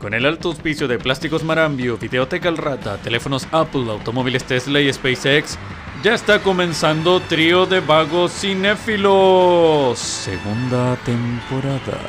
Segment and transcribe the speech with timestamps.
[0.00, 4.90] Con el alto auspicio de Plásticos Marambio, Videoteca El Rata, teléfonos Apple, automóviles Tesla y
[4.90, 5.58] SpaceX,
[6.02, 12.00] ya está comenzando Trío de Vagos Cinéfilos, segunda temporada.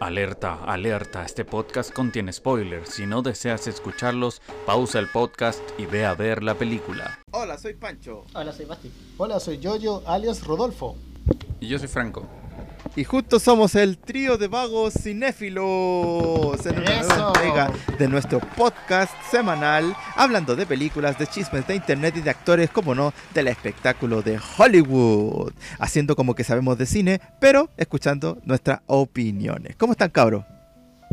[0.00, 2.88] Alerta, alerta, este podcast contiene spoilers.
[2.88, 7.18] Si no deseas escucharlos, pausa el podcast y ve a ver la película.
[7.32, 8.24] Hola, soy Pancho.
[8.32, 8.90] Hola, soy Basti.
[9.18, 10.96] Hola, soy Yoyo, alias Rodolfo.
[11.60, 12.26] Y yo soy Franco.
[12.94, 17.28] Y justo somos el trío de vagos cinéfilos en una nueva ¡Eso!
[17.28, 22.70] entrega de nuestro podcast semanal hablando de películas, de chismes de internet y de actores,
[22.70, 25.52] como no, del espectáculo de Hollywood.
[25.78, 29.76] Haciendo como que sabemos de cine, pero escuchando nuestras opiniones.
[29.76, 30.44] ¿Cómo están, cabros?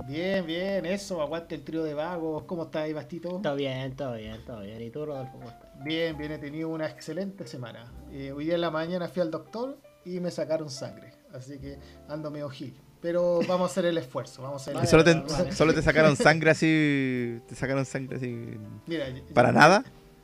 [0.08, 2.44] Bien, bien, eso, aguante el trío de vagos.
[2.44, 3.40] ¿Cómo estás ahí, Bastito?
[3.42, 4.82] Todo bien, todo bien, todo bien.
[4.82, 5.70] ¿Y tú, Rodolfo, cómo estás?
[5.84, 7.92] Bien, bien, he tenido una excelente semana.
[8.12, 11.23] Eh, hoy día en la mañana fui al doctor y me sacaron sangre.
[11.34, 12.74] Así que ando medio gil.
[13.02, 15.52] Pero vamos a hacer el esfuerzo, vamos a hacer el ¿Solo te, vale.
[15.52, 17.40] solo te sacaron sangre así?
[17.48, 18.58] ¿Te sacaron sangre así?
[18.88, 19.84] Mira, ¿Para llevé- nada?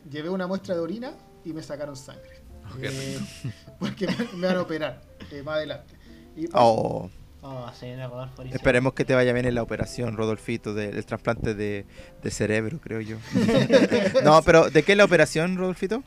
[0.10, 1.12] Llevé una muestra de orina
[1.44, 2.42] y me sacaron sangre.
[2.80, 3.20] qué Eh,
[3.80, 5.02] porque me, me van a operar
[5.32, 5.94] eh, más adelante.
[6.38, 7.10] Y pues, Oh.
[7.42, 8.42] Oh, sí, Rodolfo.
[8.44, 11.86] Esperemos que te vaya bien en la operación, Rodolfito, del trasplante de,
[12.22, 13.16] de cerebro, creo yo.
[14.26, 16.04] no, pero ¿de qué es la operación, Rodolfito?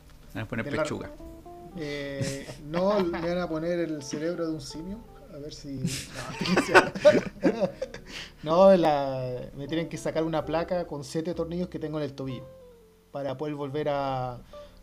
[0.48, 1.10] Poner De la- pechuga.
[1.76, 4.98] Eh, no, me van a poner el cerebro de un simio.
[5.34, 5.80] A ver si.
[8.42, 12.04] No, no la- me tienen que sacar una placa con siete tornillos que tengo en
[12.04, 12.46] el tobillo.
[13.10, 14.34] Para poder volver a,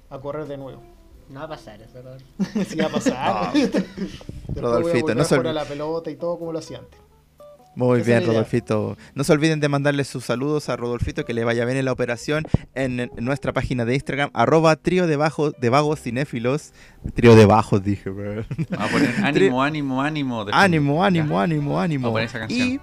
[0.09, 0.81] a correr de nuevo.
[1.29, 2.25] No va a pasar eso, Rodolfo.
[2.67, 3.55] Si va a pasar.
[3.55, 3.61] No.
[3.61, 3.81] Después
[4.47, 6.99] voy a Rodolfito, volver no se la pelota y todo como lo hacía antes.
[7.79, 8.25] Muy bien.
[8.25, 8.97] Rodolfito.
[9.15, 11.93] No se olviden de mandarle sus saludos a Rodolfito, que le vaya bien en la
[11.93, 16.73] operación en, nuestra página de Instagram, arroba trío de, bajo, de vagos cinéfilos.
[17.13, 18.43] Trío de bajos, dije, bro.
[18.69, 20.45] Vamos a poner ánimo, ánimo, ánimo.
[20.51, 22.11] Ánimo, ánimo, ánimo, ánimo.
[22.11, 22.67] Vamos a poner esa canción.
[22.67, 22.79] Y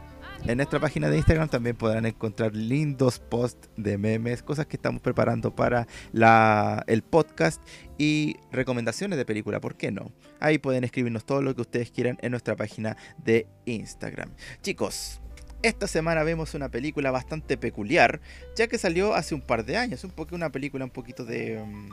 [0.48, 5.02] en nuestra página de Instagram también podrán encontrar lindos posts de memes, cosas que estamos
[5.02, 7.60] preparando para la, el podcast
[7.98, 10.12] y recomendaciones de película, ¿por qué no?
[10.38, 14.30] Ahí pueden escribirnos todo lo que ustedes quieran en nuestra página de Instagram.
[14.62, 15.20] Chicos,
[15.62, 18.20] esta semana vemos una película bastante peculiar,
[18.54, 21.58] ya que salió hace un par de años, un poco una película un poquito de,
[21.58, 21.90] mm,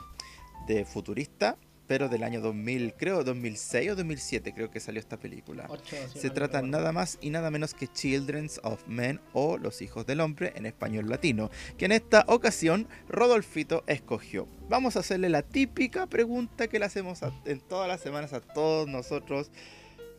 [0.68, 1.58] de futurista,
[1.88, 5.68] pero del año 2000, creo 2006 o 2007 creo que salió esta película.
[5.70, 6.68] Ocho, Se trata recuerdo.
[6.78, 10.66] nada más y nada menos que Children of Men o Los Hijos del Hombre en
[10.66, 14.48] español latino, que en esta ocasión Rodolfito escogió.
[14.70, 18.40] Vamos a hacerle la típica pregunta que le hacemos a- en todas las semanas a
[18.40, 19.52] todos nosotros.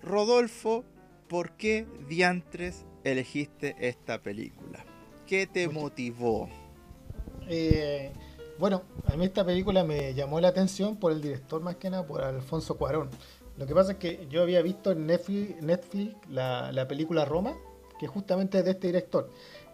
[0.03, 0.85] Rodolfo,
[1.29, 4.85] ¿por qué diantres elegiste esta película?
[5.27, 6.49] ¿Qué te motivó?
[7.49, 8.13] Eh,
[8.59, 12.07] bueno, a mí esta película me llamó la atención por el director más que nada,
[12.07, 13.11] por Alfonso Cuarón.
[13.57, 17.55] Lo que pasa es que yo había visto en Netflix, Netflix la, la película Roma,
[17.99, 19.31] que justamente es de este director.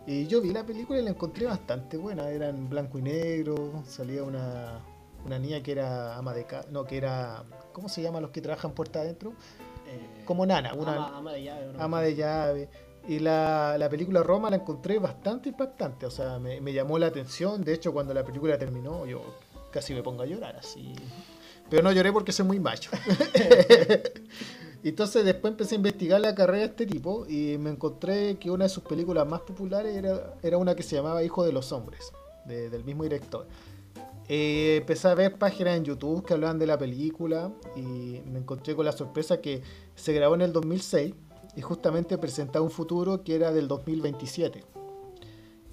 [0.07, 2.29] Y yo vi la película y la encontré bastante buena.
[2.31, 4.81] Era en blanco y negro, salía una,
[5.25, 8.41] una niña que era ama de casa, no, que era, ¿cómo se llama los que
[8.41, 9.33] trabajan puerta adentro?
[9.87, 11.73] Eh, Como nana, una ama, ama de llave.
[11.79, 12.69] ama de llave.
[13.09, 17.65] Y la, la película Roma la encontré bastante impactante, o sea, me, llamó la atención.
[17.65, 19.23] De hecho, cuando la película terminó, yo
[19.73, 20.93] casi me pongo a llorar así.
[21.69, 22.91] Pero no lloré porque soy muy macho.
[24.83, 28.65] Entonces después empecé a investigar la carrera de este tipo y me encontré que una
[28.65, 32.13] de sus películas más populares era, era una que se llamaba Hijo de los Hombres,
[32.47, 33.47] de- del mismo director.
[34.29, 38.75] Eh, empecé a ver páginas en YouTube que hablaban de la película y me encontré
[38.75, 39.63] con la sorpresa que
[39.97, 41.15] se grabó en el 2006
[41.57, 44.65] y justamente presentaba un futuro que era del 2027.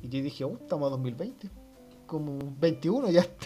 [0.04, 1.50] Y yo dije, oh, estamos a 2020,
[2.06, 3.26] como 21 ya.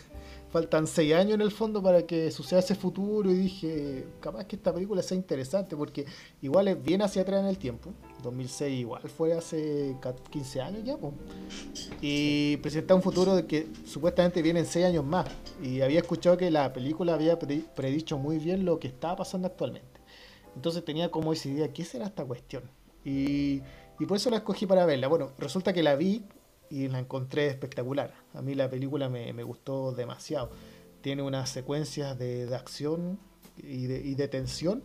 [0.51, 4.57] Faltan 6 años en el fondo para que suceda ese futuro y dije, capaz que
[4.57, 6.05] esta película sea interesante porque
[6.41, 7.91] igual es bien hacia atrás en el tiempo.
[8.21, 10.97] 2006 igual fue hace ca- 15 años ya.
[10.97, 11.13] po.
[12.01, 15.25] Y presentaba un futuro de que supuestamente vienen 6 años más.
[15.63, 19.47] Y había escuchado que la película había pre- predicho muy bien lo que estaba pasando
[19.47, 19.87] actualmente.
[20.55, 22.63] Entonces tenía como esa idea, ¿qué será esta cuestión?
[23.03, 23.61] Y,
[24.07, 25.07] por eso la escogí para verla.
[25.07, 26.23] Bueno, resulta que la vi
[26.69, 28.13] y la encontré espectacular.
[28.33, 30.49] A mí la película me, gustó demasiado.
[31.01, 33.19] Tiene unas secuencias de, acción
[33.57, 34.83] y de, y de tensión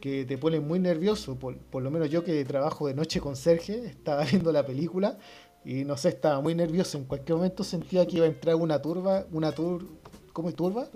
[0.00, 1.38] que te ponen muy nervioso.
[1.38, 5.18] Por, por lo menos yo que trabajo de noche con Sergio, estaba viendo la película
[5.64, 6.98] y no sé, estaba muy nervioso.
[6.98, 9.86] En cualquier momento sentía que iba a entrar una turba, una tur,
[10.32, 10.88] ¿cómo es turba?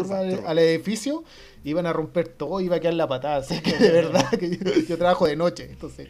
[0.00, 1.24] Al, al edificio,
[1.64, 3.36] iban a romper todo, iba a quedar la patada.
[3.38, 6.08] Así que de verdad que yo, yo trabajo de noche, entonces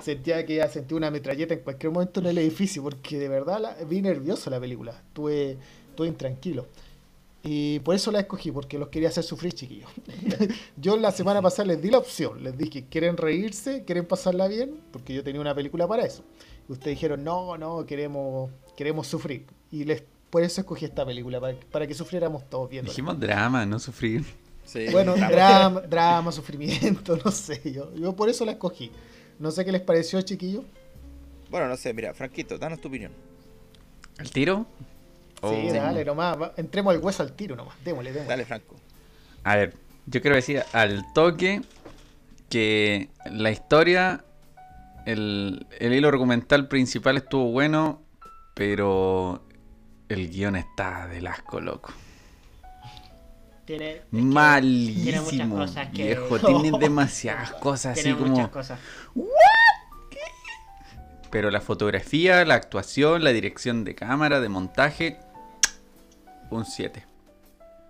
[0.00, 3.28] sentía que iba a sentir una metralleta en cualquier momento en el edificio, porque de
[3.28, 5.56] verdad la, vi nervioso la película, estuve,
[5.90, 6.66] estuve intranquilo.
[7.48, 9.88] Y por eso la escogí, porque los quería hacer sufrir, chiquillos.
[10.76, 12.42] yo la semana pasada les di la opción.
[12.42, 13.84] Les dije, ¿quieren reírse?
[13.84, 14.80] ¿Quieren pasarla bien?
[14.90, 16.24] Porque yo tenía una película para eso.
[16.68, 19.46] Y ustedes dijeron, no, no, queremos, queremos sufrir.
[19.70, 20.02] Y les,
[20.36, 22.90] por eso escogí esta película, para, para que sufriéramos todos viendo.
[22.90, 24.22] Dijimos drama, no sufrir.
[24.66, 27.72] Sí, Bueno, drama, drama, sufrimiento, no sé.
[27.72, 28.92] Yo, yo por eso la escogí.
[29.38, 30.62] No sé qué les pareció, chiquillos.
[31.50, 33.12] Bueno, no sé, mira, Franquito, danos tu opinión.
[34.18, 34.66] ¿El tiro?
[35.40, 35.72] Sí, Oh.
[35.72, 36.38] dale, nomás.
[36.38, 37.76] va- Entremos al hueso al tiro nomás.
[37.82, 38.28] Démosle, démosle.
[38.28, 38.76] Dale, Franco.
[39.42, 39.72] A ver,
[40.04, 41.62] yo quiero decir al toque
[42.50, 44.22] que la historia,
[45.06, 48.02] el, el hilo argumental principal estuvo bueno,
[48.54, 49.42] pero
[50.08, 51.92] el guion está del asco, loco.
[53.64, 56.38] Tiene, Malísimo, tiene muchas cosas que- viejo.
[56.62, 58.30] Tiene demasiadas cosas así tiene como...
[58.30, 58.78] muchas cosas.
[61.30, 65.18] Pero la fotografía, la actuación, la dirección de cámara, de montaje,
[66.50, 67.04] un 7.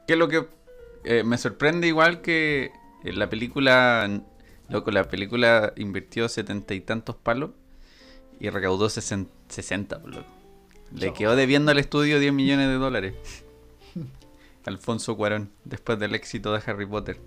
[0.06, 0.48] Que es lo que
[1.04, 2.72] eh, me sorprende igual que
[3.04, 4.08] la película,
[4.70, 7.50] loco, la película invirtió setenta y tantos palos
[8.40, 10.35] y recaudó sesen- 60, por loco.
[10.94, 13.14] Le quedó debiendo al estudio 10 millones de dólares.
[14.64, 17.18] Alfonso Cuarón, después del éxito de Harry Potter.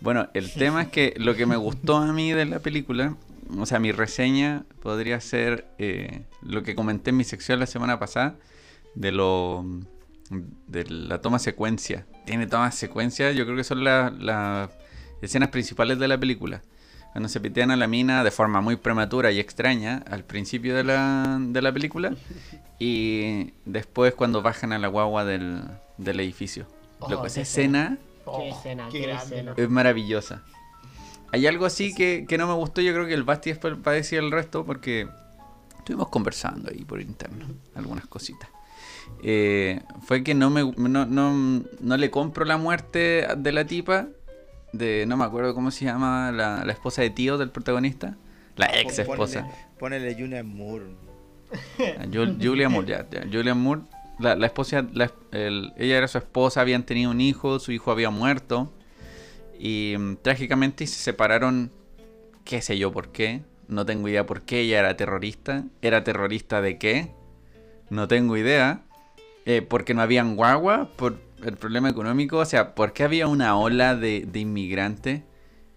[0.00, 3.16] Bueno, el tema es que lo que me gustó a mí de la película,
[3.58, 7.98] o sea, mi reseña podría ser eh, lo que comenté en mi sección la semana
[7.98, 8.36] pasada
[8.94, 9.64] de lo
[10.68, 12.06] de la toma secuencia.
[12.24, 14.70] Tiene toma secuencia, yo creo que son la- las
[15.22, 16.62] escenas principales de la película.
[17.12, 20.84] Cuando se pitean a la mina de forma muy prematura y extraña al principio de
[20.84, 22.14] la, de la película
[22.78, 25.62] y después cuando bajan a la guagua del,
[25.98, 26.66] del edificio.
[27.00, 29.50] Oh, Loco, esa qué escena Qué escena, qué qué grande, escena.
[29.50, 29.62] loco.
[29.62, 30.42] es maravillosa.
[31.32, 33.92] Hay algo así que, que no me gustó, yo creo que el Basti después va
[33.92, 35.08] a decir el resto porque
[35.78, 38.48] estuvimos conversando ahí por interno, algunas cositas.
[39.22, 44.08] Eh, fue que no me no, no, no le compro la muerte de la tipa,
[44.72, 48.16] de no me acuerdo cómo se llama, la, la esposa de tío del protagonista,
[48.56, 49.42] la ex esposa.
[49.78, 50.84] Ponele, ponele Julian Moore.
[51.98, 53.82] Ah, Jul- Julia Moore, ya, ya, Julia Moore,
[54.18, 57.90] la, la esposa, la- el- ella era su esposa, habían tenido un hijo, su hijo
[57.90, 58.72] había muerto
[59.58, 61.72] y mm, trágicamente se separaron,
[62.44, 66.60] qué sé yo por qué, no tengo idea por qué, ella era terrorista, era terrorista
[66.62, 67.10] de qué,
[67.90, 68.82] no tengo idea,
[69.46, 73.56] Eh, porque no habían guagua, por el problema económico, o sea, ¿por qué había una
[73.56, 75.22] ola de, inmigrantes?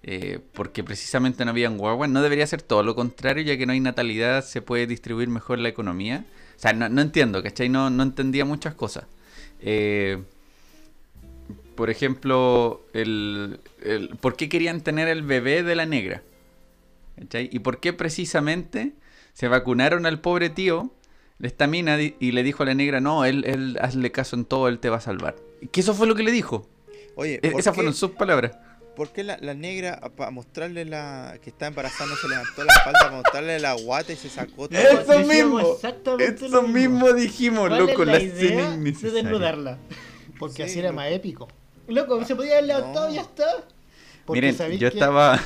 [0.06, 2.08] Eh, porque precisamente no habían guagua.
[2.08, 5.60] No debería ser todo lo contrario, ya que no hay natalidad, se puede distribuir mejor
[5.60, 6.26] la economía.
[6.58, 7.70] O sea, no, entiendo, ¿cachai?
[7.70, 9.06] No, no entendía muchas cosas.
[9.62, 10.22] Eh,
[11.76, 12.86] por ejemplo,
[14.20, 16.22] ¿por qué querían tener el bebé de la negra?
[17.18, 17.50] ¿Cachai?
[17.52, 18.94] ¿Y por qué precisamente
[19.34, 20.92] se vacunaron al pobre tío,
[21.42, 24.46] esta mina, di- y le dijo a la negra, no, él, él hazle caso en
[24.46, 25.36] todo, él te va a salvar?
[25.72, 26.68] Que eso fue lo que le dijo.
[27.16, 28.58] Oye, E- ¿por Esas qué- fueron sus palabras.
[28.96, 32.74] ¿Por qué la, la negra, para mostrarle la que está embarazada, no se levantó la
[32.74, 34.78] espalda para mostrarle la guata y se sacó todo?
[34.80, 35.60] Eso mismo.
[35.74, 37.06] exactamente Eso lo mismo.
[37.08, 39.78] mismo dijimos, ¿Cuál loco, es la la escena idea de desnudarla?
[40.38, 41.48] Porque Sí, así era más épico.
[41.88, 43.12] Loco, se podía haber levantado No.
[43.12, 43.46] y ya está.
[44.26, 45.40] Porque Miren, yo que estaba...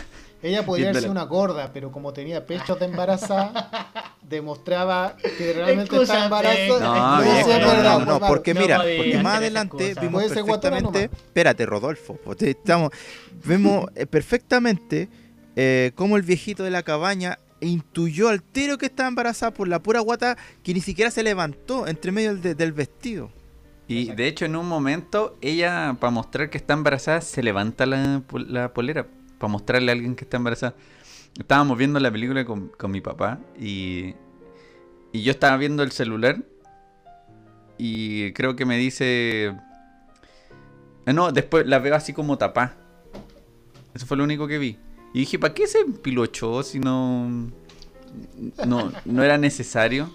[0.48, 1.12] Ella podía sido viéndola.
[1.12, 7.18] una gorda, pero como tenía pechos de embarazada, demostraba que realmente estaba embarazada.
[7.18, 10.44] No, viejo, ser no, verdad, no, no, porque no mira, porque más adelante vimos ser
[10.44, 12.92] perfectamente, espérate, Rodolfo, estamos,
[13.46, 15.10] vemos eh, perfectamente
[15.56, 19.80] eh, cómo el viejito de la cabaña intuyó al tiro que estaba embarazada por la
[19.80, 23.32] pura guata que ni siquiera se levantó entre medio del, del vestido.
[23.88, 28.22] Y de hecho, en un momento, ella, para mostrar que está embarazada, se levanta la,
[28.48, 29.08] la polera.
[29.38, 30.75] Para mostrarle a alguien que está embarazada.
[31.39, 34.15] Estábamos viendo la película con, con mi papá y,
[35.12, 36.44] y yo estaba viendo el celular
[37.77, 39.56] y creo que me dice...
[41.06, 42.75] Ah, No, después la veo así como tapá.
[43.94, 44.77] Eso fue lo único que vi.
[45.13, 47.50] Y dije, ¿para qué se empilochó si no,
[48.65, 50.06] no, no era necesario?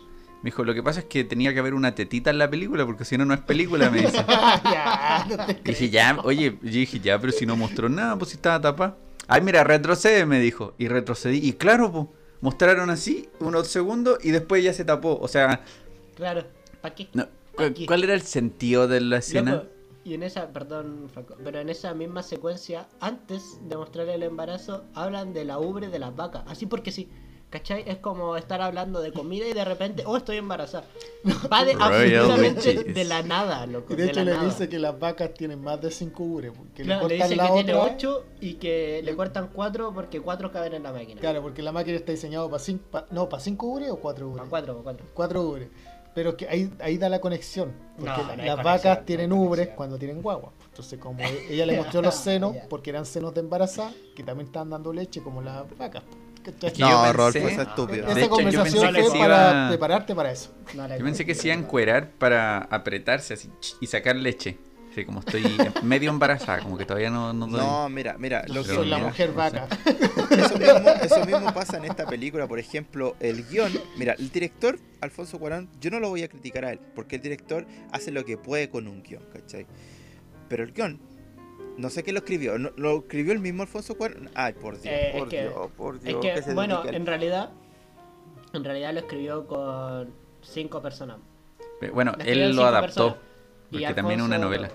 [0.42, 2.84] Me dijo, lo que pasa es que tenía que haber una tetita en la película,
[2.84, 4.24] porque si no, no es película, me dice.
[4.28, 8.16] ya, no te Y dije, ya, oye, yo dije, ya, pero si no mostró nada,
[8.18, 8.96] pues si estaba tapada.
[9.32, 10.74] Ay, mira, retrocede, me dijo.
[10.78, 11.38] Y retrocedí.
[11.38, 12.06] Y claro, pues,
[12.40, 15.18] mostraron así unos segundos y después ya se tapó.
[15.20, 15.62] O sea,
[16.16, 16.44] Claro,
[16.80, 17.08] ¿para qué?
[17.14, 17.86] no, ¿cu- Aquí.
[17.86, 19.52] ¿cuál era el sentido de la escena?
[19.52, 19.66] Loco,
[20.04, 24.84] y en esa, perdón, Franco, pero en esa misma secuencia, antes de mostrar el embarazo,
[24.94, 26.42] hablan de la ubre de las vacas.
[26.46, 27.08] Así porque sí.
[27.52, 27.84] ¿Cachai?
[27.86, 30.86] Es como estar hablando de comida y de repente, oh, estoy embarazada.
[31.52, 33.92] Va de absolutamente de la nada, loco.
[33.92, 34.44] Y de hecho la le nada.
[34.46, 36.52] dice que las vacas tienen más de 5 ures.
[36.56, 37.94] Porque Claro, le le cortan dice la que tiene otra.
[37.94, 41.20] 8 y que le cortan 4 porque 4 caben en la máquina.
[41.20, 44.38] Claro, porque la máquina está diseñada para 5 no, para 5 ures o 4 ures.
[44.38, 45.06] Para 4, para 4.
[45.12, 45.68] 4 ures.
[46.14, 47.72] Pero es que ahí, ahí da la conexión.
[47.98, 50.52] Porque No, la- no hay las conexión, vacas tienen ubres cuando tienen guagua.
[50.68, 54.70] Entonces, como ella le mostró los senos, porque eran senos de embarazada, que también estaban
[54.70, 56.02] dando leche como las vacas.
[56.42, 58.06] Que yo No, pensé- Rolfo, es estúpido.
[58.06, 60.54] De Esa hecho, yo conversación pensé que fue para iba- prepararte para eso.
[60.74, 64.58] Yo pensé que se iba a encuerar para apretarse así y sacar leche.
[64.90, 65.42] Así como estoy
[65.82, 67.60] medio embarazada, como que todavía no, no doy.
[67.60, 69.66] No, mira, mira, lo Yo que, soy la mira, mujer vaca.
[70.30, 72.46] eso, mismo, eso mismo pasa en esta película.
[72.46, 73.72] Por ejemplo, el guion.
[73.96, 77.22] Mira, el director, Alfonso Cuarón, yo no lo voy a criticar a él, porque el
[77.22, 79.66] director hace lo que puede con un guion, ¿cachai?
[80.50, 81.00] Pero el guion,
[81.76, 82.58] no sé quién lo escribió.
[82.58, 84.30] ¿no- ¿Lo escribió el mismo Alfonso Cuarón?
[84.34, 86.20] Ay, por Dios, Eh, es por que- Dios, por Es Dios.
[86.20, 87.50] que, que se bueno, en al- realidad,
[88.52, 90.12] en realidad lo escribió con
[90.42, 91.18] cinco personas.
[91.80, 92.86] Pero Bueno, Lo él lo adaptó.
[93.06, 93.16] personas.
[93.70, 94.70] Y Porque también es una novela.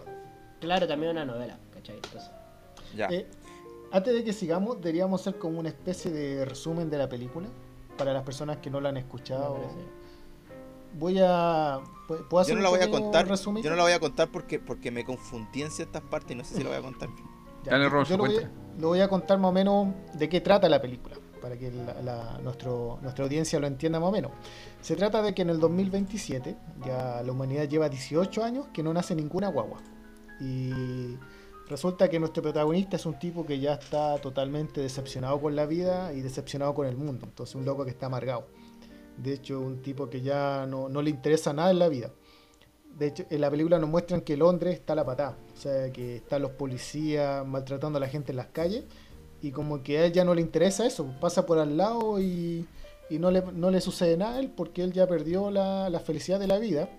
[0.59, 1.95] Claro, también una novela, ¿cachai?
[1.97, 2.31] Entonces,
[2.95, 3.07] Ya.
[3.09, 3.27] Eh,
[3.91, 7.47] antes de que sigamos, deberíamos hacer como una especie de resumen de la película
[7.97, 9.59] para las personas que no la han escuchado.
[10.93, 11.79] Voy a.
[12.07, 13.27] ¿Puedo hacer Yo no un la voy a contar.
[13.27, 13.61] resumen?
[13.63, 16.43] Yo no la voy a contar porque, porque me confundí en ciertas partes y no
[16.43, 17.09] sé si la voy a contar.
[17.63, 20.29] Ya, Dale, Rolfo, yo lo voy, a, lo voy a contar más o menos de
[20.29, 24.11] qué trata la película, para que la- la- nuestro, nuestra audiencia lo entienda más o
[24.11, 24.31] menos.
[24.81, 28.93] Se trata de que en el 2027, ya la humanidad lleva 18 años que no
[28.93, 29.79] nace ninguna guagua.
[30.39, 31.17] Y
[31.67, 36.13] resulta que nuestro protagonista es un tipo que ya está totalmente decepcionado con la vida
[36.13, 37.25] y decepcionado con el mundo.
[37.25, 38.47] Entonces un loco que está amargado.
[39.17, 42.11] De hecho, un tipo que ya no, no le interesa nada en la vida.
[42.97, 45.37] De hecho, en la película nos muestran que Londres está la patada.
[45.55, 48.85] O sea, que están los policías maltratando a la gente en las calles.
[49.41, 51.05] Y como que a él ya no le interesa eso.
[51.19, 52.67] Pasa por al lado y,
[53.09, 55.99] y no, le, no le sucede nada a él porque él ya perdió la, la
[55.99, 56.89] felicidad de la vida.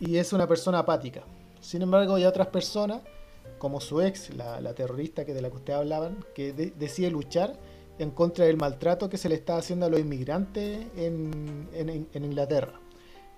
[0.00, 1.22] Y es una persona apática.
[1.60, 3.02] Sin embargo, hay otras personas,
[3.58, 7.10] como su ex, la, la terrorista que de la que ustedes hablaban, que de- decide
[7.10, 7.58] luchar
[7.98, 12.80] en contra del maltrato que se le está haciendo a los inmigrantes en, en- Inglaterra.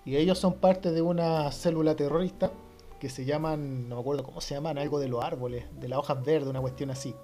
[0.05, 2.51] Y ellos son parte de una célula terrorista
[2.99, 5.99] que se llaman, no me acuerdo cómo se llaman, algo de los árboles, de las
[5.99, 7.15] hojas verdes, una cuestión así.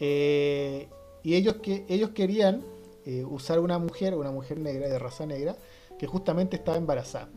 [0.00, 0.88] Eh,
[1.22, 2.62] y ellos, que, ellos querían
[3.06, 5.56] eh, usar una mujer, una mujer negra, de raza negra,
[5.98, 7.28] que justamente estaba embarazada.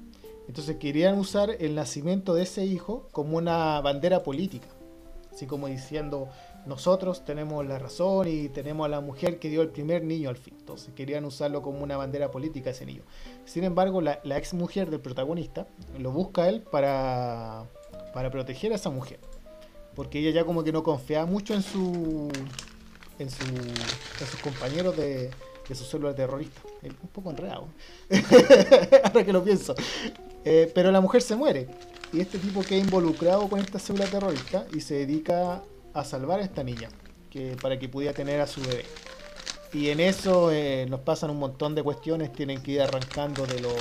[0.48, 4.68] Entonces querían usar el nacimiento de ese hijo como una bandera política.
[5.32, 6.30] Así como diciendo,
[6.68, 10.38] nosotros tenemos la razón y tenemos a la mujer que dio el primer niño al
[10.38, 10.54] fin.
[10.60, 13.04] Entonces querían usarlo como una bandera política ese niño.
[13.46, 17.66] Sin embargo, la, la ex mujer del protagonista lo busca él para,
[18.14, 19.20] para proteger a esa mujer.
[19.96, 22.30] Porque ella ya como que no confiaba mucho en su
[23.20, 25.32] en, su, en sus compañeros de,
[25.68, 26.62] de su célula terrorista.
[26.84, 27.68] Un poco enredado.
[29.04, 29.76] Ahora que lo pienso.
[30.46, 31.68] Eh, pero la mujer se muere.
[32.14, 35.62] Y este tipo queda involucrado con esta célula terrorista y se dedica
[36.00, 36.90] a salvar a esta niña
[37.30, 38.86] que, para que pudiera tener a su bebé.
[39.74, 43.60] Y en eso eh, nos pasan un montón de cuestiones, tienen que ir arrancando de
[43.60, 43.76] los,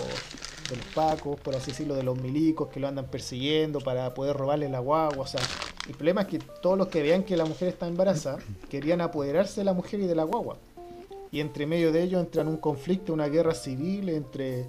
[0.68, 4.36] de los pacos, por así decirlo, de los milicos que lo andan persiguiendo para poder
[4.36, 5.24] robarle la guagua.
[5.24, 5.40] O sea,
[5.88, 9.60] el problema es que todos los que vean que la mujer está embarazada querían apoderarse
[9.60, 10.56] de la mujer y de la guagua.
[11.30, 14.66] Y entre medio de ellos entran un conflicto, una guerra civil entre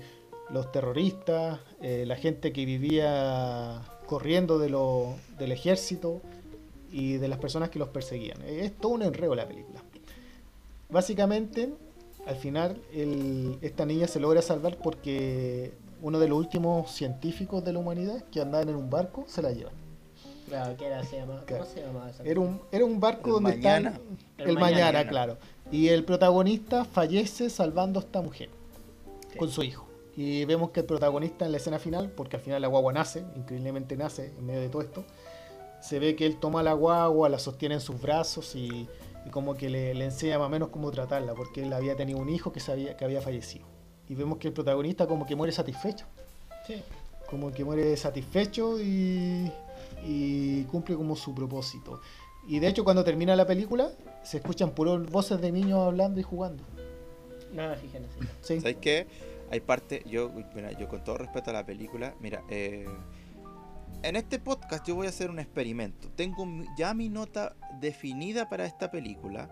[0.49, 4.69] los terroristas, eh, la gente que vivía corriendo de
[5.37, 6.21] del ejército
[6.91, 8.41] y de las personas que los perseguían.
[8.43, 9.81] Es todo un enredo la película.
[10.89, 11.73] Básicamente,
[12.25, 17.73] al final, el- esta niña se logra salvar porque uno de los últimos científicos de
[17.73, 19.73] la humanidad que andaban en un barco se la llevan.
[20.47, 21.03] Claro, ¿qué era?
[21.03, 21.19] Se.
[21.19, 23.89] ¿Cómo se llamaba esa Era un, era un barco El donde mañana.
[23.89, 25.09] están- El El, mañana, mañana.
[25.09, 25.37] claro.
[25.71, 28.49] Y el protagonista fallece salvando a esta mujer
[29.33, 29.37] Sí.
[29.37, 29.85] con su hijo.
[30.15, 33.25] Y vemos que el protagonista en la escena final, porque al final la guagua nace,
[33.35, 35.03] increíblemente nace en medio de todo esto,
[35.81, 38.87] se ve que él toma la guagua, la sostiene en sus brazos y,
[39.25, 42.19] y como que le, le enseña más o menos cómo tratarla, porque él había tenido
[42.19, 43.65] un hijo que, sabía, que había fallecido.
[44.09, 46.05] Y vemos que el protagonista como que muere satisfecho.
[46.65, 46.81] Sí.
[47.29, 49.51] Como que muere satisfecho y,
[50.05, 51.99] y cumple como su propósito.
[52.47, 53.91] Y de hecho cuando termina la película
[54.23, 56.63] se escuchan puros voces de niños hablando y jugando.
[57.53, 58.19] En eso.
[58.41, 58.59] Sí.
[58.59, 59.07] ¿Sabes qué?
[59.49, 62.85] Hay parte, yo, mira, yo con todo respeto a la película, mira, eh,
[64.03, 66.09] en este podcast yo voy a hacer un experimento.
[66.11, 66.45] Tengo
[66.77, 69.49] ya mi nota definida para esta película,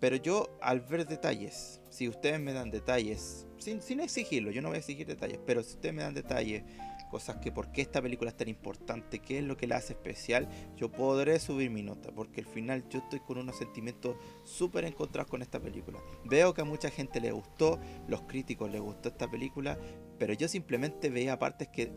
[0.00, 4.68] pero yo al ver detalles, si ustedes me dan detalles, sin, sin exigirlo, yo no
[4.68, 6.64] voy a exigir detalles, pero si ustedes me dan detalles,
[7.10, 9.92] cosas que por qué esta película es tan importante, qué es lo que la hace
[9.92, 14.86] especial, yo podré subir mi nota, porque al final yo estoy con unos sentimientos súper
[14.86, 16.00] encontrados con esta película.
[16.24, 19.78] Veo que a mucha gente le gustó, los críticos les gustó esta película,
[20.18, 21.92] pero yo simplemente veía partes que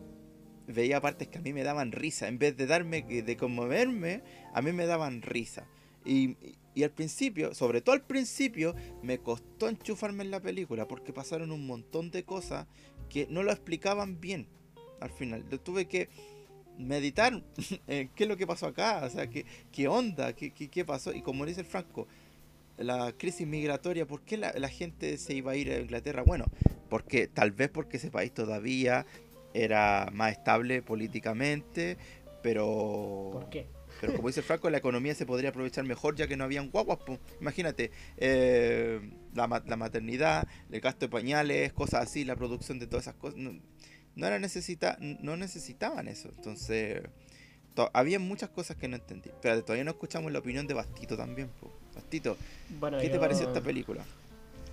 [0.66, 4.62] veía partes que a mí me daban risa, en vez de darme de conmoverme, a
[4.62, 5.66] mí me daban risa.
[6.04, 6.36] Y,
[6.74, 11.50] y- al principio, sobre todo al principio, me costó enchufarme en la película porque pasaron
[11.50, 12.66] un montón de cosas
[13.08, 14.46] que no lo explicaban bien
[15.00, 15.44] al final.
[15.50, 16.08] Yo tuve que
[16.78, 17.42] meditar
[17.86, 21.12] qué es lo que pasó acá, o sea, qué, qué onda, qué, qué, qué pasó.
[21.14, 22.06] Y como dice el Franco,
[22.76, 26.22] la crisis migratoria, ¿por qué la, la gente se iba a ir a Inglaterra?
[26.22, 26.44] Bueno,
[26.90, 29.06] porque tal vez porque ese país todavía
[29.64, 31.96] era más estable políticamente,
[32.42, 33.30] pero...
[33.32, 33.66] ¿Por qué?
[34.00, 36.98] Pero como dice Franco, la economía se podría aprovechar mejor ya que no habían guaguas.
[36.98, 37.18] po.
[37.40, 39.00] Imagínate, eh,
[39.34, 43.38] la, la maternidad, el gasto de pañales, cosas así, la producción de todas esas cosas.
[43.38, 43.58] No,
[44.14, 46.28] no era necesita, no necesitaban eso.
[46.28, 47.04] Entonces,
[47.74, 49.30] to- había muchas cosas que no entendí.
[49.40, 51.48] Pero todavía no escuchamos la opinión de Bastito también.
[51.58, 51.72] po.
[51.94, 52.36] Bastito,
[52.78, 54.04] Bueno, ¿qué te pareció esta película?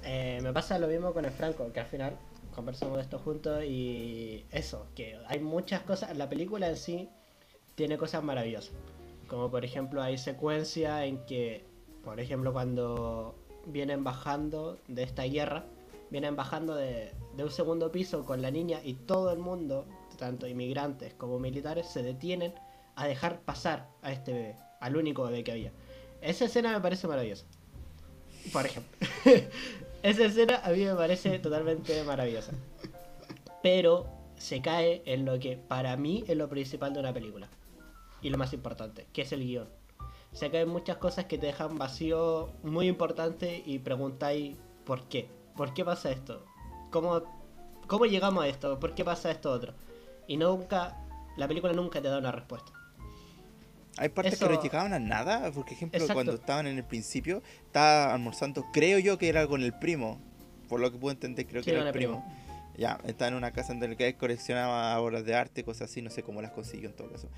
[0.04, 2.18] Eh, me pasa lo mismo con el Franco, que al final
[2.54, 7.10] conversamos de esto juntos y eso, que hay muchas cosas, la película en sí
[7.76, 8.72] tiene cosas maravillosas,
[9.28, 11.66] como por ejemplo hay secuencias en que,
[12.04, 15.66] por ejemplo cuando vienen bajando de esta guerra,
[16.10, 19.86] vienen bajando de, de un segundo piso con la niña y todo el mundo,
[20.18, 22.54] tanto inmigrantes como militares, se detienen
[22.96, 25.72] a dejar pasar a este bebé, al único bebé que había.
[26.22, 27.46] Esa escena me parece maravillosa.
[28.52, 29.08] Por ejemplo.
[30.04, 32.52] Esa escena a mí me parece totalmente maravillosa.
[33.62, 34.06] Pero
[34.36, 37.48] se cae en lo que para mí es lo principal de una película.
[38.22, 39.70] Y lo más importante, que es el guion.
[40.34, 45.30] Se caen muchas cosas que te dejan vacío muy importante y preguntáis por qué.
[45.56, 46.44] ¿Por qué pasa esto?
[46.92, 47.22] ¿Cómo,
[47.88, 48.82] ¿Cómo llegamos a esto?
[48.82, 49.74] ¿Por qué pasa esto otro?
[50.28, 50.98] Y nunca,
[51.38, 52.73] la película nunca te da una respuesta.
[53.98, 55.52] Hay partes Eso- que no llegaban a nada.
[55.52, 56.14] Por ejemplo, Exacto.
[56.14, 60.20] cuando estaban en el principio, estaba almorzando, creo yo que era con el primo.
[60.68, 62.26] Por lo que puedo entender, creo Sí, que era con el primo.
[62.78, 66.02] Ya, estaba en una casa en la que él coleccionaba obras de arte, cosas así,
[66.02, 67.30] no sé cómo las consiguió en todo caso.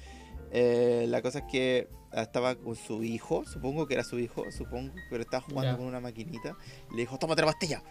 [0.51, 4.93] Eh, la cosa es que estaba con su hijo, supongo que era su hijo, supongo,
[5.09, 5.77] pero estaba jugando Ya.
[5.77, 6.55] con una maquinita.
[6.91, 7.81] Le dijo, tómate la pastilla.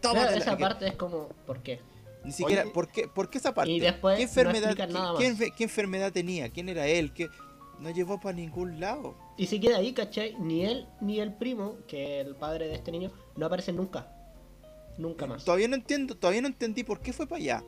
[0.00, 0.36] Claro, Tómatela.
[0.38, 1.80] esa Que- parte es como, ¿por qué?
[2.24, 3.70] Ni siquiera, Oye, ¿por, qué, ¿por qué esa parte?
[3.70, 5.18] y después ¿Qué no enfermedad, nada qué- más.
[5.18, 6.48] qué enfe- qué enfermedad tenía?
[6.48, 7.12] ¿Quién era él?
[7.12, 7.28] ¿Qué?
[7.80, 9.14] No llevó para ningún lado.
[9.36, 10.36] Y se queda ahí, ¿cachai?
[10.38, 14.10] Ni él ni el primo, que es el padre de este niño, no aparecen nunca.
[14.96, 15.44] Nunca más.
[15.44, 17.64] Todavía no entiendo, todavía no entendí por qué fue para allá.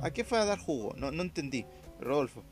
[0.00, 0.94] ¿A qué fue a dar jugo?
[0.96, 1.66] No, no entendí.
[2.00, 2.42] Rodolfo.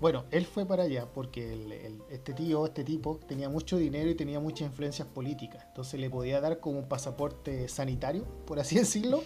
[0.00, 4.08] Bueno, él fue para allá porque el- el- este tío, este tipo, tenía mucho dinero
[4.08, 5.62] y tenía muchas influencias políticas.
[5.68, 9.22] Entonces le podía dar como un pasaporte sanitario, por así decirlo,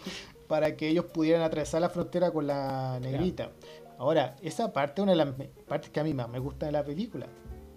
[0.49, 3.53] para que ellos pudieran atravesar la frontera con la negrita.
[3.99, 5.35] Ahora, esa parte es una de las
[5.67, 7.27] partes que a mí más me gusta de la película.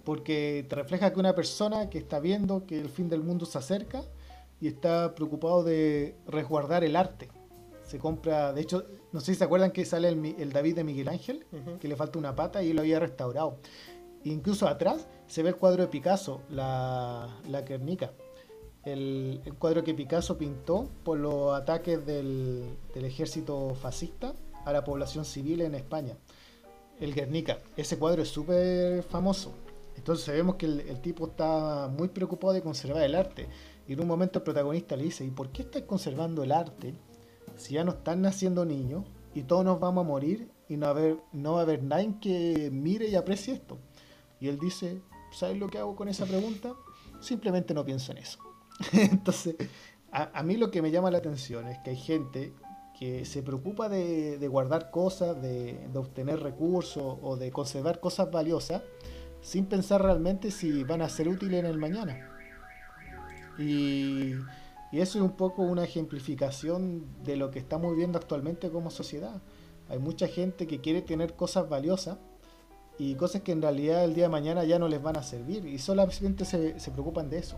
[0.03, 3.57] Porque te refleja que una persona que está viendo que el fin del mundo se
[3.57, 4.03] acerca
[4.59, 7.29] y está preocupado de resguardar el arte.
[7.83, 11.07] Se compra, de hecho, no sé si se acuerdan que sale el, David de Miguel
[11.07, 11.45] Ángel,
[11.79, 13.57] que le falta una pata y lo había restaurado.
[14.23, 18.11] Incluso atrás se ve el cuadro de Picasso, la, la Guernica.
[18.83, 24.33] El, el cuadro que Picasso pintó por los ataques del, del ejército fascista
[24.67, 26.17] a la población civil en España.
[26.99, 27.59] El Guernica.
[27.77, 29.53] Ese cuadro es súper famoso.
[29.95, 33.47] Entonces vemos que el, tipo está muy preocupado de conservar el arte.
[33.87, 36.93] Y en un momento el protagonista le dice, ¿y por qué estás conservando el arte
[37.55, 40.87] si ya no están naciendo niños y todos nos vamos a morir y no, va
[40.87, 43.77] a haber, no nadie que mire y aprecie esto?
[44.41, 45.01] Y él dice,
[45.31, 46.73] ¿sabes lo que hago con esa pregunta?
[47.21, 48.39] Simplemente no pienso en eso.
[48.91, 49.55] Entonces,
[50.11, 52.53] a mí lo que me llama la atención es que hay gente
[52.97, 58.81] que se preocupa de, guardar cosas, de, de obtener recursos o de conservar cosas valiosas
[59.41, 62.29] sin pensar realmente si van a ser útiles en el mañana.
[63.57, 64.33] Y,
[64.91, 69.41] y eso es un poco una ejemplificación de lo que estamos viviendo actualmente como sociedad.
[69.89, 72.17] Hay mucha gente que quiere tener cosas valiosas
[72.97, 75.65] y cosas que en realidad el día de mañana ya no les van a servir
[75.65, 77.57] y solamente se, se preocupan de eso.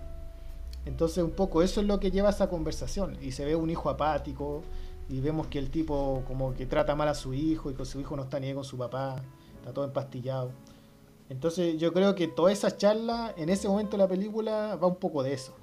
[0.85, 3.69] Entonces un poco eso es lo que lleva a esa conversación y se ve un
[3.69, 4.63] hijo apático
[5.09, 7.99] y vemos que el tipo como que trata mal a su hijo y que su
[7.99, 9.15] hijo no está ni ahí con su papá,
[9.57, 10.51] está todo empastillado.
[11.29, 14.95] Entonces yo creo que toda esa charla en ese momento de la película va un
[14.95, 15.55] poco de eso.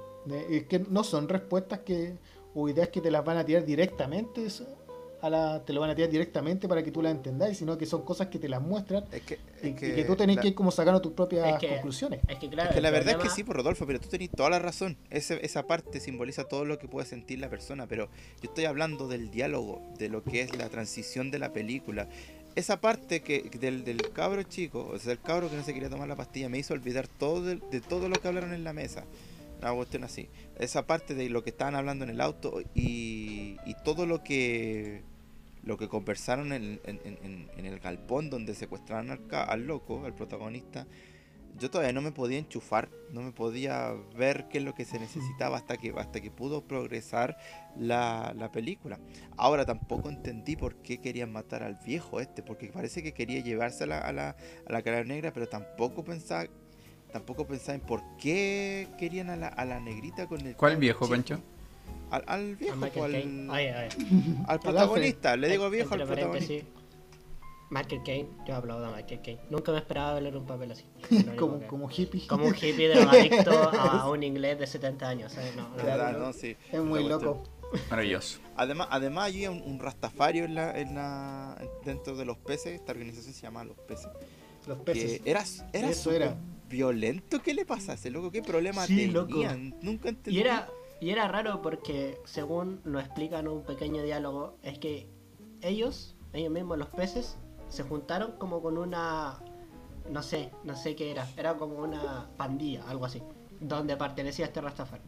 [0.51, 2.19] Es que no son respuestas que
[2.55, 4.49] o ideas que te las van a tirar directamente
[5.27, 7.87] a la, te lo van a tirar directamente para que tú las entendáis, sino que
[7.87, 10.43] son cosas que te las muestran Es que, y, es y que, tú tenés la-
[10.43, 12.21] que ir como sacando tus propias Es que- conclusiones.
[12.29, 14.31] Es que claro, Es que la verdad es que sí, por Rodolfo, pero tú tenés
[14.31, 14.97] toda la razón.
[15.11, 18.07] Ese- esa parte simboliza todo lo que puede sentir la persona, pero
[18.43, 22.09] yo estoy hablando del diálogo, de lo que es la transición de la película.
[22.55, 25.91] Esa parte que del, del cabro chico, o sea, el cabro que no se quería
[25.91, 28.73] tomar la pastilla, me hizo olvidar todo de, de todo lo que hablaron en la
[28.73, 29.05] mesa.
[29.61, 30.29] Una cuestión así.
[30.59, 35.03] Esa parte de lo que estaban hablando en el auto y, y todo lo que
[35.67, 40.15] lo que conversaron en, en- en- en el galpón donde secuestraron al, al loco, al
[40.15, 40.87] protagonista,
[41.59, 44.99] yo todavía no me podía enchufar, no me podía ver qué es lo que se
[45.01, 47.39] necesitaba hasta que, hasta que pudo progresar
[47.79, 48.99] la, la película.
[49.39, 53.85] Ahora tampoco entendí por qué querían matar al viejo este, porque parece que quería llevarse
[53.85, 56.45] a la, a la, a la cara negra, pero tampoco pensaba,
[57.11, 60.57] tampoco pensaba en por qué querían a la, a la negrita con el...
[60.57, 61.09] ¿Cuál viejo.
[61.09, 61.41] Pancho?
[62.11, 63.51] Al, al viejo, Michael al, Caine.
[63.53, 63.89] Oye, oye.
[64.47, 66.65] al protagonista, le digo viejo al protagonista.
[67.69, 69.41] Michael Caine, yo aplaudo a Michael Caine.
[69.51, 70.85] Nunca me esperaba verle un papel así.
[71.37, 72.27] Como, que- como hippie.
[72.29, 75.33] como un hippie drogadicto a un inglés de 70 años.
[75.33, 75.57] ¿sabes?
[75.57, 76.27] No, Claro, ¿no?
[76.27, 76.57] no, sí.
[76.71, 77.43] Es muy loco.
[77.91, 78.39] Maravilloso.
[78.57, 82.93] Además, además había un, un rastafario en la, en la, dentro de los peces, esta
[82.93, 84.07] organización se llama Los Peces,
[84.69, 85.21] Los que peces.
[85.25, 85.43] era,
[85.73, 86.37] era Eso era.
[86.71, 87.43] violento.
[87.43, 88.31] ¿Qué le pasa a ese loco?
[88.31, 89.13] ¿Qué problema Sí, tenía?
[89.13, 89.77] loco.
[89.83, 90.39] Nunca entendí.
[90.39, 90.69] Y era,
[91.01, 95.07] y era raro porque, según nos explican un pequeño diálogo, es que
[95.61, 97.37] ellos, ellos mismos, los peces,
[97.69, 99.39] se juntaron como con una.
[100.11, 101.29] No sé, no sé qué era.
[101.37, 103.23] Era como una pandilla, algo así.
[103.61, 105.03] Donde pertenecía este Rastafari.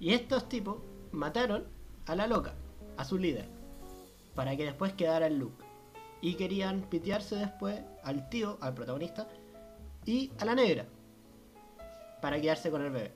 [0.00, 0.78] Y estos tipos
[1.12, 1.66] mataron
[2.06, 2.54] a la loca,
[2.96, 3.48] a su líder.
[4.34, 5.64] Para que después quedara el Luke.
[6.20, 9.28] Y querían pitearse después al tío, al protagonista,
[10.04, 10.86] y a la negra.
[12.22, 13.12] Para quedarse con el bebé.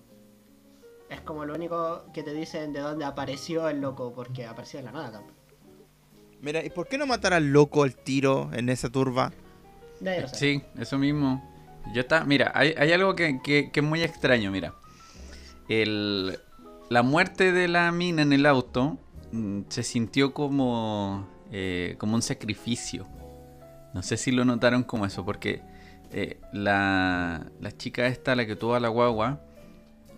[1.12, 4.84] Es como lo único que te dicen de dónde apareció el loco, porque apareció de
[4.86, 5.34] la nada también.
[6.40, 9.32] Mira, ¿y por qué no matar al loco al tiro en esa turba?
[10.00, 10.38] Nadie lo sabe.
[10.38, 11.48] Sí, eso mismo.
[11.94, 14.74] Yo está, mira, hay, hay algo que, que- que es muy extraño, mira.
[15.68, 16.38] El,
[16.88, 18.98] la muerte de la mina en el auto
[19.32, 23.06] mm, se sintió como, eh, como un sacrificio.
[23.94, 25.60] No sé si lo notaron como eso, porque
[26.10, 29.40] eh, la, la chica esta, la que tuvo a la guagua,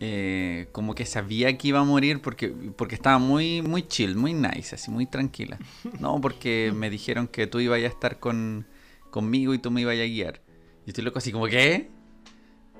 [0.01, 4.35] eh, como que sabía que iba a morir porque, porque estaba muy, muy chill, muy
[4.35, 5.59] nice, así, muy tranquila.
[6.01, 8.67] No, porque me dijeron que tú ibas a estar con,
[9.11, 10.41] conmigo y tú me ibas a guiar.
[10.87, 11.89] Y estoy loco así como, ¿qué?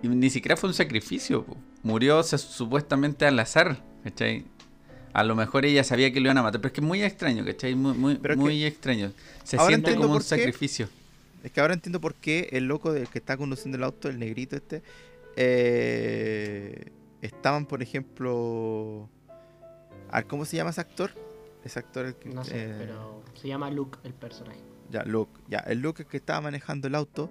[0.03, 1.45] Y ni siquiera fue un sacrificio.
[1.45, 1.57] po.
[1.83, 4.45] Murió se- supuestamente al azar, ¿cachai?
[5.15, 7.03] A lo mejor ella sabía que lo iban a matar, pero es que es muy
[7.03, 7.75] extraño, ¿cachai?
[7.75, 9.13] Muy, muy, Pero muy extraño.
[9.45, 10.25] Se siente como un qué.
[10.25, 10.89] sacrificio.
[11.45, 14.19] Es que ahora entiendo por qué el loco del que está conduciendo el auto, el
[14.19, 14.83] negrito este,
[15.37, 16.87] eh,
[17.25, 19.09] estaban, por ejemplo...
[20.29, 21.11] ¿Cómo se llama ese actor?
[21.65, 22.29] Ese actor el que...
[22.29, 24.61] No sé, eh, pero se llama Luke el personaje.
[24.91, 25.33] Ya, Luke.
[25.49, 27.31] Ya, el Luke que estaba manejando el auto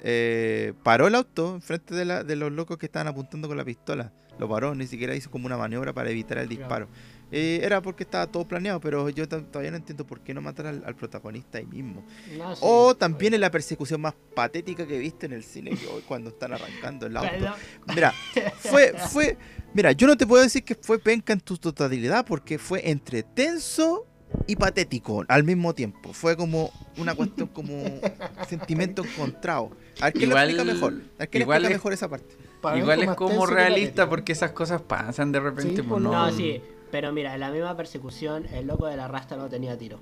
[0.00, 3.64] eh, paró el auto enfrente de, la, de los locos que estaban apuntando con la
[3.64, 4.12] pistola.
[4.38, 6.88] Lo paró, ni siquiera hizo como una maniobra para evitar el disparo.
[7.30, 10.66] Eh, era porque estaba todo planeado, pero yo todavía no entiendo por qué no matar
[10.66, 12.02] al, al protagonista ahí mismo.
[12.38, 12.62] No, sí.
[12.64, 16.02] O también en la persecución más patética que he visto en el cine que hoy
[16.08, 17.30] cuando están arrancando el auto.
[17.38, 17.54] Pero-
[17.94, 18.14] Mira,
[18.60, 19.36] fue, fue,
[19.74, 23.22] mira, yo no te puedo decir que fue penca en tu totalidad porque fue entre
[23.22, 24.06] tenso
[24.46, 26.12] y patético al mismo tiempo.
[26.14, 27.82] Fue como una cuestión, como
[28.48, 29.70] sentimiento encontrado.
[30.00, 30.92] A ver, ¿quién Igual- lo explica mejor?
[30.92, 32.36] A ver, ¿quién igual explica es- mejor esa parte?
[32.76, 35.70] Igual es como realista porque esas cosas pasan de repente.
[35.70, 36.10] Sí, pues pues, no.
[36.12, 39.76] No, sí, pero mira, en la misma persecución, el loco de la rasta no tenía
[39.76, 39.98] tiro.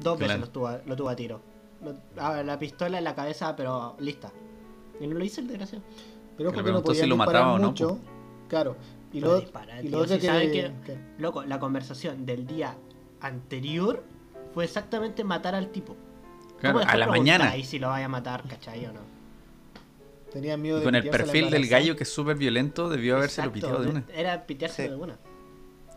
[0.00, 0.40] Dos veces Claro.
[0.40, 1.40] lo tuvo, a- lo tuvo a tiro.
[2.18, 4.32] A ver, la pistola en la cabeza, pero lista.
[5.00, 5.84] Y no lo hizo el desgraciado.
[6.36, 7.98] Pero Que ojo le que no preguntó si lo disparar mataba o no, mucho.
[8.48, 8.76] Claro.
[9.12, 12.46] Y lo, dispara, y lo otro si que, saben que- que- Loco, la conversación del
[12.46, 12.74] día
[13.20, 14.02] anterior
[14.52, 15.96] fue exactamente matar al tipo.
[16.60, 17.44] Claro, ¿Cómo a la mañana.
[17.44, 19.00] preguntáis si lo vaya a matar, ¿cachai o no?
[20.58, 23.82] Miedo de con el perfil del gallo que es súper violento, debió habérselo Exacto, piteado
[23.84, 24.04] de una.
[24.14, 24.88] Era pitearse Sí.
[24.88, 25.18] de una.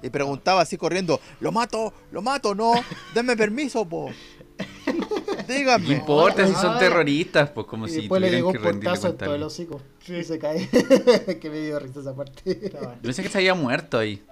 [0.04, 2.74] Y preguntaba así corriendo, lo mato, lo mato, no,
[3.14, 4.10] denme permiso, po.
[5.48, 5.86] Dígame.
[5.88, 8.64] No importa si son terroristas, pues como Y si después le tuvieran llegó que un
[8.64, 9.82] rendirle en todo el hocico.
[10.08, 10.68] Y se cae.
[11.42, 12.72] que me dio risa esa parte.
[12.74, 14.24] Yo pensé que se había muerto ahí.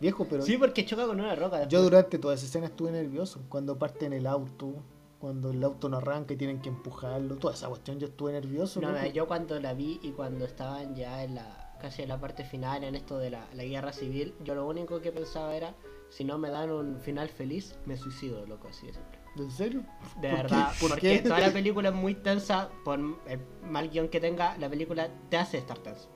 [0.00, 1.66] Viejo, pero Sí, porque choca con una roca.
[1.68, 3.40] yo durante toda esa escena estuve nervioso.
[3.48, 4.74] Cuando parten el auto,
[5.18, 8.80] cuando el auto no arranca y tienen que empujarlo, toda esa cuestión yo estuve nervioso.
[8.80, 12.44] No, yo cuando la vi y cuando estaban ya en la casi en la parte
[12.44, 15.74] final en esto de la, la guerra civil, yo lo único que pensaba era
[16.08, 19.18] si no me dan un final feliz, me suicido, loco, así de simple.
[19.36, 19.84] ¿En serio?
[20.20, 21.18] De verdad, ¿Por porque qué?
[21.20, 23.38] toda la película es muy tensa, por el
[23.70, 26.08] mal guion que tenga, la película te hace estar tenso.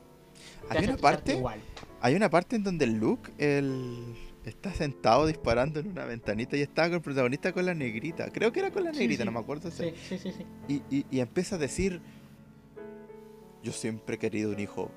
[0.69, 1.61] Te Hay hace una parte, igual.
[2.01, 6.89] hay una parte en donde Luke, el está sentado disparando en una ventanita y estaba
[6.89, 8.31] con el protagonista con la negrita.
[8.33, 9.27] Creo que era con la negrita, sí.
[9.27, 9.71] no me acuerdo.
[9.71, 10.47] si- Sí, sí, sí, sí.
[10.69, 12.01] Y, y, y empieza a decir,
[13.63, 14.91] yo siempre he querido un hijo.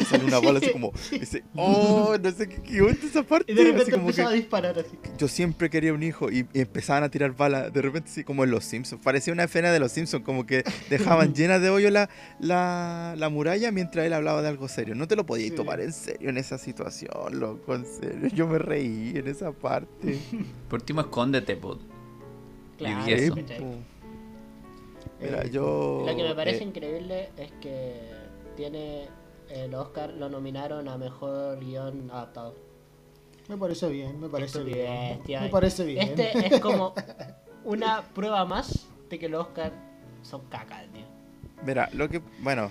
[0.00, 3.52] Y sale una bola así como, dice, oh, no sé qué, qué onda esa parte.
[3.52, 4.98] Y de repente así como empezaba a que, disparar así.
[5.18, 8.44] yo siempre quería un hijo y, y empezaban a tirar balas, de repente así como
[8.44, 9.02] en Los Simpsons.
[9.02, 12.08] Parecía una escena de Los Simpsons, como que dejaban llena de hoyo la,
[12.38, 14.94] la, la muralla mientras él hablaba de algo serio.
[14.94, 15.56] No te lo podías Sí.
[15.56, 18.28] tomar en serio en esa situación, loco, en serio.
[18.34, 20.18] Yo me reí en esa parte.
[20.68, 21.78] Por último, escóndete, po.
[22.78, 23.34] Claro, Y eso.
[23.34, 23.60] ¿cachai?
[25.20, 26.04] Mira, Eh, yo.
[26.06, 27.94] Lo que me parece eh, increíble es que
[28.56, 29.06] tiene
[29.50, 32.54] el Oscar, lo nominaron a mejor guion adaptado.
[33.48, 35.20] Me parece bien, me parece bien.
[35.26, 36.08] Me parece bien.
[36.10, 36.94] Este es como
[37.64, 39.72] una prueba más de que los Oscar
[40.22, 41.04] son caca, tío.
[41.64, 42.22] Mira, lo que.
[42.42, 42.70] Bueno,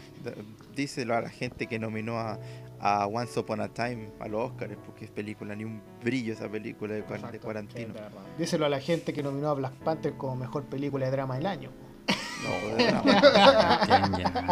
[0.76, 2.40] díselo a la gente que nominó a,
[2.80, 6.50] a Once Upon a Time a los Oscars, porque es película, ni un brillo esa
[6.50, 7.94] película de, de Cuarantino.
[7.94, 8.02] sí.
[8.38, 11.46] Díselo a la gente que nominó a Black Panther como mejor película de drama del
[11.46, 11.72] año.
[12.44, 12.50] No.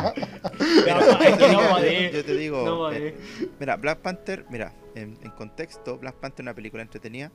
[0.08, 1.80] No, es que no.
[2.12, 3.15] Yo te digo, eh,
[3.60, 7.32] mira, Black Panther, mira, en, en contexto, Black Panther es una película entretenida,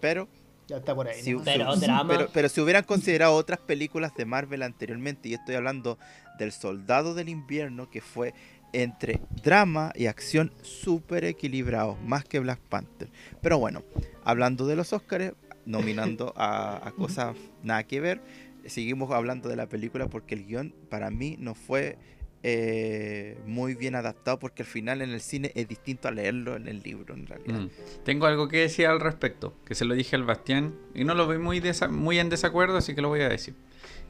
[0.00, 0.28] pero
[0.66, 1.20] Ya está por ahí.
[1.22, 1.42] si, ¿no?
[1.44, 2.12] Pero si- drama.
[2.12, 5.98] pero, pero si hubieran considerado otras películas de Marvel anteriormente, y estoy hablando
[6.38, 8.34] del Soldado del Invierno, que fue
[8.72, 13.08] entre drama y acción súper equilibrado, más que Black Panther.
[13.40, 13.84] Pero bueno,
[14.24, 15.32] hablando de los Oscars,
[15.64, 18.20] nominando a, a cosas nada que ver,
[18.66, 21.98] seguimos hablando de la película porque el guion para mí no fue
[22.46, 26.68] eh, muy bien adaptado porque al final en el cine es distinto a leerlo en
[26.68, 27.60] el libro en realidad.
[27.60, 27.68] Mm.
[28.04, 31.26] Tengo algo que decir al respecto, que se lo dije al Bastián y no lo
[31.26, 33.54] vi muy, desa- muy en desacuerdo, así que lo voy a decir.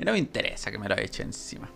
[0.01, 1.71] Y no me interesa que me lo eche encima.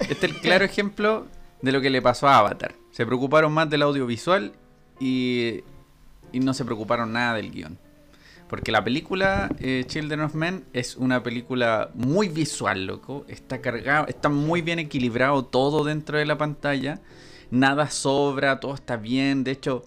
[0.00, 1.26] Este es el claro ejemplo
[1.60, 2.74] de lo que le pasó a Avatar.
[2.90, 4.52] Se preocuparon más del audiovisual
[5.00, 5.60] y,
[6.32, 7.78] y no se preocuparon nada del guion.
[8.48, 13.24] Porque la película eh, Children of Men es una película muy visual, loco.
[13.28, 17.00] Está cargado, está muy bien equilibrado todo dentro de la pantalla.
[17.50, 19.44] Nada sobra, todo está bien.
[19.44, 19.84] De hecho,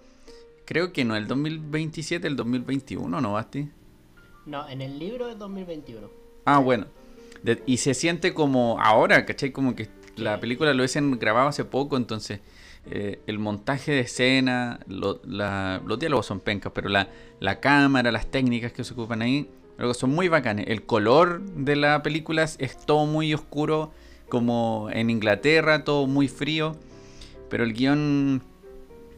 [0.64, 3.68] creo que no el 2027, el 2021, ¿no, Basti?
[4.44, 6.08] No, en el libro es 2021.
[6.44, 6.86] Ah, bueno.
[7.42, 9.52] De- y se siente como ahora, ¿cachai?
[9.52, 12.40] Como que la película lo hubiesen grabado hace poco, entonces
[12.90, 15.20] eh, el montaje de escena, los
[15.98, 19.48] diálogos son pencas, pero la, cámara, las técnicas que se ocupan ahí,
[19.92, 20.66] son muy bacanes.
[20.68, 23.92] El color de la película es, todo muy oscuro,
[24.28, 26.76] como en Inglaterra, todo muy frío,
[27.48, 28.42] pero el guion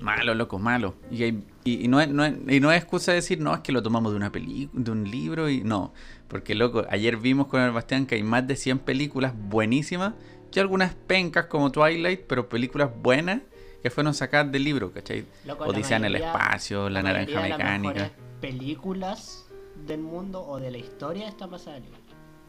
[0.01, 0.95] malo, loco, malo.
[1.11, 4.13] Y, no, es, no y no es excusa de decir, no, es que lo tomamos
[4.13, 5.93] de una película, de un libro y no.
[6.29, 10.15] Porque, loco, ayer vimos con el Bastián que hay más de 100 películas buenísimas
[10.53, 13.43] y algunas pencas como Twilight, pero películas buenas
[13.83, 15.25] que fueron sacadas del libro, ¿cachai?
[15.47, 18.11] Loco, Odisea en el espacio, La, Naranja mayoría de las Mecánica.
[18.41, 19.47] películas
[19.87, 22.01] del mundo o de la historia están basadas en libros.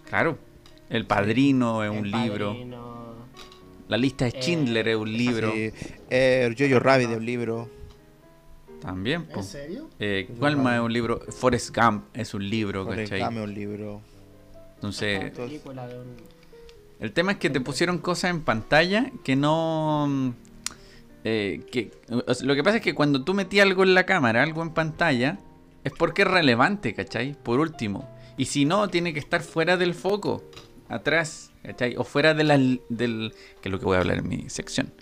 [0.05, 0.37] Claro.
[0.89, 2.47] El Padrino es un El libro.
[2.49, 3.11] Padrino,
[3.87, 5.51] La lista de Eh, Schindler es un libro.
[5.53, 5.71] Sí,
[6.09, 7.69] eh, Jojo Rabbit de un libro.
[8.81, 9.39] También, po.
[9.39, 9.89] ¿En serio?
[9.99, 11.19] Eh, ¿Cuál más es un libro?
[11.29, 13.25] Forrest Gump es un libro, Forrest ¿cachai?
[13.25, 14.01] Gump es un libro.
[14.75, 16.15] Entonces, una película de un-
[16.99, 20.33] El tema es que te pusieron cosas en pantalla que no.
[21.23, 21.91] Eh, que,
[22.43, 25.39] lo que pasa es que cuando tú metías algo en la cámara, algo en pantalla,
[25.83, 27.35] es porque es relevante, ¿cachai?
[27.41, 28.09] Por último.
[28.37, 30.43] Y si no, tiene que estar fuera del foco,
[30.89, 31.95] atrás, ¿cachai?
[31.97, 32.57] O fuera de la,
[32.89, 33.33] del.
[33.61, 34.93] que es lo que voy a hablar en mi sección.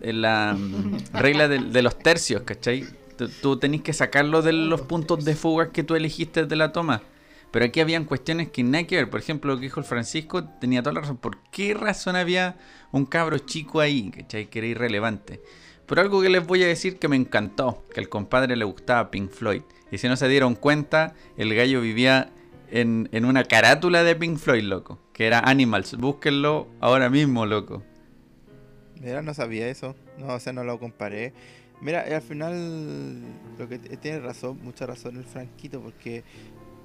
[0.00, 2.84] De la mm, regla de, los tercios, ¿cachai?
[3.16, 6.72] Tú, tú tenés que sacarlo de los puntos de fuga que tú elegiste de la
[6.72, 7.02] toma.
[7.54, 9.08] Pero aquí habían cuestiones que nada que ver.
[9.08, 11.18] Por ejemplo, lo que dijo el Francisco tenía toda la razón.
[11.18, 12.56] ¿Por qué razón había
[12.90, 14.10] un cabro chico ahí?
[14.10, 14.50] ¿Cachai?
[14.50, 15.40] Que era irrelevante.
[15.86, 17.86] Pero algo que les voy a decir que me encantó.
[17.94, 19.62] Que al compadre le gustaba Pink Floyd.
[19.92, 22.32] Y si no se dieron cuenta, el gallo vivía
[22.72, 24.98] en, en una carátula de Pink Floyd, loco.
[25.12, 25.96] Que era Animals.
[25.96, 27.84] Búsquenlo ahora mismo, loco.
[29.00, 29.94] Mira, no sabía eso.
[30.18, 31.32] No, o sea, no lo comparé.
[31.80, 33.20] Mira, al final,
[33.58, 36.24] lo que tiene razón, mucha razón el Franquito, porque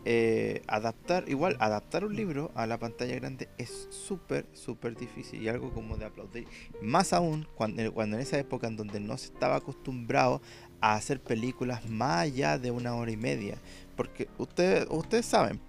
[0.05, 5.49] eh, adaptar, igual, adaptar un libro a la pantalla grande es súper, súper difícil y
[5.49, 6.47] algo como de aplaudir.
[6.81, 10.41] Más aún cuando, cuando en esa época en donde no se estaba acostumbrado
[10.81, 13.57] a hacer películas más allá de una hora y media.
[13.95, 15.59] Porque ustedes, ustedes saben,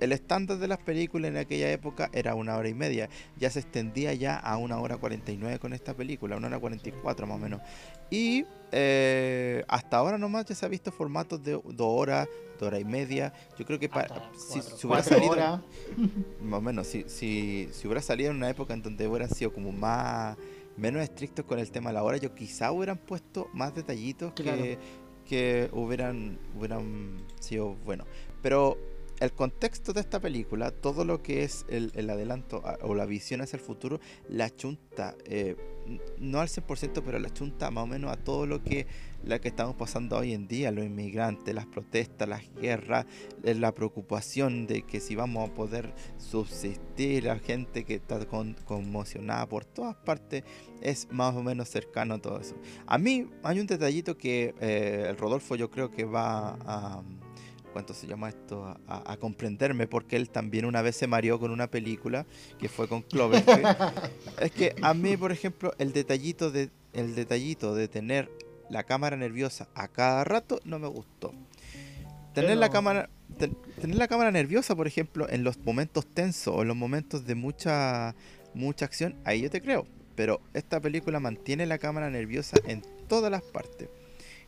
[0.00, 3.08] el estándar de las películas en aquella época era una hora y media.
[3.38, 7.36] Ya se extendía ya a una hora 49 con esta película, una hora 44 más
[7.36, 7.60] o menos.
[8.10, 12.78] Y eh, hasta ahora nomás ya se ha visto formatos de dos horas, de hora
[12.80, 13.32] y media.
[13.58, 15.60] Yo creo que para, Hasta si, hubiera salido, horas.
[16.42, 19.52] más o menos, si, si, si hubiera salido en una época en donde hubieran sido
[19.52, 20.36] como más,
[20.76, 24.62] menos estrictos con el tema de la hora, yo quizá hubieran puesto más detallitos Claro.
[24.62, 24.78] que,
[25.28, 28.04] que hubieran, hubieran sido bueno.
[28.42, 28.78] Pero
[29.20, 33.40] el contexto de esta película, todo lo que es el, el adelanto o la visión
[33.42, 35.56] hacia el futuro, la chunta, eh,
[36.18, 38.86] no al 100%, pero la chunta más o menos a todo lo que
[39.22, 43.04] la que estamos pasando hoy en día, los inmigrantes, las protestas, las guerras,
[43.42, 48.54] eh, la preocupación de que si vamos a poder subsistir, la gente que está con-
[48.64, 50.44] conmocionada por todas partes,
[50.80, 52.54] es más o menos cercano a todo eso.
[52.86, 57.02] A mí hay un detallito que eh, el Rodolfo yo creo que va a,
[57.72, 58.64] ¿cuánto se llama esto?
[58.64, 62.26] A, a- a comprenderme, porque él también una vez se mareó con una película
[62.58, 63.66] que fue con Cloverfield.
[64.40, 68.30] es que a mí, por ejemplo, el detallito de, el detallito de tener
[68.68, 71.32] la cámara nerviosa a cada rato no me gustó.
[72.34, 76.62] Tener la cámara ten- tener la cámara nerviosa, por ejemplo, en los momentos tensos o
[76.62, 78.14] en los momentos de mucha
[78.54, 79.86] mucha acción, ahí yo te creo.
[80.16, 83.88] Pero esta película mantiene la cámara nerviosa en todas las partes.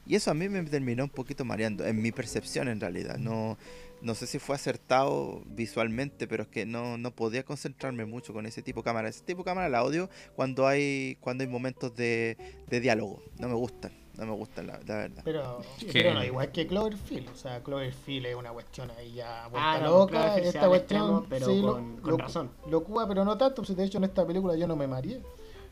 [0.06, 3.18] Y eso a mí me terminó un poquito mareando, en mi percepción en realidad.
[3.18, 3.56] No,
[4.00, 8.44] no sé si fue acertado visualmente, pero es que no, no podía concentrarme mucho con
[8.46, 9.08] ese tipo de cámara.
[9.08, 12.36] Ese tipo de cámara la odio cuando hay, cuando hay momentos de,
[12.68, 13.22] de diálogo.
[13.38, 15.22] No me gustan, no me gustan la, la verdad.
[15.24, 15.62] Pero,
[15.92, 17.28] pero no, igual que Cloverfield.
[17.28, 20.36] O sea, Cloverfield es una cuestión ahí ya vuelta Ah, no, loca.
[20.36, 22.50] Esta cuestión, extremo, pero sí, lo- con- con lo- razón.
[22.68, 23.62] Locura, pero no tanto.
[23.62, 25.22] pues, De hecho, en esta película yo no me mareé.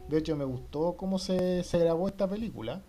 [0.09, 2.81] De hecho, me gustó cómo se, se grabó esta película.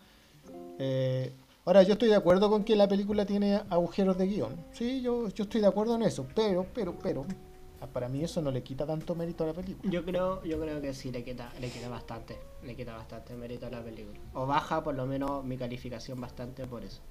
[0.84, 1.32] Eh,
[1.66, 4.66] ahora, yo estoy de acuerdo con que la película tiene agujeros de guion.
[4.72, 6.26] Sí, yo, yo estoy de acuerdo en eso.
[6.36, 7.24] Pero, pero, pero,
[7.94, 9.92] para mí eso no le quita tanto mérito a la película.
[9.92, 13.68] Yo creo, yo creo que sí le quita, le quita bastante, le quita bastante mérito
[13.68, 14.20] a la película.
[14.34, 17.02] O baja por lo menos mi calificación bastante por eso.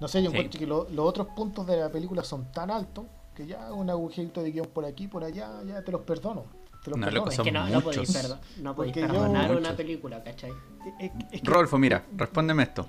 [0.00, 0.36] No sé, yo Sí.
[0.36, 3.88] encuentro que lo- los otros puntos de la película son tan altos que ya un
[3.88, 6.44] agujerito de guion por aquí, por allá, ya te los perdono.
[6.82, 7.10] Te No, perdono.
[7.12, 8.14] loco, Es son que no, no podéis, muchos.
[8.16, 9.74] perdo- no podéis Porque yo- perdonar una Muchos.
[9.76, 10.52] película, ¿cachai?
[10.98, 12.88] Es- es que- Rodolfo, mira, respóndeme esto.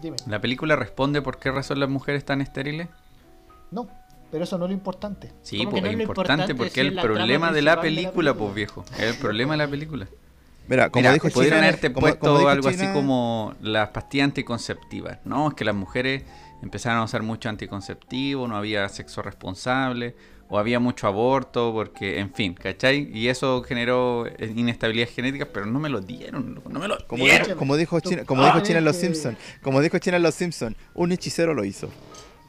[0.00, 0.16] Dime.
[0.28, 2.88] ¿La película responde por qué razón las mujeres están estériles?
[3.70, 3.88] No,
[4.30, 5.32] pero eso no es lo importante.
[5.42, 7.80] Sí, ¿Cómo pues es no es lo importante importante porque es el problema de la
[7.80, 8.84] película, pues viejo.
[8.96, 10.06] Es el problema de la película.
[10.68, 14.26] Mira, como Mira, dijo China, haberte como- puesto como dijo algo así como las pastillas
[14.26, 15.18] anticonceptivas.
[15.24, 16.22] No, es que las mujeres
[16.62, 20.14] empezaron a usar mucho anticonceptivo, no había sexo responsable,
[20.48, 23.10] o había mucho aborto, porque, en fin, ¿cachai?
[23.16, 27.24] Y eso generó eh, inestabilidad genética, pero no me lo dieron, no me lo Como,
[27.24, 27.46] dieron.
[27.46, 30.34] dijo- como dijo China, como dijo China en Los Simpsons, como dijo China en Los
[30.34, 31.88] Simpsons, un hechicero lo hizo.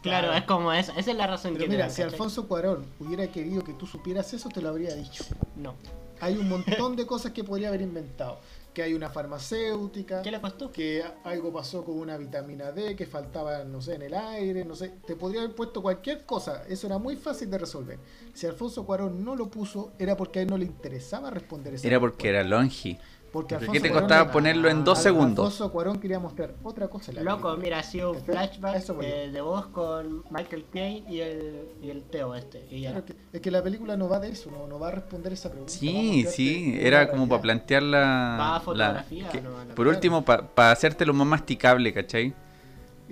[0.01, 2.11] Claro, es como esa, esa es la razón Pero que mira, si ¿cachai?
[2.11, 5.23] Alfonso Cuarón hubiera querido que tú supieras eso, te lo habría dicho.
[5.55, 5.75] No.
[6.19, 8.39] Hay un montón de cosas que podría haber inventado.
[8.73, 10.71] Que hay una farmacéutica, ¿Qué le costó?
[10.71, 14.75] que algo pasó con una vitamina D, que faltaba, no sé, en el aire, no
[14.75, 14.93] sé.
[15.05, 16.63] Te podría haber puesto cualquier cosa.
[16.67, 17.99] Eso era muy fácil de resolver.
[18.33, 21.87] Si Alfonso Cuarón no lo puso, era porque a él no le interesaba responder esa
[21.87, 22.39] Era porque pregunta.
[22.39, 22.97] era longi.
[23.33, 25.43] Porque ¿Qué te costaba ponerlo en dos segundos?
[25.45, 27.09] Alfonso Cuarón quería mostrar otra cosa.
[27.09, 27.63] en la Loco, película.
[27.63, 28.17] mira, ha sido un.
[28.17, 32.63] A flashback eso eh, de voz con Michael Caine y el, y el Teo este.
[32.69, 32.91] Y ya.
[32.91, 35.33] Claro, que- es que la película no va de eso, no, no va a responder
[35.33, 35.73] esa pregunta.
[35.73, 38.55] va Sí, sí, era como para plantear Va la...
[38.57, 42.35] a fotografía, que- no, la- por último, para hacértelo más masticable, ¿cachai?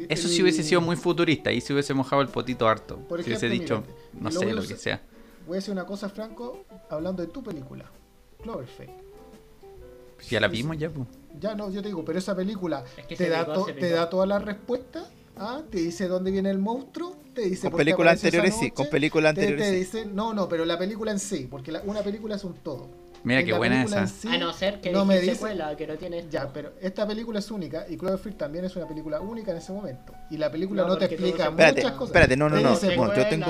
[0.08, 2.98] Eso sí hubiese sido muy futurista, ahí se hubiese mojado el potito harto.
[3.10, 5.02] Por si hubiese ejemplo, dicho, no lo sé, lo que sea.
[5.48, 7.86] Voy a decir una cosa, Franco, hablando de tu película,
[8.44, 9.01] Cloverfield.
[10.22, 11.08] Pues ya la vimos ya, pues.
[11.40, 14.10] Ya no, yo te digo, pero esa película Es que te, da picó, te da
[14.10, 15.08] todas las respuestas,
[15.38, 15.62] ¿ah?
[15.72, 19.42] te dice dónde viene el monstruo, te dice Con películas anteriores sí, con películas te-
[19.42, 19.80] anteriores te sí.
[19.80, 22.88] dice, no, no, pero la película en sí, porque la- una película es un todo.
[23.24, 24.08] Mira En qué buena esa.
[24.08, 26.32] sí, a no ser que no me dice- secuela, que no tiene esto.
[26.32, 29.72] Ya, pero esta película es única y Cloverfield también es una película única en ese
[29.72, 30.14] momento.
[30.32, 32.08] Y la película No, no, te explica muchas Espérate, cosas.
[32.08, 32.70] espérate, no, no, Te no.
[32.72, 33.46] dice, Bueno, yo tengo-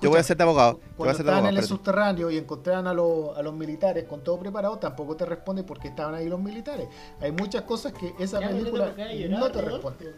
[0.00, 0.72] Yo voy a ser de abogado.
[0.74, 4.04] Yo voy a Cuando estaban en el subterráneo y encontraban a, los- a los militares
[4.04, 6.88] con todo preparado, tampoco te responde por qué estaban ahí los militares.
[7.20, 10.14] Hay muchas cosas que esa Ya, película no te llorar, no responde.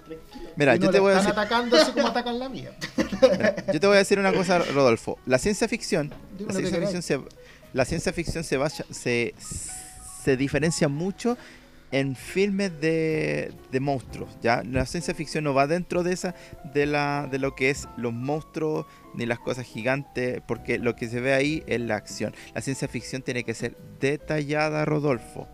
[0.56, 2.76] Mira, no yo te voy a están decir, atacando así como atacan la mía.
[3.22, 5.18] mira, yo te voy a decir una cosa, Rodolfo.
[5.26, 7.20] La ciencia ficción, Digo la lo que ciencia ficción se,
[7.72, 9.34] la ciencia ficción se basa, se,
[10.24, 11.36] se diferencia mucho
[11.92, 14.62] en filmes de, de monstruos, ¿ya?
[14.64, 16.34] La ciencia ficción no va dentro de esa
[16.74, 21.08] de la de lo que es los monstruos ni las cosas gigantes, porque lo que
[21.08, 22.34] se ve ahí es la acción.
[22.54, 25.48] La ciencia ficción tiene que ser detallada, Rodolfo.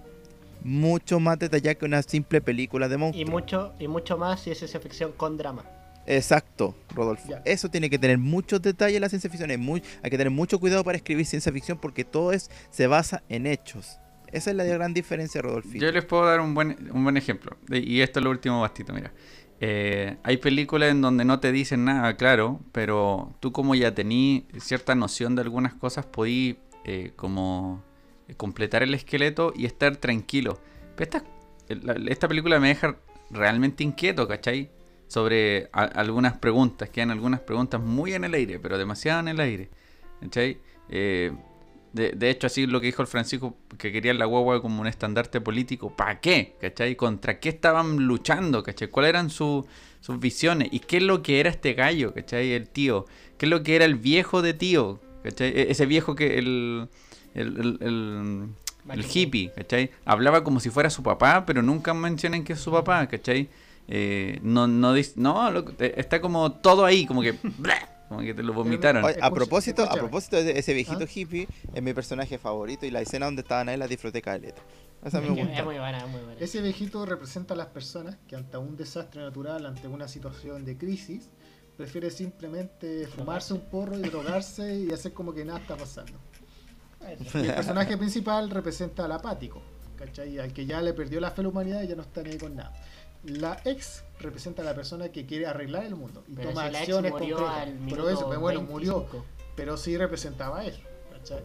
[0.65, 3.31] Mucho más detallada que una simple película de Y monstruos.
[3.31, 5.65] mucho, y mucho más si es ciencia ficción con drama.
[6.07, 7.33] Exacto, Rodolfo.
[7.45, 9.51] Eso tiene que tener muchos detalles la ciencia ficción.
[9.51, 12.87] Es muy, hay que tener mucho cuidado para escribir ciencia ficción porque todo es, se
[12.87, 13.99] basa en hechos.
[14.33, 15.69] Esa es la gran diferencia, Rodolfo.
[15.75, 17.57] Yo les puedo dar un buen, un buen ejemplo.
[17.71, 19.13] Y esto es lo último bastito, mira.
[19.61, 24.47] Eh, hay películas en donde no te dicen nada, claro, pero tú como ya tení
[24.59, 27.85] cierta noción de algunas cosas, podí eh, como
[28.37, 30.59] completar el esqueleto y estar tranquilo.
[30.97, 31.25] Pero esta,
[32.09, 32.97] esta película me deja
[33.31, 34.71] realmente inquieto, ¿cachai?
[35.07, 39.69] Sobre algunas preguntas, quedan algunas preguntas muy en el aire, pero demasiado en el aire,
[40.23, 40.59] ¿cachai?
[40.89, 41.33] Eh,
[41.93, 44.87] de, de hecho, así lo que dijo el Francisco, que querían la guagua como un
[44.87, 45.95] estandarte político.
[45.95, 46.57] ¿Para qué?
[46.61, 46.97] ¿Cachai?
[46.97, 48.63] ¿Contra qué estaban luchando?
[48.63, 48.89] ¿Cachai?
[48.89, 49.67] ¿Cuáles eran su-
[50.01, 50.69] sus visiones?
[50.73, 52.13] ¿Y qué es lo que era este gallo?
[52.15, 52.53] ¿Cachai?
[52.53, 53.07] El tío.
[53.39, 55.01] ¿Qué es lo que era el viejo de tío?
[55.23, 55.49] ¿Cachai?
[55.49, 56.89] E- Ese viejo que el...
[57.35, 58.47] El, el, el-
[58.93, 59.91] el hippie, ¿cachai?
[60.05, 63.49] Hablaba como si fuera su papá, pero nunca mencionan que es su papá, ¿cachai?
[63.89, 67.35] eh, no, no, no, eh, está como todo ahí, como que,
[68.13, 69.05] como que te lo vomitaron.
[69.05, 71.11] Oye, a propósito, a propósito de ese viejito ¿Ah?
[71.13, 74.61] hippie, es mi personaje favorito y la escena donde estaban ahí la disfruté caleta.
[75.05, 75.43] Esa me gusta.
[75.43, 76.41] es muy buena, es muy buena.
[76.41, 80.77] Ese viejito representa a las personas que ante un desastre natural, ante una situación de
[80.77, 81.31] crisis,
[81.77, 86.13] prefiere simplemente fumarse un porro y drogarse y hacer como que nada está pasando.
[87.35, 89.63] Y el personaje principal representa al apático,
[89.97, 90.39] ¿cachai?
[90.39, 92.31] Al que ya le perdió la fe a la humanidad y ya no está ni
[92.31, 92.73] ahí con nada.
[93.25, 96.77] La ex representa a la persona que quiere arreglar el mundo y Pero toma si
[96.77, 97.63] acciones murió concretas.
[97.63, 99.25] al Pero eso, bueno, murió, 25.
[99.55, 100.81] pero sí representaba eso,
[101.13, 101.43] ¿cachai?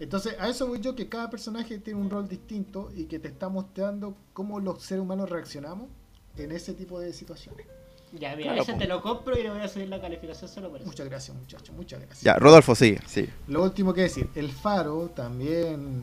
[0.00, 3.28] Entonces, a eso voy yo, que cada personaje tiene un rol distinto y que te
[3.28, 5.88] está mostrando cómo los seres humanos reaccionamos
[6.36, 7.66] en ese tipo de situaciones.
[8.12, 10.68] Ya, mira, Claro, ese te lo compro y le voy a subir la calificación solo
[10.68, 10.86] por eso.
[10.88, 12.22] Muchas gracias, muchachos, muchas gracias.
[12.22, 13.28] Ya, Rodolfo, sigue, sí.
[13.48, 16.02] Lo último que decir, el faro también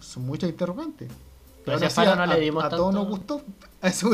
[0.00, 1.10] son muchas interrogantes.
[1.66, 3.42] Pero ese así, Faro a, no le a- dimos a todos tanto- nos gustó.
[3.82, 4.10] A eso.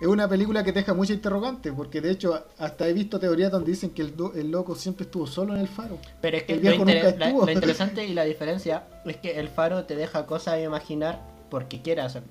[0.00, 3.50] Es una película que te deja muchas interrogantes, porque de hecho hasta he visto teorías
[3.52, 5.98] donde dicen que el, do- el loco siempre estuvo solo en el faro.
[6.22, 7.46] Pero es que El lo, viejo inter- nunca la- estuvo.
[7.46, 11.20] lo interesante y la diferencia es que el faro te deja cosas a imaginar
[11.50, 12.28] porque hacerlo.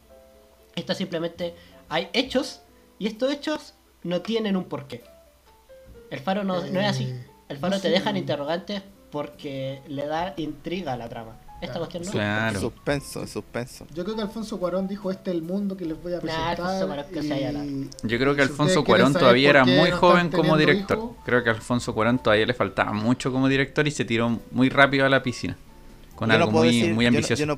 [0.76, 1.54] Esta simplemente
[1.90, 2.62] hay hechos
[2.98, 3.74] y estos hechos
[4.04, 5.04] no tienen un porqué.
[6.10, 7.04] El faro no, no es así.
[7.04, 7.94] Eh, El faro no te sé.
[7.94, 8.82] dejan interrogantes
[9.12, 11.40] porque le da intriga a la trama.
[11.62, 11.80] Esta Claro.
[11.80, 12.12] cuestión no.
[12.12, 12.60] Claro.
[12.60, 13.86] Suspenso, suspenso.
[13.94, 16.56] Yo creo que Alfonso Cuarón dijo, este es el mundo que les voy a presentar.
[17.12, 21.12] Que Yo creo que Alfonso Cuarón todavía era muy no joven como director.
[21.26, 24.70] Creo que a Alfonso Cuarón todavía le faltaba mucho como director y se tiró muy
[24.70, 25.58] rápido a la piscina.
[26.16, 27.40] Con Yo algo muy, decir- muy yo no- ambicioso.
[27.42, 27.58] Yo no,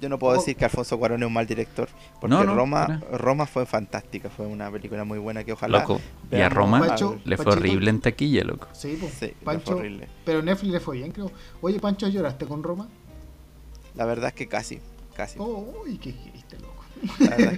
[0.00, 1.88] yo no puedo decir que Alfonso Cuarón es un mal director,
[2.20, 3.00] porque No, no, Roma.
[3.12, 6.00] Roma fue fantástica, fue una película muy buena que ojalá Loco.
[6.32, 7.66] Y a Roma Pancho, le fue Panchito.
[7.66, 8.66] horrible en taquilla, loco.
[8.72, 9.08] Sí, po.
[9.08, 10.08] Sí, le fue Pancho, horrible.
[10.24, 11.30] pero Netflix le fue bien, creo.
[11.60, 12.88] Oye, Pancho, ¿lloraste con Roma?
[13.94, 14.80] La verdad es que casi,
[15.14, 15.38] casi.
[15.38, 16.84] Oh, uy, qué dijiste, loco.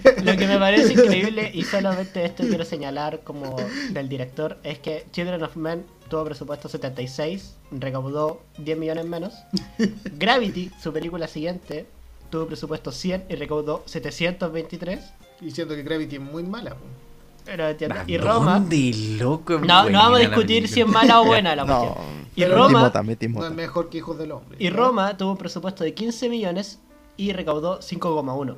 [0.03, 3.57] Que- Lo que me parece increíble, y solamente esto quiero señalar como
[3.91, 9.35] del director, es que Children of Men tuvo presupuesto 76, recaudó 10 millones menos.
[10.19, 11.87] Gravity, su película siguiente,
[12.31, 15.01] tuvo presupuesto 100 y recaudó 723.
[15.41, 16.71] Y siento que Gravity es muy mala.
[16.71, 16.85] po.
[17.45, 17.97] Pero entiendo.
[17.99, 18.55] ¿A Y Roma.
[18.55, 19.59] dónde, loco?
[19.59, 22.05] No, no vamos a discutir si es mala o buena la no, cuestión.
[22.37, 22.93] Y Roma,
[23.31, 24.57] No es mejor que Hijos del Hombre.
[24.61, 24.77] y ¿no?
[24.77, 26.79] Roma tuvo un presupuesto de 15 millones
[27.17, 28.57] y recaudó 5,1.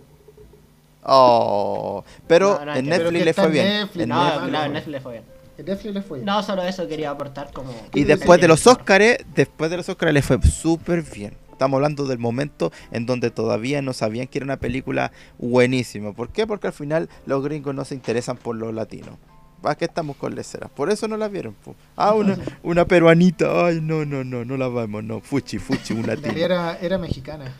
[1.07, 3.67] Oh, pero No, no, en Netflix pero le fue en bien.
[3.67, 4.33] Netflix, en No, Netflix.
[4.35, 4.51] Netflix.
[4.51, 5.25] claro, Netflix le fue bien.
[5.59, 6.27] En Netflix le fue bien.
[6.27, 7.71] No, solo eso quería aportar como...
[7.95, 11.37] Y después de los Óscares, después de los Óscares le fue súper bien.
[11.65, 16.13] Estamos hablando del momento en donde todavía no sabían que era una película buenísima.
[16.13, 16.47] ¿Por qué?
[16.47, 19.17] Porque al final los gringos no se interesan por los latinos.
[19.63, 20.71] ¿Para qué estamos con leceras?
[20.71, 21.55] Por eso no la vieron.
[21.65, 21.75] po.
[21.97, 23.67] Ah, una, una peruanita.
[23.67, 25.03] Ay, no, no, no, no la vamos.
[25.05, 26.35] No, fuchi, fuchi, un latino.
[26.37, 27.51] era, era mexicana,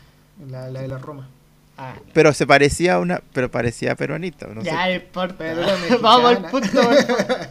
[0.51, 1.27] la, la de la Roma.
[1.75, 4.45] Ah, Pero se parecía a una, pero parecía peruanita.
[4.53, 4.67] No sé.
[4.67, 5.35] ya no importa.
[5.39, 5.61] Pero
[6.01, 6.51] Vamos al mexicana.
[6.51, 6.89] punto.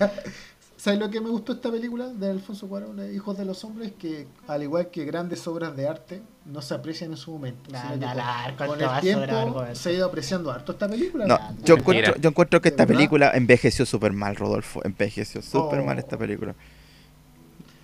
[0.77, 3.65] ¿Sabes lo que me gustó de esta película de Alfonso Cuarón, eh, Hijos de los
[3.65, 3.93] Hombres?
[3.99, 7.71] Que al igual que grandes obras de arte, no se aprecian en su momento.
[7.73, 10.07] Nah, sino que nah, con- nah, con, ¿cuánto va a el tiempo se ha ido
[10.07, 11.27] apreciando harto esta película.
[11.27, 14.85] No, Nah, yo encuentro, yo encuentro que ¿De esta película envejeció súper mal, Rodolfo.
[14.85, 15.85] Envejeció súper Oh.
[15.85, 16.55] mal esta película.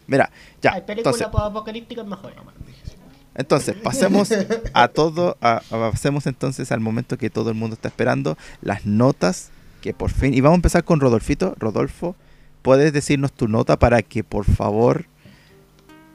[0.07, 0.31] Mira,
[0.61, 0.73] ya.
[0.75, 2.37] Hay películas Entonces, apocalípticas mejores.
[3.35, 4.29] entonces, pasemos
[4.75, 8.85] a todo, a, a- pasemos entonces al momento que todo el mundo está esperando, las
[8.87, 9.51] notas
[9.81, 11.55] que por fin, y vamos a empezar con Rodolfito.
[11.59, 12.15] Rodolfo,
[12.61, 15.07] ¿puedes decirnos tu nota para que por favor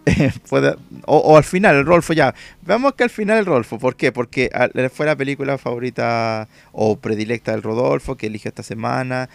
[0.05, 3.79] eh, pueda, o, o al final el Rodolfo ya, veamos que al final el Rodolfo,
[3.79, 4.11] ¿por qué?
[4.11, 4.49] Porque
[4.93, 9.29] fue la película favorita o predilecta del Rodolfo que eligió esta semana.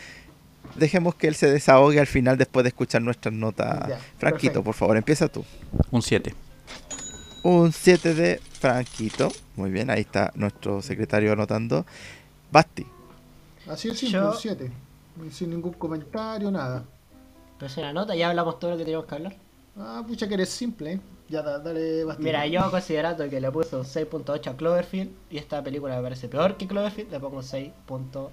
[0.76, 3.88] Dejemos que él se desahogue al final después de escuchar nuestras notas.
[3.88, 4.62] Ya, Franquito, perfecto.
[4.64, 5.44] por favor, empieza tú.
[5.90, 6.32] Un 7.
[7.42, 9.32] Un 7 de Franquito.
[9.56, 11.84] Muy bien, ahí está nuestro secretario anotando.
[12.52, 12.86] Basti.
[13.68, 14.70] Así es simple, Yo- un 7.
[15.32, 16.84] Sin ningún comentario, nada.
[17.58, 19.36] Pero es una nota, ya hablamos todo lo que teníamos que hablar.
[19.76, 20.92] Ah, pucha que eres simple.
[20.94, 21.00] ¿eh?
[21.28, 22.24] Ya, da- dale bastante.
[22.28, 26.28] Mira, yo considerando que le puse un 6.8 a Cloverfield y esta película me parece
[26.28, 28.30] peor que Cloverfield, le pongo un 6.3.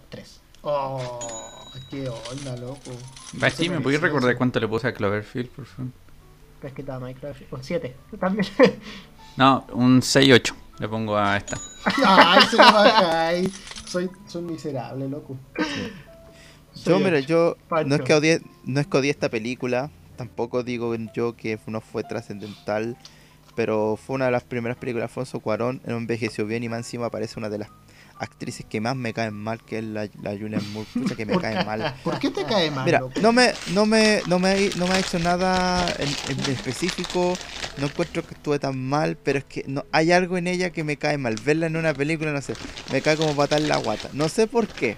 [0.63, 1.19] Oh,
[1.89, 2.91] qué onda, loco.
[3.33, 5.91] Basti, ¿me podías recordar cuánto le puse a Cloverfield, por favor?
[6.63, 7.53] Es que estaba Cloverfield.
[7.53, 7.95] Un 7.
[8.19, 8.47] También.
[9.38, 11.55] No, un 6-8 le pongo a esta.
[12.03, 13.47] Ay, se me baja ahí.
[13.85, 15.38] Soy, soy miserable, loco.
[16.83, 17.88] Yo, mira, yo Pancho.
[17.88, 21.80] no es que odie, no es que odie esta película, tampoco digo yo que no
[21.80, 22.97] fue trascendental,
[23.55, 26.80] pero fue una de las primeras películas de Alfonso Cuarón, no envejeció bien y más
[26.80, 27.70] encima aparece una de las
[28.20, 30.34] actrices que más me caen mal, que es la, la
[30.74, 31.95] Moore, pucha que me cae mal.
[32.03, 34.93] ¿Por qué te cae mal, Mira, no me, no me, no me, ha- no me
[34.95, 37.34] ha hecho nada en, en específico,
[37.78, 40.84] no encuentro que estuve tan mal, pero es que no, hay algo en ella que
[40.84, 41.36] me cae mal.
[41.43, 42.53] Verla en una película, no sé,
[42.91, 44.09] me cae como patar la guata.
[44.13, 44.97] No sé por qué,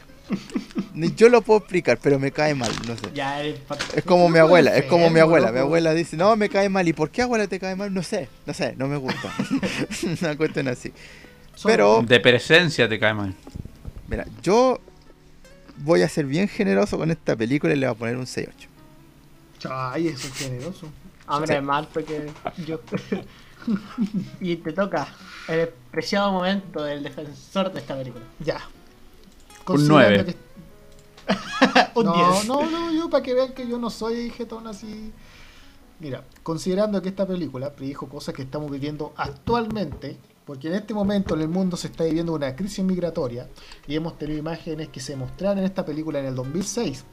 [1.16, 3.12] yo lo puedo explicar, pero me cae mal, no sé.
[3.14, 3.60] Ya, el-
[3.96, 5.52] Es como mi abuela, es como mi abuela.
[5.52, 6.88] Mi abuela dice, no, me cae mal.
[6.88, 7.94] ¿Y por qué abuela te cae mal?
[7.94, 9.34] No sé, no sé, no me gusta.
[10.22, 10.92] Una cuestión así.
[11.64, 13.34] Pero, De presencia te cae mal.
[14.08, 14.80] mira, yo
[15.78, 18.50] voy a ser bien generoso con esta película y le voy a poner un 6-8.
[19.70, 20.90] Ay, eso es generoso.
[21.28, 21.62] Hombre, Sí.
[21.62, 22.28] mal porque
[22.66, 22.80] yo.
[24.42, 25.08] y te toca
[25.48, 28.24] el preciado momento del defensor de esta película.
[28.40, 28.62] Ya.
[29.70, 30.36] Un Considerando nueve.
[30.36, 30.50] que-
[32.00, 32.48] Un no, 10.
[32.48, 35.12] no, no, yo para que vean que yo no soy jetón así.
[36.00, 41.36] Mira, considerando que esta película predijo cosas que estamos viviendo actualmente, porque en este momento
[41.36, 43.48] en el mundo se está viviendo una crisis migratoria
[43.88, 47.04] y hemos tenido imágenes que se mostraron en esta película en el 2006,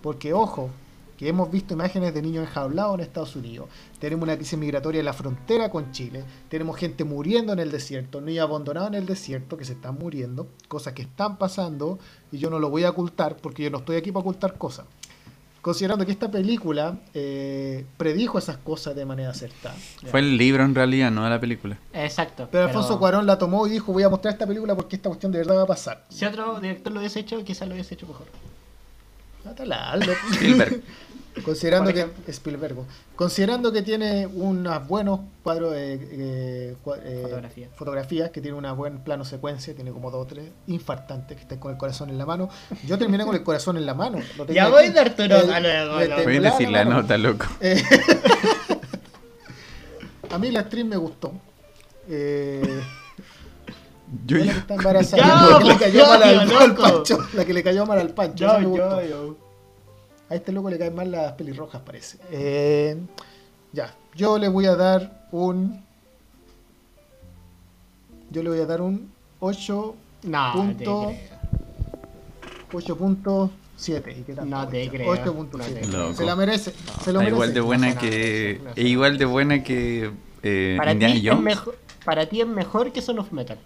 [0.00, 0.70] porque ojo,
[1.16, 5.04] que hemos visto imágenes de niños enjaulados en Estados Unidos, tenemos una crisis migratoria en
[5.04, 9.56] la frontera con Chile, tenemos gente muriendo en el desierto, niños abandonados en el desierto
[9.56, 11.98] que se están muriendo, cosas que están pasando
[12.30, 14.86] y yo no lo voy a ocultar porque yo no estoy aquí para ocultar cosas.
[15.66, 19.74] Considerando que esta película eh, predijo esas cosas de manera acertada.
[20.06, 21.76] Fue el libro en realidad, no la película.
[21.92, 22.46] Exacto.
[22.52, 25.32] Pero Alfonso Cuarón la tomó y dijo voy a mostrar esta película porque esta cuestión
[25.32, 26.04] de verdad va a pasar.
[26.08, 28.26] Si otro director lo hubiese hecho, quizás lo hubiese hecho mejor.
[29.46, 30.12] Mátala, loco.
[30.32, 30.82] Spielberg.
[31.44, 32.06] Considerando que.
[32.32, 32.76] Spielberg,
[33.14, 37.68] considerando que tiene unos buenos cuadros eh, eh, cua- eh, Fotografía.
[37.76, 41.58] fotografías, que tiene una buena plano secuencia, tiene como dos o tres infartantes que están
[41.58, 42.48] con el corazón en la mano.
[42.86, 44.18] Yo terminé con el corazón en la mano.
[44.38, 44.98] lo Ya voy, aquí.
[44.98, 45.36] Arturo.
[45.36, 46.24] El-.
[46.24, 47.44] Voy a decir la nota, loco.
[47.60, 47.82] Eh,
[50.30, 51.32] a mí la actriz me gustó.
[52.08, 52.80] Eh,
[54.26, 57.18] Yo, la yo- que está embarazada, Ya, la que le cayó mal al, al Pancho,
[57.34, 58.60] la que le cayó mal al Pancho.
[58.60, 59.36] Yo, yo, yo.
[60.28, 62.18] A este loco le caen mal las pelirrojas, parece.
[62.30, 62.96] Eh,
[63.72, 65.84] ya, yo le voy a dar un.
[68.30, 69.94] Yo le voy a dar un 8.
[70.24, 71.06] No, Punto.
[71.08, 71.28] te
[72.72, 72.96] creo.
[72.96, 74.18] 8.7.
[74.18, 74.50] ¿Y qué tal?
[74.50, 75.14] No te creo.
[75.14, 75.50] 8.7.
[75.52, 76.14] No te creo.
[76.14, 76.74] se la merece.
[77.04, 77.34] se lo merece.
[77.34, 78.54] igual de buena No, que.
[78.58, 78.76] no, no, no.
[78.76, 80.10] Es igual de buena que.
[80.42, 81.44] eh, Para Indiana ti, es Jones.
[81.44, 83.58] mejor, para ti es mejor que Son of Metal.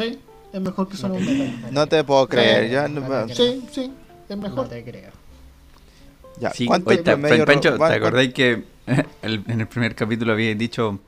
[0.00, 0.18] Sí,
[0.52, 1.72] es mejor que Son No te- Metal.
[1.74, 3.36] No te puedo creer, Sí, ya no no- te creo.
[3.36, 3.92] Sí, sí,
[4.28, 4.68] es No mejor.
[4.68, 5.10] te creo.
[6.40, 8.64] ya, Sí, ¿cuánto oye, ro- Pancho, ¿te acordáis que
[9.22, 10.98] el- en el primer capítulo había dicho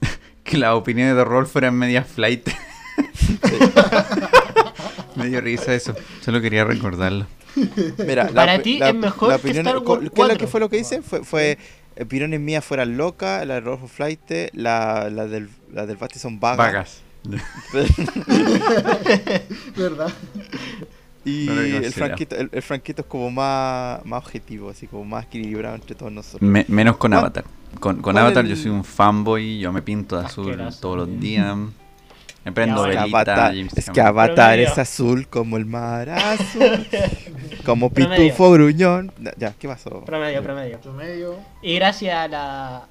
[0.44, 2.48] que las opiniones de rol fueran media flight?
[5.16, 5.94] Me dio risa eso.
[6.24, 7.26] Solo quería recordarlo.
[8.06, 10.38] Mira, Para ti es mejor que opinión- Star co- Wars ¿Qué es lo 4?
[10.38, 11.02] que fue lo que hice?
[11.02, 11.58] Fue, fue
[12.00, 14.20] opiniones mías fueran locas, la de Rojo Flight,
[14.54, 16.56] la, la del, la del Basti son vagas.
[16.58, 17.00] Vagas.
[19.76, 20.10] ¿Verdad?
[21.24, 25.24] y No el franquito, el, el franquito es como más, más objetivo, así como más
[25.26, 26.42] equilibrado entre todos nosotros.
[26.42, 27.44] Me- menos con ¿Cuál- Avatar.
[27.80, 30.80] Con, con Avatar el- yo soy un fanboy, yo me pinto de azul Asqueroso.
[30.80, 31.56] todos los días.
[32.44, 33.18] Me prendo Ya, Es que velita.
[33.18, 34.00] Avatar, James es que.
[34.00, 36.88] Avatar es azul como el mar azul,
[37.64, 38.20] como Promedio.
[38.24, 39.12] pitufo gruñón.
[39.38, 40.04] Ya, ¿qué pasó?
[40.04, 41.36] Promedio, promedio.
[41.62, 42.82] Y gracias a la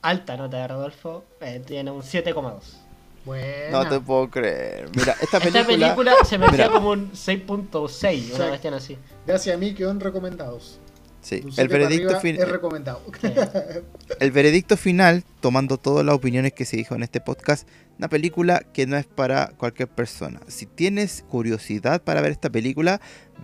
[0.00, 2.78] alta nota de Rodolfo, eh, tiene un 7,2.
[3.26, 3.70] Buena.
[3.84, 4.88] No te puedo creer.
[4.96, 5.60] Mira, esta película...
[5.60, 8.96] Esta película se me hacía como un 6.6, una cuestión así.
[9.26, 10.80] Gracias a mí quedan recomendados.
[11.20, 13.02] Sí, el veredicto, arriba fin- es recomendado.
[13.20, 13.32] Sí.
[14.20, 17.68] el veredicto final, tomando todas las opiniones que se dijo en este podcast,
[17.98, 20.38] una película que no es para cualquier persona.
[20.46, 23.00] Si tienes curiosidad para ver esta película,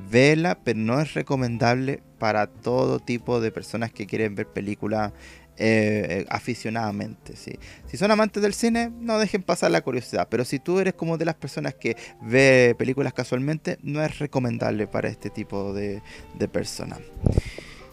[0.09, 5.12] vela, pero no es recomendable para todo tipo de personas que quieren ver películas
[5.59, 7.36] eh, eh, aficionadamente.
[7.36, 7.59] ¿sí?
[7.86, 11.18] Si son amantes del cine, no dejen pasar la curiosidad, pero si tú eres como
[11.18, 16.03] de las personas que ve películas casualmente, no es recomendable para este tipo de,
[16.38, 17.00] de personas.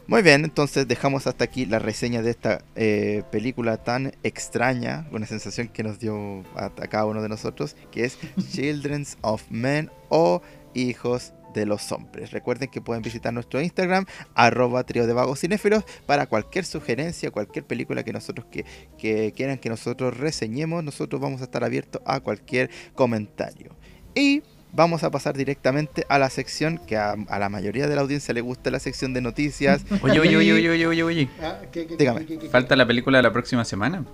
[0.08, 5.28] Muy bien, entonces dejamos hasta aquí la reseña de esta eh, película tan extraña, una
[5.28, 8.18] sensación que nos dio a, a cada uno de nosotros, que es
[8.52, 10.42] Children of Men o
[10.74, 12.32] Hijos de los Hombres.
[12.32, 17.66] Recuerden que pueden visitar nuestro Instagram, arroba trío de vagos cinéfilos, para cualquier sugerencia, cualquier
[17.66, 18.66] película que nosotros que,
[18.98, 23.76] que quieran que nosotros reseñemos, nosotros vamos a estar abiertos a cualquier comentario.
[24.16, 24.42] Y
[24.72, 28.34] vamos a pasar directamente a la sección que a, a la mayoría de la audiencia
[28.34, 29.84] le gusta, la sección de noticias.
[30.02, 31.30] Oye, oye, oye, oye, oye, oye, oye.
[31.42, 32.22] Ah, ¿qué- qué- Dígame.
[32.22, 34.06] qué- qué- qué- Falta la película de la próxima semana.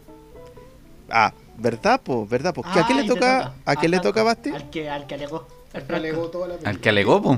[1.09, 2.25] Ah, ¿verdad, po?
[2.27, 2.63] ¿Verdad, po?
[2.65, 3.53] ¿A quién le toca?
[3.65, 4.49] ¿A quién le toca, Basti?
[4.49, 5.47] Al que, al que alegó.
[5.75, 6.69] Al Franco alegó toda la película.
[6.71, 7.37] Al que alegó, po.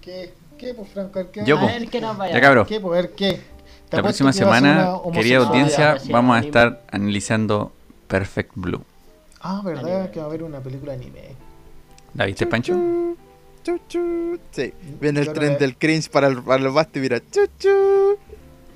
[0.00, 0.32] ¿Qué?
[0.58, 1.18] ¿Qué, pues, Franco?
[1.18, 1.42] ¿Al qué?
[1.44, 1.66] Yo, A po.
[1.66, 2.34] ver, que nos vaya.
[2.34, 2.66] Ya, cabro.
[2.66, 2.76] ¿Qué?
[2.76, 3.40] A ver, ¿qué?
[3.88, 5.46] Te La apuesto próxima que va a ser una semana, querida homosexual.
[5.46, 6.46] audiencia, vamos a anime.
[6.48, 7.72] estar analizando
[8.08, 8.82] Perfect Blue.
[9.40, 9.84] Ah, ¿verdad?
[9.96, 10.10] Anime.
[10.10, 11.20] Que va a haber una película anime.
[12.14, 12.74] ¿La viste, Pancho?
[13.62, 14.38] Chu, chu.
[14.50, 17.20] Sí, viene el tren del cringe para, el, para los Basti, mira.
[17.20, 18.18] Chu, chu,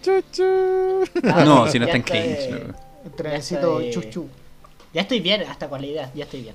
[0.02, 1.04] chu, chu.
[1.24, 2.50] Ah, No, si no ya está en estoy- cringe.
[2.66, 2.78] loco.
[3.06, 4.28] El trenecito estoy- chuchu.
[4.92, 6.54] Ya estoy bien, hasta con la idea, ya estoy bien.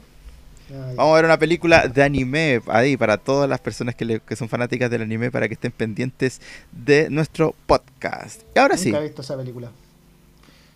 [0.96, 4.36] Vamos a ver una película de anime ahí para todas las personas que, le- que
[4.36, 6.40] son fanáticas del anime para que estén pendientes
[6.72, 8.42] de nuestro podcast.
[8.56, 9.70] Y ahora sí, Nunca he visto esa película.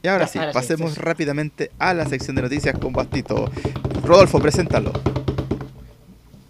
[0.04, 1.02] y ahora Ya, sí, ahora pasemos sí, sí.
[1.02, 3.50] rápidamente a la sección de noticias con Bastito.
[4.04, 4.92] Rodolfo, preséntalo.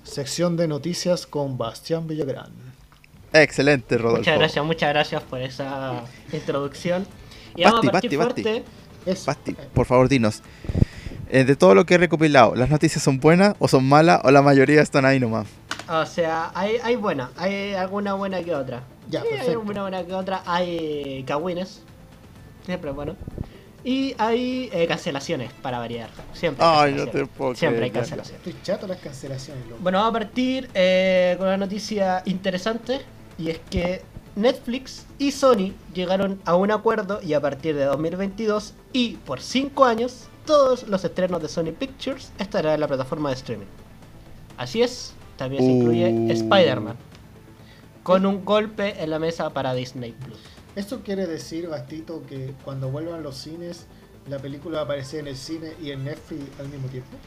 [0.03, 2.51] Sección de noticias con Bastián Villagrán.
[3.33, 4.19] Excelente, Rodolfo.
[4.19, 7.05] Muchas gracias, muchas gracias por esa introducción.
[7.55, 8.63] Y vamos Basti, a partir Basti, fuerte.
[9.05, 9.25] Eso.
[9.25, 10.41] Basti, por favor, dinos.
[11.29, 14.31] Eh, de todo lo que he recopilado, ¿las noticias son buenas o son malas o
[14.31, 15.47] la mayoría están ahí nomás?
[15.89, 18.83] O sea, hay, hay buena, hay alguna buena que otra.
[19.09, 20.41] Ya, Sí, hay alguna buena que otra.
[20.45, 21.83] Hay cagüines,
[22.65, 23.15] siempre es bueno.
[23.83, 26.09] Y hay eh, cancelaciones, para variar.
[26.33, 28.39] Siempre hay Ay, no te puedo Siempre hay cancelaciones.
[28.43, 29.77] Estoy chato las cancelaciones, loco.
[29.83, 33.01] Bueno, vamos a partir eh, con una noticia interesante.
[33.37, 34.01] Y es que
[34.35, 39.85] Netflix y Sony llegaron a un acuerdo y a partir de 2022 y por 5
[39.85, 43.65] años, todos los estrenos de Sony Pictures estarán en la plataforma de streaming.
[44.57, 46.31] Así es, también se incluye Uh.
[46.31, 46.95] Spider-Man.
[48.03, 50.37] Con un golpe en la mesa para Disney Plus.
[50.75, 53.87] ¿Esto quiere decir, Bastito, que cuando vuelvan los cines,
[54.29, 57.17] la película va a aparecer en el cine y en Netflix al mismo tiempo?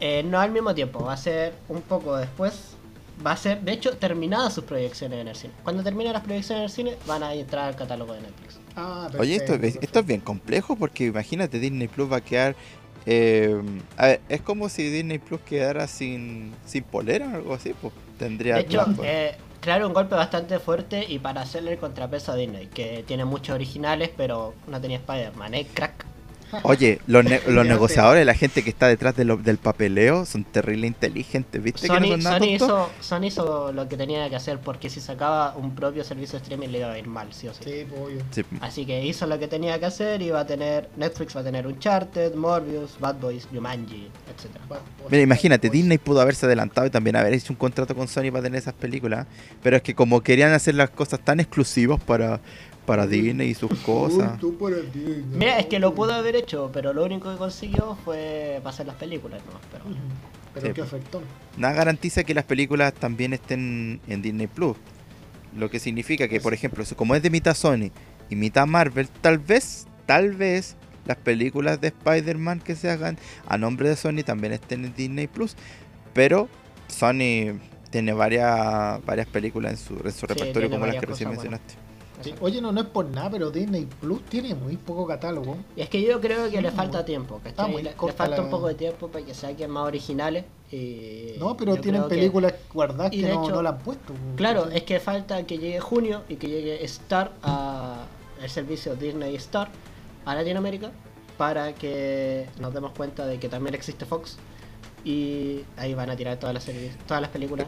[0.00, 2.74] Eh, no al mismo tiempo, va a ser un poco después.
[3.26, 5.52] Va a ser, de hecho, terminadas sus proyecciones en el cine.
[5.64, 8.57] Cuando terminen las proyecciones en el cine, van a entrar al catálogo de Netflix.
[8.80, 12.54] Ah, Oye, esto, perfecto, esto es bien complejo porque imagínate, Disney Plus va a quedar...
[13.06, 13.60] eh,
[13.96, 17.92] a ver, es como si Disney Plus quedara sin, sin polera o algo así, pues
[18.18, 18.54] tendría...
[18.54, 22.68] De hecho, eh, claro, un golpe bastante fuerte y para hacerle el contrapeso a Disney,
[22.68, 25.66] que tiene muchos originales, pero no tenía Spider-Man, ¿eh?
[25.74, 26.06] Crack.
[26.62, 30.44] Oye, los, ne- los negociadores, la gente que está detrás de lo- del papeleo, son
[30.44, 31.88] terrible inteligentes, ¿viste?
[31.88, 34.88] que no Sony, son nada Sony hizo, Sony hizo lo que tenía que hacer porque
[34.90, 37.60] si sacaba un propio servicio de streaming le iba a ir mal, sí o sí.
[37.64, 38.22] Sí, pues, obvio.
[38.30, 38.42] Sí.
[38.60, 41.44] Así que hizo lo que tenía que hacer y va a tener, Netflix va a
[41.44, 44.64] tener Uncharted, Morbius, Bad Boys, Jumanji, etcétera.
[44.70, 44.80] Va-
[45.10, 48.42] Mira, imagínate, Disney pudo haberse adelantado y también haber hecho un contrato con Sony para
[48.42, 49.26] tener esas películas,
[49.62, 52.40] pero es que como querían hacer las cosas tan exclusivas para,
[52.88, 54.32] para Disney y sus cosas.
[54.32, 55.24] Uy, tú por el Disney.
[55.34, 58.96] Mira, es que lo pudo haber hecho, pero lo único que consiguió fue pasar las
[58.96, 59.60] películas, ¿no?
[59.70, 59.84] Pero.
[60.54, 60.72] Pero Sí.
[60.72, 61.22] qué afectó.
[61.58, 64.76] Nada garantiza que las películas también estén en Disney Plus.
[65.56, 67.90] Lo que significa que, por ejemplo, como es de mitad Sony
[68.30, 73.56] y mitad Marvel, tal vez, tal vez las películas de Spider-Man que se hagan a
[73.58, 75.54] nombre de Sony también estén en Disney Plus.
[76.14, 76.48] Pero
[76.88, 77.58] Sony
[77.90, 81.44] tiene varias, varias películas en su, en su repertorio, como las que recién buenas.
[81.44, 81.87] mencionaste.
[82.22, 85.56] Sí, Oye, no, no es por nada, pero Disney Plus tiene muy poco catálogo.
[85.76, 87.72] Y es que yo creo que le falta muy- tiempo, está ¿cachai?
[87.72, 90.44] muy Le, le falta la- un poco de tiempo para que saquen más originales.
[90.70, 93.78] Y No, pero tienen creo que- películas guardadas y que no, hecho- no la han
[93.78, 94.12] puesto.
[94.36, 94.78] Claro, ¿cachai?
[94.78, 98.04] es que falta que llegue junio y que llegue Star a
[98.42, 99.68] el servicio Disney Star
[100.24, 100.90] a Latinoamérica
[101.38, 104.36] para que nos demos cuenta de que también existe Fox
[105.04, 107.66] y ahí van a tirar todas las series, todas las películas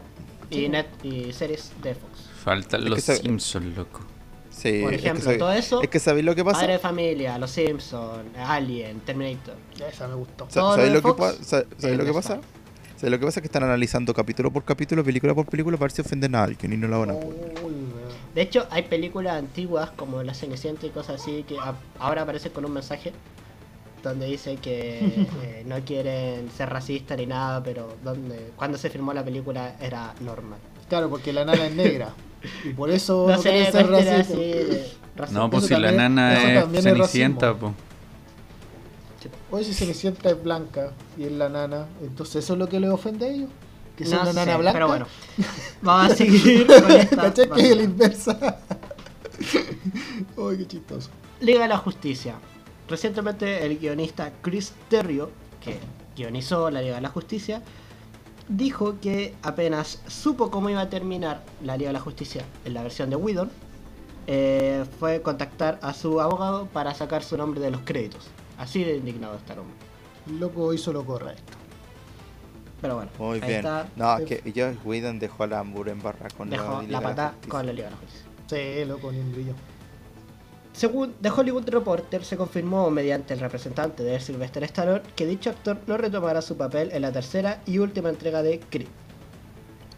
[0.49, 2.11] y net y series de Fox.
[2.43, 4.01] Faltan Es los Simpsons, loco.
[4.51, 6.59] Sí, Por es que ejemplo, todo eso, Es que ¿sabéis lo que pasa?
[6.59, 9.55] Padre de Familia, Los Simpsons, Alien, Terminator.
[9.89, 10.45] Esa me gustó.
[10.49, 12.41] ¿Sabéis lo, que, Fox ¿sabéis es lo que pasa?
[12.97, 13.39] ¿Sabéis lo que pasa?
[13.39, 16.43] Es que están analizando capítulo por capítulo, película por película, para ver si ofenden a
[16.43, 17.53] alguien y no la van a poner.
[18.35, 21.57] De hecho, hay películas antiguas como La Cenicienta y cosas así que
[21.99, 23.13] ahora aparecen con un mensaje
[24.03, 24.99] donde dice que
[25.43, 30.13] eh, no quieren ser racistas ni nada, pero donde cuando se filmó la película era
[30.21, 30.59] normal.
[30.89, 32.13] Claro, porque la nana es negra.
[32.63, 34.37] Y por eso No no, sé, quieren ser cuestiones racistas.
[35.17, 35.33] así.
[35.33, 37.73] No, pues Eso si la nana es cenicienta, pues.
[39.51, 42.89] Oye, si Cenicienta es blanca y es la nana, entonces eso es lo que les
[42.89, 43.49] ofende a ellos.
[43.95, 44.73] Que son No la nana blanca.
[44.73, 45.07] Pero bueno,
[45.81, 47.15] vamos a seguir con esta.
[47.17, 48.57] ¿Cachai que es la inversa?
[50.37, 51.09] Uy, qué chistoso.
[51.39, 52.35] Liga de la Justicia.
[52.87, 55.31] Recientemente el guionista Chris Terrio,
[55.63, 55.79] que
[56.15, 57.61] guionizó la Liga de la Justicia,
[58.47, 62.83] dijo que apenas supo cómo iba a terminar la Liga de la Justicia en la
[62.83, 63.49] versión de Whedon,
[64.27, 68.27] eh, fue contactar a su abogado para sacar su nombre de los créditos.
[68.57, 69.75] Así de indignado está el hombre.
[70.39, 71.53] Loco hizo lo correcto.
[72.81, 73.55] Pero bueno, Muy ahí bien.
[73.59, 73.87] está.
[73.95, 77.49] No, es que Josh Whedon dejó la muro en barra con Dejó la patada Justicia.
[77.51, 78.27] con la Liga de la Justicia.
[78.47, 79.53] Sí, loco, ni un brillo.
[80.73, 85.77] Según The Hollywood Reporter, se confirmó mediante el representante de Sylvester Stallone que dicho actor
[85.85, 88.87] no retomará su papel en la tercera y última entrega de Creed.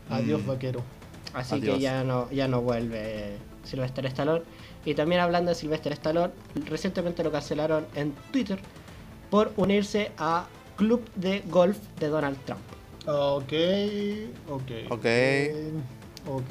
[0.09, 0.47] Adiós, Mm.
[0.47, 0.81] vaquero.
[1.33, 1.75] Así Adiós.
[1.75, 4.41] que ya no, ya no vuelve Sylvester Stallone.
[4.85, 6.33] Y también hablando de Sylvester Stallone,
[6.65, 8.59] recientemente lo cancelaron en Twitter
[9.29, 10.45] por unirse a
[10.75, 12.61] Club de Golf de Donald Trump.
[13.07, 13.53] Ok,
[14.49, 14.71] ok.
[14.91, 15.05] Ok.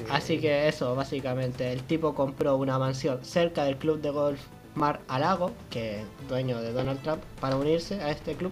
[0.09, 4.39] Así que eso, básicamente, el tipo compró una mansión cerca del club de golf
[4.75, 8.51] Mar a Lago, que es dueño de Donald Trump, para unirse a este club.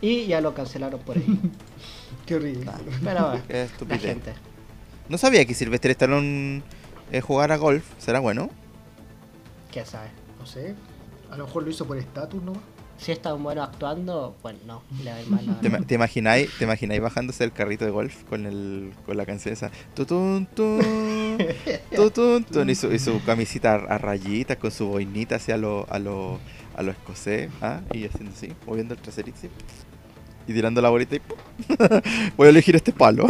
[0.00, 1.24] Y ya lo cancelaron por ahí.
[2.26, 2.72] Qué ridículo.
[3.04, 4.02] Pero bueno, Qué la estupidez.
[4.02, 4.34] gente.
[5.08, 6.62] No sabía que Sylvester Stallone
[7.12, 7.84] eh, jugara golf.
[7.98, 8.50] ¿Será bueno?
[9.70, 10.08] ¿Qué sabe?
[10.38, 10.74] No sé.
[11.30, 12.52] A lo mejor lo hizo por estatus, ¿no?
[13.02, 15.60] Si es tan bueno actuando, bueno, no, le va a ir mal.
[15.60, 19.52] ¿Te, te imagináis, ¿Te imagináis bajándose del carrito de golf con el con la canción
[19.52, 19.72] esa?
[19.92, 20.80] Tutun, tun,
[21.96, 25.98] tutun, tun, y, su, y su camisita a, rayitas con su boinita hacia lo, a
[25.98, 26.38] lo,
[26.76, 27.80] a lo escocés, ¿ah?
[27.92, 29.48] y haciendo así, moviendo el traserito
[30.46, 31.38] y tirando la bolita y ¡pum!
[32.36, 33.26] voy a elegir este palo.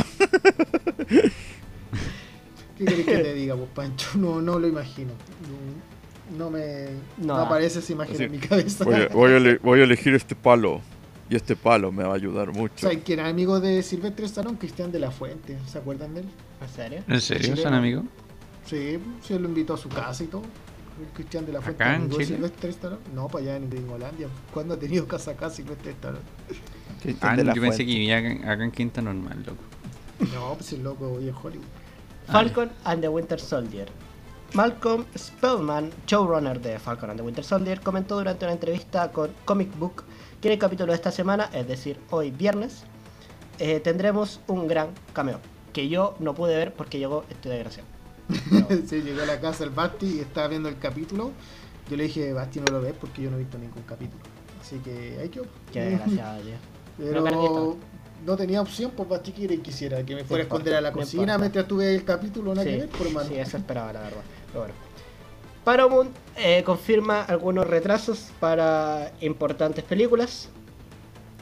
[2.76, 4.10] ¿Qué querés que te diga, pues, Pancho?
[4.16, 5.12] No, no lo imagino.
[5.12, 5.91] No,
[6.36, 6.86] no me.
[7.18, 7.36] No, No.
[7.36, 8.84] aparece esa imagen Así, en mi cabeza.
[8.84, 10.80] voy a elegir este palo,
[11.30, 12.74] y este palo me va a ayudar mucho.
[12.76, 14.58] ¿Sabes quién era amigo de Silvestre Stallone?
[14.58, 15.58] Cristian de la Fuente.
[15.66, 16.26] ¿Se acuerdan de él?
[16.60, 17.02] ¿En serio?
[17.08, 18.04] ¿En serio son amigos?
[18.66, 20.42] Sí, sí, él lo invitó a su casa y todo.
[21.00, 21.82] El Cristian de la Fuente.
[21.82, 22.36] ¿Acá en amigo de Chile?
[22.36, 23.00] Silvestre Stallone.
[23.14, 24.28] No, para allá en Gringolandia.
[24.52, 26.20] ¿Cuándo ha tenido casa acá Silvestre Stallone?
[27.02, 29.62] Cristian Ah, de la yo pensé que vivía acá, acá en Quinta Normal, loco.
[30.34, 31.64] No, pues el loco hoy en Hollywood.
[32.28, 33.88] Falcon and the Winter Soldier.
[34.54, 39.76] Malcolm Spellman, showrunner de Falcon and the Winter Soldier, comentó durante una entrevista con Comic
[39.78, 40.04] Book
[40.40, 42.82] que en el capítulo de esta semana, es decir, hoy viernes,
[43.58, 45.38] eh, tendremos un gran cameo.
[45.72, 47.88] Que yo no pude ver porque llegó este desgraciado.
[48.68, 51.30] Pero- sí, llegó a la casa el Basti y estaba viendo el capítulo.
[51.88, 54.20] Yo le dije, Basti, no lo ves porque yo no he visto ningún capítulo.
[54.60, 55.40] Así que hay que.
[55.72, 56.54] Qué desgraciado, tío.
[56.98, 57.76] Pero
[58.26, 60.90] no tenía opción, pues Basti quiere y quisiera que me fuera a esconder a la
[60.90, 63.28] no cocina mientras tuve el capítulo, nada que Sí, ver, por mano.
[63.28, 64.20] sí, eso esperaba, la verdad.
[64.52, 64.74] Pero bueno.
[65.64, 70.48] Paramount eh, confirma algunos retrasos para importantes películas.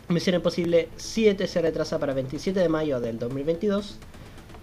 [0.09, 3.99] Misión Imposible 7 se retrasa para 27 de mayo del 2022.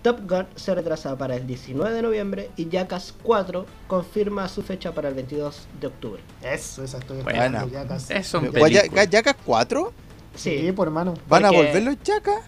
[0.03, 2.49] Top Gun se retrasa para el 19 de noviembre.
[2.55, 6.21] Y Jackass 4 confirma su fecha para el 22 de octubre.
[6.43, 8.13] Eso, esa estoy Bueno, casi.
[8.13, 9.09] Es películas.
[9.09, 9.93] ¿Yacas 4?
[10.35, 11.15] Sí, Sí, por hermano.
[11.27, 12.41] ¿Van a volver los Yacas?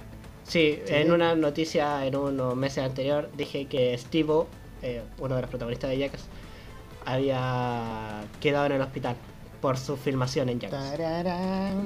[0.44, 0.94] sí, Sí.
[0.94, 4.46] en una noticia en unos meses anterior dije que Steve,
[4.82, 6.22] eh, uno de los protagonistas de Jackass,
[7.06, 9.16] había quedado en el hospital
[9.62, 10.92] por su filmación en Jackass.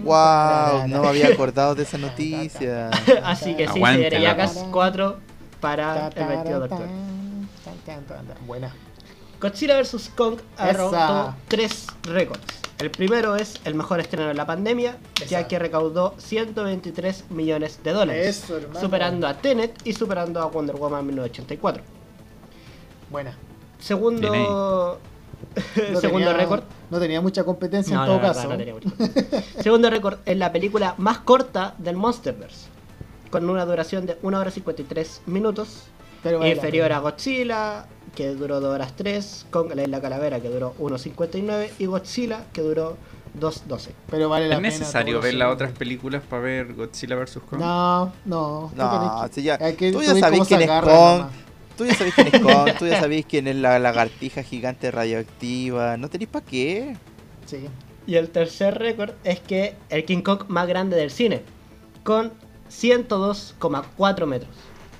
[0.03, 0.13] ¡Wow!
[0.13, 0.89] tararán.
[0.91, 2.89] No me había acordado de esa noticia.
[3.23, 4.09] Así que sí, se Aguántela.
[4.09, 5.17] viene Jackass 4
[5.59, 6.89] para el 22 de octubre.
[8.45, 8.73] Buena.
[9.39, 10.11] Godzilla vs.
[10.15, 10.77] Kong ha Esa.
[10.77, 12.41] roto tres récords.
[12.79, 17.93] El primero es el mejor estreno de la pandemia, ya que recaudó 123 millones de
[17.93, 21.83] dólares, Eso, superando a Tenet y superando a Wonder Woman 1984.
[23.13, 23.37] Buena.
[23.79, 24.99] Segundo,
[25.93, 26.63] No segundo récord.
[26.89, 28.49] No tenía mucha competencia No, en todo no, caso.
[28.49, 28.89] no tenía mucho.
[29.61, 32.67] Segundo récord es la película más corta del Monsterverse,
[33.29, 35.83] con una duración de 1 hora 53 minutos,
[36.23, 37.85] Pero vale inferior a Godzilla,
[38.15, 42.61] que duró 2 horas 3, con la Isla Calavera, que duró 1.59, y Godzilla, que
[42.61, 42.97] duró
[43.39, 43.89] 2.12.
[44.09, 47.39] Pero vale la ¿Es pena necesario ver las otras películas para ver Godzilla vs.
[47.47, 47.59] Kong?
[47.59, 48.71] No, no.
[48.75, 50.87] No, tenés que- si ya- tú tú ya se quién es Kong.
[51.19, 51.31] nomás.
[51.77, 55.97] Tú ya sabéis quién es Kong, tú ya sabéis quién es la lagartija gigante radioactiva.
[55.97, 56.95] No tenéis para qué.
[57.45, 57.67] Sí.
[58.05, 61.41] Y el tercer récord es que el King Kong más grande del cine,
[62.03, 62.33] con
[62.69, 64.51] 102,4 metros.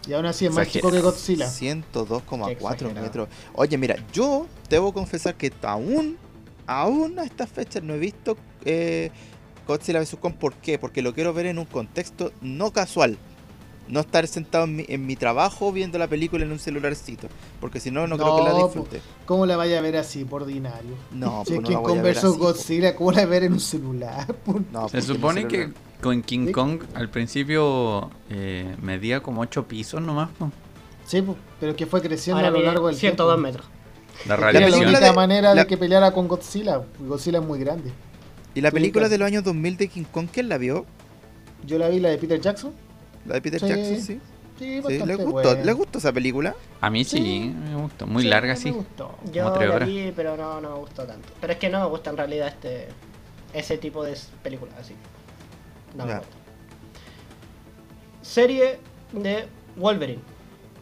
[0.08, 1.48] Y aún así es más chico que Godzilla.
[1.48, 3.02] 102,4 Exagerado.
[3.02, 3.30] metros.
[3.54, 6.18] Oye, mira, yo debo confesar que aún,
[6.68, 9.12] aún a estas fechas no he visto eh,
[9.68, 10.18] Godzilla vs.
[10.20, 10.34] Kong.
[10.34, 10.78] ¿Por qué?
[10.78, 13.18] Porque lo quiero ver en un contexto no casual.
[13.88, 17.28] No estar sentado en mi, en mi trabajo viendo la película en un celularcito.
[17.60, 19.02] Porque si no, no, creo que la disfrute.
[19.26, 20.96] ¿Cómo la vaya a ver así, por ordinario?
[21.12, 22.44] No, si pues es no que la voy a ver conversó así, po.
[22.46, 24.36] Godzilla, ¿cómo la a ver en un celular?
[24.72, 25.72] No, Se supone que
[26.02, 26.52] con King Sí.
[26.54, 30.30] Kong al principio eh, medía como 8 pisos nomás.
[30.40, 30.50] po.
[31.06, 33.42] Sí, po, pero que fue creciendo Ahora a lo largo del 102 tiempo.
[33.42, 33.66] metros.
[34.28, 36.82] La Era la única de- manera la- de que peleara con Godzilla.
[37.00, 37.92] Godzilla es muy grande.
[38.56, 40.86] ¿Y la película de los años 2000 de King Kong, quién la vio?
[41.66, 42.72] Yo la vi la de Peter Jackson.
[43.26, 43.68] La de Peter Sí.
[43.68, 44.02] Jackson, sí.
[44.02, 44.20] Sí,
[44.60, 45.64] Sí, bastante ¿le, gustó, buena.
[45.64, 46.56] ¿Le gustó esa película?
[46.80, 47.56] A mí sí, Sí.
[47.70, 48.06] me gustó.
[48.08, 48.70] Muy Sí, larga, me sí.
[48.70, 49.18] gustó.
[49.32, 49.90] Yo tres la horas.
[49.90, 51.28] vi, pero no, no me gustó tanto.
[51.42, 52.88] Pero es que no me gusta en realidad este
[53.54, 54.94] ese tipo de películas así.
[55.98, 56.18] No me Ya.
[56.20, 56.36] gusta.
[58.22, 58.80] Serie
[59.12, 60.22] de Wolverine.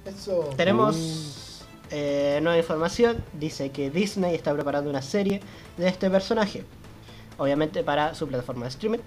[0.05, 0.49] Eso.
[0.57, 3.23] Tenemos eh, nueva información.
[3.33, 5.41] Dice que Disney está preparando una serie
[5.77, 6.63] de este personaje.
[7.37, 8.99] Obviamente para su plataforma de streaming.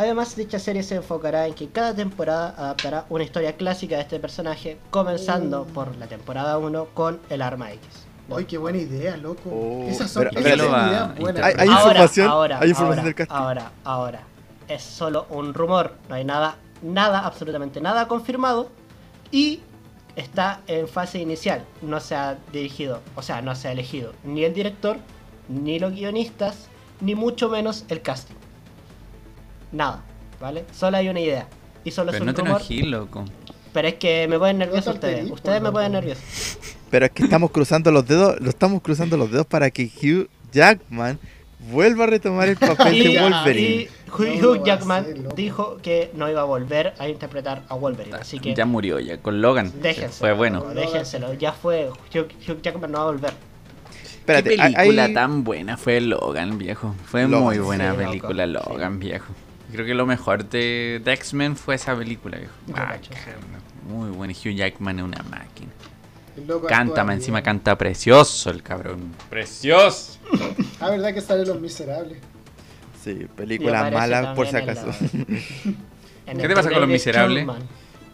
[0.00, 4.18] Además, dicha serie se enfocará en que cada temporada adaptará una historia clásica de este
[4.18, 5.72] personaje, comenzando Mm.
[5.74, 7.82] por la temporada 1 con el Arma X.
[8.34, 9.50] Ay, qué buena idea, loco.
[9.52, 11.44] Oh, esas son, pero- pero ideas a buenas.
[11.44, 13.34] Hay- hay ahora, información- ahora, hay información ahora, del casting.
[13.36, 14.20] Ahora, ahora.
[14.68, 15.92] Es solo un rumor.
[16.08, 18.70] No hay nada, nada, absolutamente nada confirmado.
[19.30, 19.60] Y
[20.16, 21.62] está en fase inicial.
[21.82, 24.96] No se ha dirigido, o sea, no se ha elegido ni el director,
[25.50, 26.68] ni los guionistas,
[27.02, 28.36] ni mucho menos el casting.
[29.72, 30.02] Nada.
[30.40, 30.64] ¿vale?
[30.72, 31.46] Solo hay una idea.
[31.84, 32.60] Y solo es Pero un no te rumor.
[32.60, 33.24] enojí, loco.
[33.72, 35.14] Pero es que me ponen nervioso ustedes.
[35.16, 36.20] alterís, Ustedes por me ponen nervioso.
[36.90, 40.28] Pero es que estamos cruzando los dedos, lo estamos cruzando los dedos para que Hugh
[40.52, 41.18] Jackman
[41.70, 43.68] vuelva a retomar el papel Y, de Wolverine.
[43.68, 48.16] y Hugh No Jackman hacer, dijo que no iba a volver a interpretar a Wolverine.
[48.16, 49.18] Así que Ya murió, ya.
[49.18, 49.72] Con Logan.
[49.80, 50.12] déjenselo.
[50.18, 50.64] Fue bueno.
[50.74, 51.34] Déjenselo.
[51.34, 51.90] Ya fue.
[52.12, 53.32] Hugh, Hugh Jackman no va a volver.
[54.14, 56.94] Espérate, ¿Qué película hay- tan buena fue Logan, viejo?
[57.06, 58.52] Fue Logan, muy buena sí, loco, película sí.
[58.52, 59.26] Logan, viejo.
[59.72, 62.52] Creo que lo mejor de, de X-Men fue esa película, viejo.
[62.74, 63.58] Ah, caramba.
[63.88, 64.32] Muy bueno.
[64.32, 65.70] Hugh Jackman es una máquina.
[66.68, 69.12] Canta, más encima canta precioso el cabrón.
[69.28, 70.18] ¡Precioso!
[70.80, 72.18] Ah, verdad que salen los miserables.
[73.04, 74.86] Sí, Y película aparece mala por si acaso.
[74.86, 74.92] la-
[76.40, 77.46] ¿Qué te pasa con Los Miserables?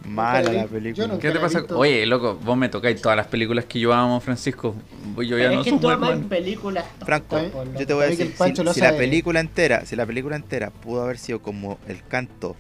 [0.07, 1.19] Mala la película.
[1.19, 1.61] ¿Qué te pasa?
[1.61, 1.79] visto.
[1.79, 4.75] Oye, loco, vos me tocáis todas las películas que yo amo, Francisco.
[5.15, 6.85] Voy yo ya Pero no es que tú amas películas.
[7.05, 7.41] Franco,
[7.79, 8.33] yo te voy a decir,
[8.73, 12.55] si, la película entera, si la película entera pudo haber sido como el canto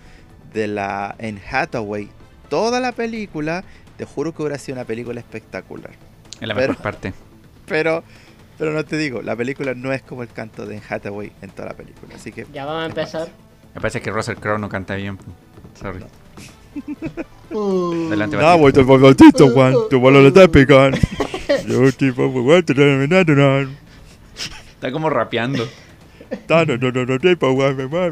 [0.52, 2.08] de la en Hathaway,
[2.48, 3.62] toda la película,
[3.96, 5.92] te juro que hubiera sido una película espectacular.
[6.40, 7.12] Es la pero- mejor parte.
[7.66, 8.04] Pero,
[8.58, 11.50] pero no te digo, la película no es como el canto de Anne Hathaway en
[11.50, 13.28] toda la película, así que Ya vamos a empezar.
[13.74, 15.18] Me parece que Russell Crowe no canta bien.
[15.74, 16.04] Sorry.
[17.50, 20.98] Adelante, vuelto el Bautista, Juan, tu bolo lo está picando.
[21.66, 22.28] Yo tipo,
[24.74, 25.66] Está como rapeando.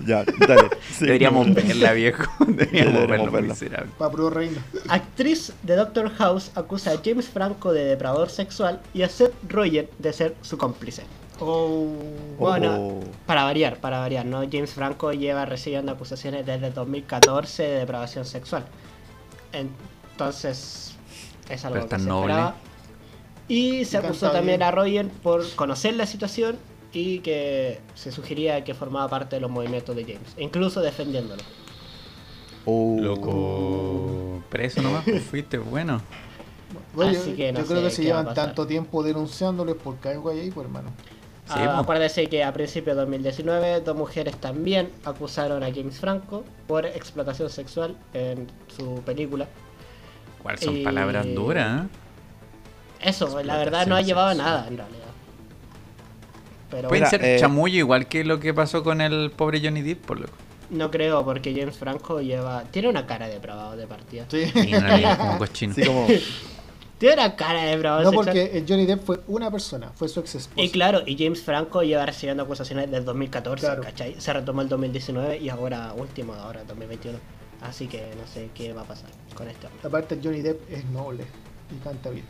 [0.07, 0.69] Ya, dale.
[0.91, 1.05] sí.
[1.07, 2.25] Deberíamos verla, viejo.
[2.47, 3.41] Deberíamos verla.
[3.49, 3.91] miserable.
[4.31, 4.61] Reino.
[4.89, 9.89] Actriz de Doctor House acusa a James Franco de depredador sexual y a Seth Rogen
[9.99, 11.03] de ser su cómplice.
[11.41, 11.89] Oh.
[12.39, 13.01] Bueno, Oh.
[13.27, 14.43] para variar, para variar, ¿no?
[14.51, 18.65] James Franco lleva recibiendo acusaciones desde 2014 de depravación sexual.
[19.53, 20.95] Entonces,
[21.49, 22.33] es algo Pero que se noble.
[22.33, 22.57] esperaba.
[23.49, 24.63] Y se Y acusó también bien.
[24.63, 26.57] a Rogen por conocer la situación
[26.93, 31.43] y que se sugería que formaba parte de los movimientos de James, incluso defendiéndolo.
[32.65, 32.97] Oh.
[32.99, 34.43] Loco.
[34.49, 36.01] Preso nomás, pues fuiste bueno.
[36.95, 40.31] Bueno, Así yo, que no yo creo que si llevan tanto tiempo denunciándoles porque algo
[40.31, 40.91] hay ahí, pues hermano.
[41.47, 46.43] Sí, Ah, acuérdese que a principios de 2019 dos mujeres también acusaron a James Franco
[46.67, 49.47] por explotación sexual en su película.
[50.43, 51.83] ¿Cuáles son Y- palabras duras?
[51.83, 51.89] eh?
[53.11, 54.47] Eso, la verdad no ha llevado a sexual.
[54.53, 55.01] nada en realidad.
[56.71, 60.05] Pero Pueden ser eh, chamullo igual que lo que pasó con el pobre Johnny Depp,
[60.07, 60.33] por loco.
[60.71, 64.25] no creo porque James Franco lleva tiene una cara de depravado de partida.
[64.31, 64.51] Sí.
[64.55, 65.75] Y realidad como cochino.
[65.87, 66.07] Como,
[66.99, 68.27] Tiene una cara de depravado No sexual.
[68.27, 70.63] porque el Johnny Depp fue una persona, fue su ex esposa.
[70.63, 73.83] Y claro, y James Franco lleva recibiendo acusaciones desde 2014, Claro.
[73.83, 74.15] ¿cachai?
[74.21, 77.19] Se retomó el 2019 y ahora último, ahora 2021.
[77.63, 79.81] Así que no sé qué va a pasar con este hombre.
[79.87, 81.25] Aparte Johnny Depp es noble
[81.75, 82.25] y canta bien.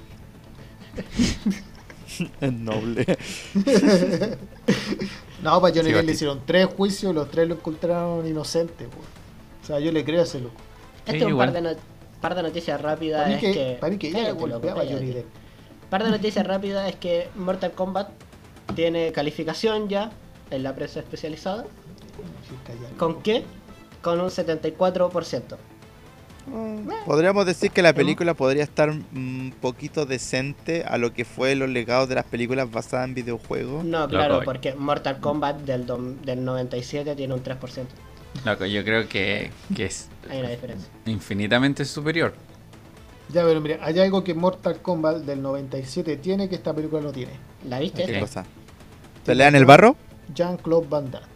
[2.41, 3.19] es noble.
[5.43, 8.87] No, para Johnny Sí, Depp le hicieron tres juicios y los tres lo encontraron inocente.
[8.87, 9.07] pues.
[9.63, 10.55] O sea, yo le creo a ese loco.
[11.01, 11.53] Este Sí, es un igual.
[11.53, 11.81] par de, no-
[12.25, 13.31] par de noticias rápidas.
[13.33, 15.15] Es que, que, para mí que ella Cállate, loco, golpeaba a Johnny cállate.
[15.15, 15.27] Depp.
[15.91, 18.09] Par de noticias rápidas es que Mortal Kombat
[18.75, 20.11] tiene calificación ya
[20.51, 21.67] en la prensa especializada.
[22.97, 23.45] ¿Con qué?
[24.01, 25.57] Con un 74%.
[27.05, 31.69] Podríamos decir que la película podría estar un poquito decente a lo que fue los
[31.69, 33.85] legados de las películas basadas en videojuegos.
[33.85, 35.87] No, claro, porque Mortal Kombat del,
[36.23, 37.87] del 97 tiene un 3%.
[38.45, 40.89] Loco, yo creo que, que es Hay una diferencia.
[41.07, 42.35] infinitamente superior.
[43.33, 47.11] Ya, pero mira, hay algo que Mortal Kombat del 97 tiene que esta película no
[47.13, 47.33] tiene.
[47.69, 48.05] ¿La viste?
[48.05, 48.45] ¿Qué cosa?
[49.25, 49.97] ¿Pelea en el barro?
[50.35, 51.27] Jean-Claude Van Damme.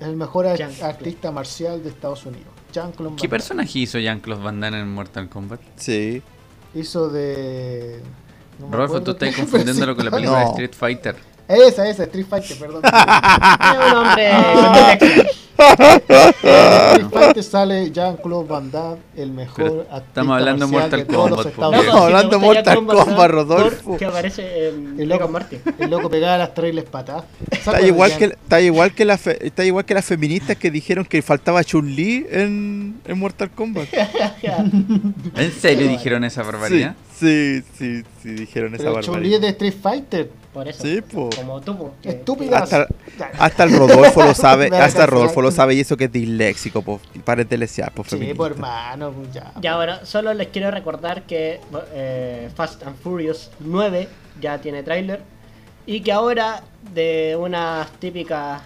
[0.00, 2.46] El mejor artista marcial de Estados Unidos.
[2.72, 5.60] Jean-Claude ¿Qué personaje hizo Jean-Claude Van Damme en Mortal Kombat?
[5.76, 6.22] Sí.
[6.74, 8.00] Hizo de.
[8.60, 10.44] no Rodolfo, tú estás confundiéndolo con la película No.
[10.44, 11.16] de Street Fighter.
[11.48, 12.82] Esa, esa, Street Fighter, perdón.
[13.96, 14.30] Hombre.
[15.58, 21.46] Street Fighter sale Jean-Claude Van Damme, el mejor artista estamos hablando de Mortal Kombat.
[21.46, 23.96] Estamos hablando de Mortal Kombat, Rodolfo.
[23.96, 25.56] Que aparece en El loco, Morty.
[25.78, 27.24] el loco pegaba las trailers patadas.
[27.50, 31.04] Está igual, que, está, igual que la fe- está igual que las feministas que dijeron
[31.04, 33.88] que faltaba Chun-Li en, en Mortal Kombat.
[35.36, 36.94] ¿En serio dijeron esa barbaridad?
[37.18, 39.40] sí, sí, sí, dijeron esa Pero Chun-Li es barbaridad.
[39.40, 40.30] de Street Fighter.
[40.52, 40.82] Por eso.
[40.82, 41.28] Sí, po.
[41.36, 42.22] Como tú, po, que-.
[42.54, 42.88] Hasta,
[43.38, 45.10] hasta el Rodolfo lo sabe, hasta cancelar.
[45.10, 47.00] Rodolfo lo sabe y eso que es disléxico, po.
[47.24, 48.36] Paren de lesear, po, Sí, feminista.
[48.36, 49.52] pues hermano, pues, ya.
[49.60, 51.60] Ya, bueno, solo les quiero recordar que
[51.92, 54.08] eh, Fast and Furious 9
[54.40, 55.20] ya tiene tráiler
[55.86, 56.62] y que ahora
[56.94, 58.62] de unas típicas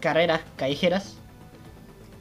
[0.00, 1.14] carreras callejeras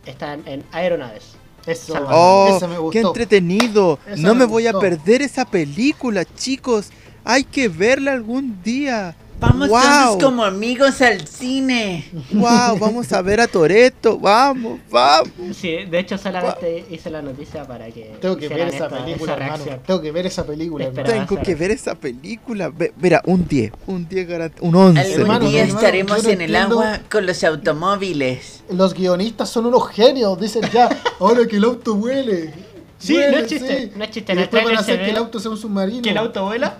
[0.06, 1.36] están en aeronaves.
[1.66, 1.93] Eso.
[2.10, 3.08] Oh, ese me qué gustó.
[3.10, 3.99] entretenido.
[4.08, 6.89] Esa no me me voy a perder esa película, chicos.
[7.24, 9.15] Hay que verla algún día.
[9.39, 9.80] Vamos Wow.
[9.82, 12.05] todos como amigos al cine.
[12.32, 12.78] ¡Wow!
[12.80, 14.19] Vamos a ver a Toreto.
[14.19, 14.80] ¡Vamos!
[14.91, 15.32] ¡Vamos!
[15.57, 19.34] Sí, de hecho solamente hice la noticia para que Tengo que ver esa esta- película,
[19.34, 19.63] esa hermano.
[19.88, 20.91] Tengo que ver esa película.
[20.91, 22.72] Tengo que ver esa película.
[23.01, 23.72] Mira, un 10.
[23.88, 24.67] Un 10 garantizado.
[24.69, 24.99] Un 11.
[25.01, 28.63] Algún Hermano, día hermano, estaremos en el agua con los automóviles.
[28.69, 30.39] Los guionistas son unos genios.
[30.39, 30.88] Dicen ya,
[31.19, 32.53] ahora que el auto huele.
[32.99, 33.91] Sí, Huele, no es chiste, sí.
[33.97, 34.34] no es chiste.
[34.34, 36.03] Y después van a hacer que el auto sea un submarino.
[36.03, 36.78] que el auto vuela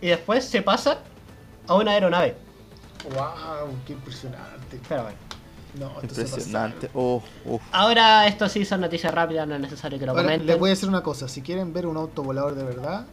[0.00, 0.98] y después se pasa
[1.66, 2.36] a una aeronave.
[3.14, 3.68] ¡Wow!
[3.86, 4.80] ¡Qué impresionante!
[4.88, 5.18] Pero bueno.
[5.78, 6.90] No, esto se Impresionante.
[6.94, 7.62] Oh, uf.
[7.72, 10.46] Ahora esto sí son noticias rápidas, no es necesario que lo comenten.
[10.46, 13.06] les voy a decir una cosa, si quieren ver un auto volador de verdad,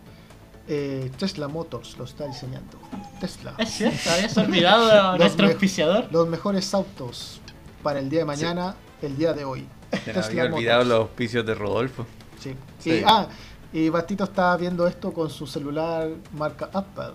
[0.68, 2.78] eh, Tesla Motors lo está diseñando.
[3.20, 3.54] Tesla.
[3.58, 6.08] Es cierto, habías olvidado nuestro me- auspiciador.
[6.12, 7.40] Los mejores autos
[7.84, 9.68] para el día de mañana, el día de hoy.
[10.06, 10.88] Tesla había olvidado Motors.
[10.88, 12.06] los auspicios de Rodolfo.
[12.40, 12.56] Sí.
[12.80, 12.92] Sí.
[12.92, 13.28] Y, ah,
[13.76, 17.11] y Bastito está viendo esto con su celular marca Apple.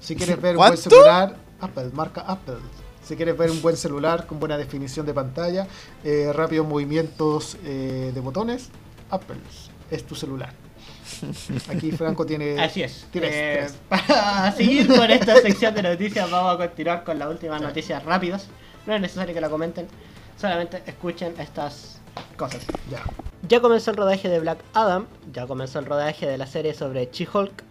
[0.00, 2.56] Si quieres ver un buen celular, Apple, marca Apple.
[3.04, 5.66] Si quieres ver un buen celular con buena definición de pantalla,
[6.04, 8.70] eh, rápidos movimientos eh, de botones,
[9.10, 9.36] Apple
[9.90, 10.54] es tu celular.
[11.68, 12.58] Aquí Franco tiene.
[12.58, 13.06] Así es.
[13.12, 13.78] Eh, tres.
[13.90, 18.46] para seguir con esta sección de noticias, vamos a continuar con las últimas noticias rápidas.
[18.86, 19.86] No es necesario que la comenten,
[20.40, 22.00] solamente escuchen estas
[22.36, 22.64] cosas.
[22.90, 23.02] Ya.
[23.48, 27.10] Ya comenzó el rodaje de Black Adam, ya comenzó el rodaje de la serie sobre
[27.10, 27.64] She-Hulk.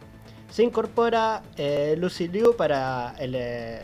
[0.50, 3.80] Se incorpora eh, Lucy Liu para el, eh,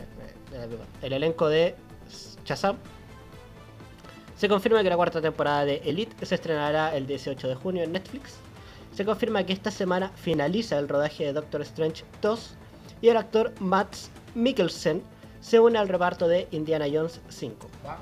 [0.52, 0.68] eh,
[1.02, 1.74] el elenco de
[2.44, 2.76] Shazam.
[4.36, 7.92] Se confirma que la cuarta temporada de Elite se estrenará el 18 de junio en
[7.92, 8.36] Netflix.
[8.94, 12.54] Se confirma que esta semana finaliza el rodaje de Doctor Strange 2
[13.00, 13.96] y el actor Matt
[14.34, 15.02] Mikkelsen
[15.40, 17.66] se une al reparto de Indiana Jones 5.
[17.82, 17.92] Wow.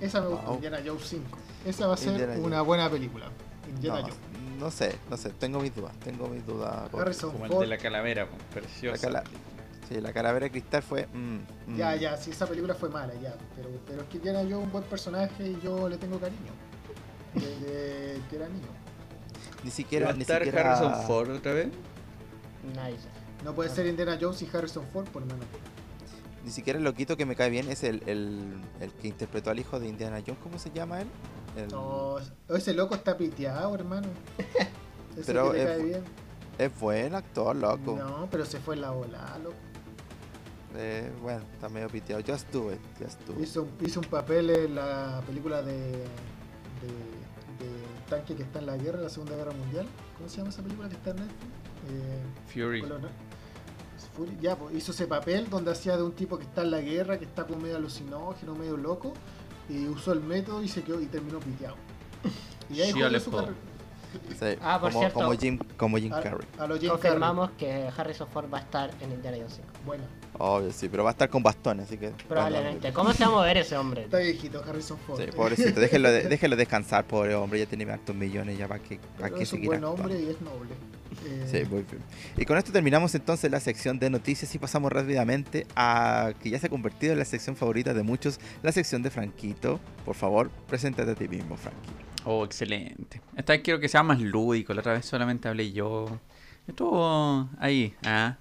[0.00, 0.54] Esa me gusta, Wow.
[0.56, 1.38] Indiana Jones 5.
[1.66, 2.66] Esa va a ser Indiana una Jones.
[2.66, 3.26] buena película.
[3.68, 4.18] Indiana No, Jones.
[4.58, 5.30] no sé, no sé.
[5.30, 5.92] Tengo mis dudas.
[6.04, 6.92] Tengo mis dudas.
[6.94, 7.60] Harrison Como el Ford.
[7.62, 9.24] de la calavera, pues, La, cala-
[9.88, 11.06] sí, la calavera de cristal fue.
[11.12, 11.38] mm,
[11.72, 11.76] mm.
[11.76, 13.34] Ya, ya, sí, esa película fue mala, ya.
[13.56, 16.52] Pero, pero es que Indiana Jones es un buen personaje y yo le tengo cariño.
[17.34, 18.66] Desde que era niño.
[19.62, 20.10] Ni ¿Va siquiera.
[20.10, 21.68] a Ni estar siquiera Harrison Ford otra vez?
[22.74, 22.94] Sabe.
[23.44, 25.46] No puede ser Indiana Jones y Harrison Ford, por lo menos.
[26.44, 29.58] Ni siquiera el loquito que me cae bien es el, el, el que interpretó al
[29.58, 30.40] hijo de Indiana Jones.
[30.42, 31.08] ¿Cómo se llama él?
[31.56, 32.16] El- No,
[32.48, 34.08] ese loco está piteado, hermano.
[35.16, 36.04] Ese Pero que le es cae bu- bien.
[36.58, 37.96] Es buen actor, loco.
[37.96, 39.56] No, pero se fue en la bola, loco.
[40.76, 42.22] Eh, bueno, está medio piteado.
[42.26, 42.78] Just do it.
[43.02, 43.40] Just do it.
[43.40, 45.96] Hizo, un- hizo un papel en la película de, de,
[47.58, 47.70] de
[48.08, 49.86] tanque que está en la guerra, en la Segunda Guerra Mundial.
[50.16, 51.44] ¿Cómo se llama esa película que está en Netflix?
[51.90, 52.22] Eh,
[52.52, 52.82] Fury.
[54.08, 56.80] Fury, ya, pues, hizo ese papel donde hacía de un tipo que está en la
[56.80, 59.12] guerra, que está como medio alucinógeno, medio loco,
[59.68, 61.76] y usó el método y se quedó y terminó piteado.
[62.68, 63.40] Y ahí Ole su Ford.
[63.46, 63.58] carrera.
[64.40, 65.20] Sí, Ah, por como, cierto.
[65.20, 66.44] como Jim, como Jim A, Carrey.
[66.58, 69.68] a Jim Confirmamos que Harrison Ford va a estar en Indiana Jones 5.
[69.68, 69.86] Carrey.
[69.86, 70.04] Bueno,
[70.38, 72.08] Obvio, sí, pero va a estar con bastones, así que.
[72.28, 72.92] Probablemente.
[72.92, 74.02] ¿Cómo se va a mover ese hombre?
[74.04, 75.20] está viejito Harrison Ford.
[75.20, 78.98] Sí, pobrecito, déjelo, de- déjelo descansar, pobre hombre, ya tiene hartos millones, ya para que,
[79.18, 80.02] para que es un buen actuando.
[80.02, 80.70] hombre y es noble.
[81.24, 82.02] Eh, Sí, muy bien.
[82.36, 86.58] Y con esto terminamos entonces la sección de noticias y pasamos rápidamente a que ya
[86.58, 89.80] se ha convertido en la sección favorita de muchos, la sección de Franquito.
[90.04, 91.94] Por favor, preséntate a ti mismo, Franquito.
[92.24, 93.20] Oh, excelente.
[93.36, 94.74] Esta vez quiero que sea más lúdico.
[94.74, 96.20] La otra vez solamente hablé yo.
[96.66, 97.94] Estuvo ahí.
[98.04, 98.36] Ah.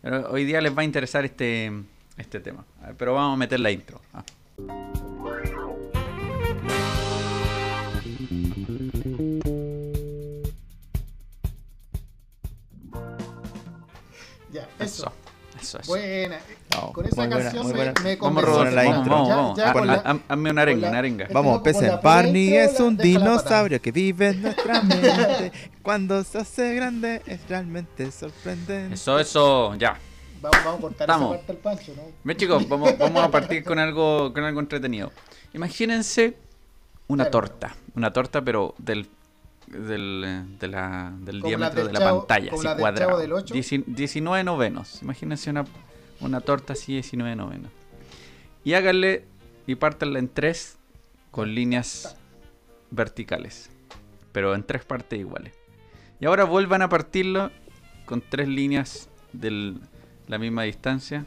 [0.00, 1.72] Pero hoy día les va a interesar este,
[2.16, 2.64] este tema.
[2.96, 4.00] Pero vamos a meter la intro.
[4.14, 4.24] Ah.
[14.80, 15.12] Eso.
[15.60, 15.90] Eso, eso.
[15.90, 16.38] Buena.
[16.72, 17.92] No, Con esa buena, canción muy me, buena.
[18.04, 18.52] me Vamos, convenció.
[18.54, 18.98] Rodolfo, la vamos,
[19.58, 19.64] intro.
[19.66, 21.22] Ah, la- Hazme una arenga, la- una arenga.
[21.24, 25.52] Este Vamos, la Barney es un la la dinosaurio que vive en nuestra mente.
[25.82, 28.94] Cuando se hace grande es realmente sorprendente.
[28.94, 29.98] Eso, eso, ya.
[30.40, 32.02] Vamos, vamos a cortar esa parte al pancho, ¿no?
[32.22, 35.10] Ve chicos, vamos, vamos a partir con algo, con algo entretenido.
[35.54, 36.36] Imagínense
[37.08, 37.30] una Claro.
[37.48, 37.74] torta.
[37.96, 39.08] Una torta, pero del,
[39.70, 42.80] del, eh, de la- del Como diámetro la de la Chavo- pantalla, así la del
[42.80, 43.10] cuadrado.
[43.10, 43.54] Chavo del Ocho.
[43.54, 45.02] Dieci- 19 novenos.
[45.02, 45.64] Imagínense una,
[46.20, 47.70] una torta así, 19 novenos.
[48.64, 49.24] Y háganle
[49.66, 50.78] y pártanla en tres
[51.30, 52.16] con líneas
[52.90, 53.70] verticales.
[54.32, 55.54] Pero en tres partes iguales.
[56.20, 57.50] Y ahora vuelvan a partirlo
[58.06, 59.74] con tres líneas de
[60.26, 61.24] la misma distancia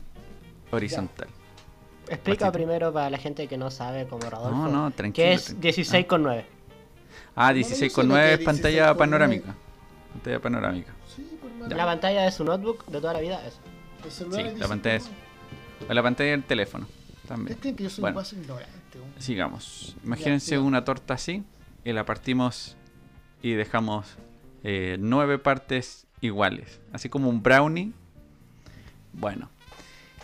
[0.72, 1.28] horizontal.
[2.10, 2.52] Explica Bastito.
[2.52, 5.28] primero para la gente que no sabe, como Rodolfo, No, no, tranquilo.
[5.28, 5.62] que es tranquilo.
[5.62, 6.46] 16 con 9.
[7.36, 9.56] Ah, No, 16 yo con sé lo 9 que es es pantalla 16 con panorámica.
[10.14, 10.94] Pantalla panorámica.
[11.16, 11.72] Sí, por.
[11.78, 13.60] La pantalla de su notebook de toda la vida es.
[14.04, 16.86] El celular Sí, es la pantalla es- 16 O la pantalla del teléfono.
[16.86, 17.58] ¿Ustedes También.
[17.60, 18.18] creen que yo soy Bueno.
[18.18, 18.72] vaso ignorante?
[19.20, 19.96] Sigamos.
[20.04, 21.44] Imagínense una torta así
[21.86, 22.76] y la partimos
[23.42, 24.08] y dejamos
[24.64, 26.80] eh, nueve partes iguales.
[26.94, 27.94] Así como un brownie.
[29.14, 29.50] Bueno.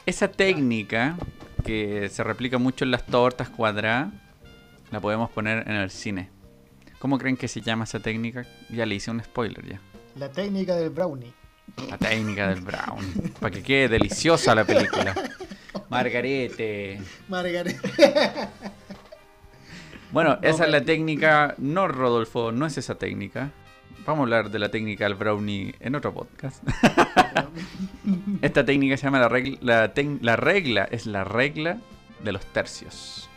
[0.05, 1.17] esa técnica
[1.65, 4.13] que se replica mucho en las tortas cuadradas,
[4.91, 6.29] la podemos poner en el cine.
[6.99, 8.45] ¿Cómo creen que se llama esa técnica?
[8.69, 9.79] Ya le hice un spoiler ya.
[10.15, 11.33] La técnica del brownie.
[11.89, 13.33] La técnica del brown.
[13.39, 15.13] Para que quede deliciosa la película.
[15.89, 17.01] Margarete.
[17.29, 18.51] Margarita.
[20.11, 21.55] Bueno, esa es la técnica.
[21.57, 23.51] No, Rodolfo, no es esa técnica.
[24.05, 26.63] Vamos a hablar de la técnica del brownie en otro podcast.
[28.41, 29.91] Esta técnica se llama la regla.
[30.21, 31.77] La, regla es la regla
[32.23, 33.29] de los tercios.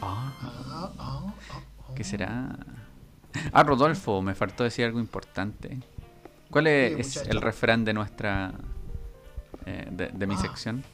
[0.00, 1.34] Ah, ah, ah.
[1.94, 2.56] ¿qué será?
[3.52, 5.78] Ah, Rodolfo, me faltó decir algo importante.
[6.50, 7.30] ¿Cuál es, Sí, es muchacho.
[7.30, 8.52] el refrán de nuestra.
[9.66, 10.38] eh, de, de mi Ah.
[10.38, 10.84] sección?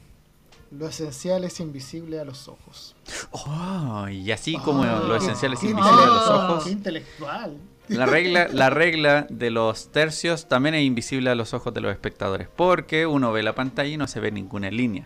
[0.71, 2.95] Lo esencial es invisible a los ojos.
[3.31, 6.63] Oh, y así como Ah, lo esencial es invisible a los ojos.
[6.63, 7.57] Qué intelectual.
[7.89, 11.91] La regla, la regla de los tercios también es invisible a los ojos de los
[11.91, 15.05] espectadores, porque uno ve la pantalla y no se ve ninguna línea.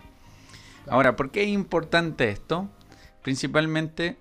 [0.88, 2.68] Ahora, ¿por qué es importante esto?
[3.22, 4.16] Principalmente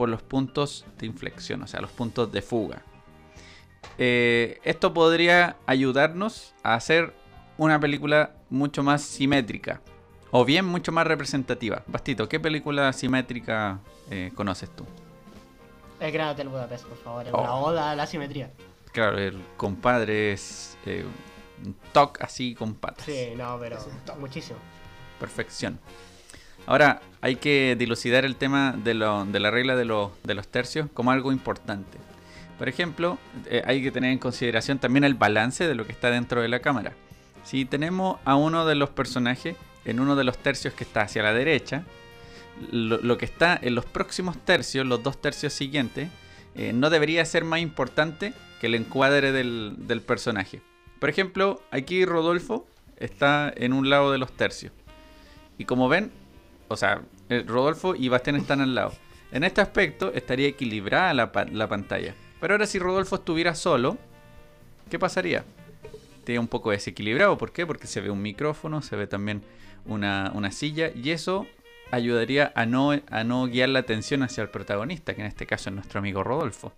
[0.00, 2.80] por los puntos de inflexión, o sea, los puntos de fuga.
[3.98, 7.12] Eh, esto podría ayudarnos a hacer
[7.58, 9.82] una película mucho más simétrica,
[10.30, 11.82] o bien mucho más representativa.
[11.86, 13.80] Bastito, ¿qué película simétrica
[14.10, 14.86] eh, conoces tú?
[16.00, 17.26] El Gran Hotel Budapest, por favor.
[17.26, 17.40] Es Oh.
[17.42, 18.50] una oda a la simetría.
[18.92, 21.04] Claro, el compadre es eh,
[21.62, 23.04] un toque así con patas.
[23.04, 23.76] Sí, no, pero
[24.18, 24.58] muchísimo.
[25.18, 25.78] Perfección.
[26.66, 30.12] Ahora, hay que dilucidar el tema de, la regla de, los-
[30.50, 31.98] tercios como algo importante.
[32.58, 36.10] Por ejemplo, eh, hay que tener en consideración también el balance de lo que está
[36.10, 36.92] dentro de la cámara.
[37.44, 41.22] Si tenemos a uno de los personajes en uno de los tercios que está hacia
[41.22, 41.84] la derecha,
[42.70, 46.10] lo, que está en los próximos tercios, los dos tercios siguientes,
[46.54, 50.60] eh, no debería ser más importante que el encuadre del personaje.
[50.98, 52.66] Por ejemplo, aquí Rodolfo
[52.98, 54.72] está en un lado de los tercios.
[55.56, 56.10] Y como ven,
[56.70, 58.92] o sea, eh, Rodolfo y Bastián están al lado.
[59.32, 62.14] En este aspecto estaría equilibrada la, pa- la pantalla.
[62.40, 63.98] Pero ahora si Rodolfo estuviera solo,
[64.88, 65.44] ¿qué pasaría?
[66.18, 67.36] Estaría un poco desequilibrado.
[67.36, 67.66] ¿Por qué?
[67.66, 69.42] Porque se ve un micrófono, se ve también
[69.84, 71.48] una, silla y eso
[71.90, 72.92] ayudaría a no,
[73.48, 76.72] guiar la atención hacia el protagonista, que en este caso es nuestro amigo Rodolfo.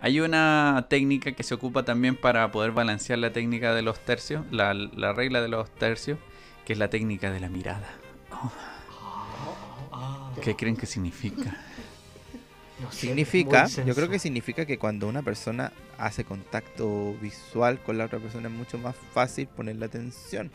[0.00, 4.44] Hay una técnica que se ocupa también para poder balancear la técnica de los tercios,
[4.52, 4.72] la
[5.12, 6.18] regla de los tercios,
[6.64, 7.88] que es la técnica de la mirada.
[10.42, 11.56] ¿Qué creen que significa?
[12.80, 17.96] No sé, Significa, yo creo que significa que cuando una persona hace contacto visual con
[17.96, 20.50] la otra persona es mucho más fácil ponerle atención.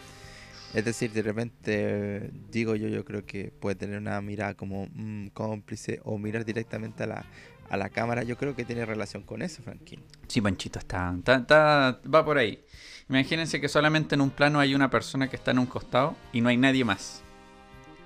[0.74, 5.28] Es decir, de repente, digo yo, yo creo que puede tener una mirada como mm,
[5.28, 7.26] cómplice o mirar directamente a la,
[7.70, 8.24] a la cámara.
[8.24, 10.04] Yo creo que tiene relación con eso, Franklin.
[10.28, 12.62] Sí, Panchito, está, está- está- va por ahí.
[13.08, 16.42] Imagínense que solamente en un plano hay una persona que está en un costado y
[16.42, 17.24] no hay nadie más.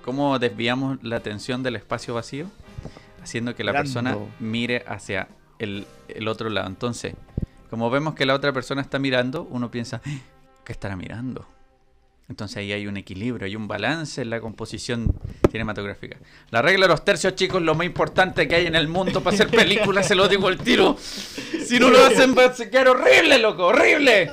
[0.03, 2.47] ¿Cómo desviamos la atención del espacio vacío?
[3.23, 5.27] Haciendo que la persona mire hacia
[5.59, 6.67] el, el otro lado.
[6.67, 7.13] Entonces,
[7.69, 10.09] como vemos que la otra persona está mirando, uno piensa, "Ah,
[10.65, 11.47] ¿qué estará mirando?
[12.29, 15.13] Entonces ahí hay un equilibrio, hay un balance en la composición
[15.51, 16.17] cinematográfica.
[16.49, 19.35] La regla de los tercios, chicos, lo más importante que hay en el mundo para
[19.35, 20.95] hacer películas, se lo digo al tiro.
[20.97, 24.31] Si no lo hacen, va a quedar horrible, loco, horrible.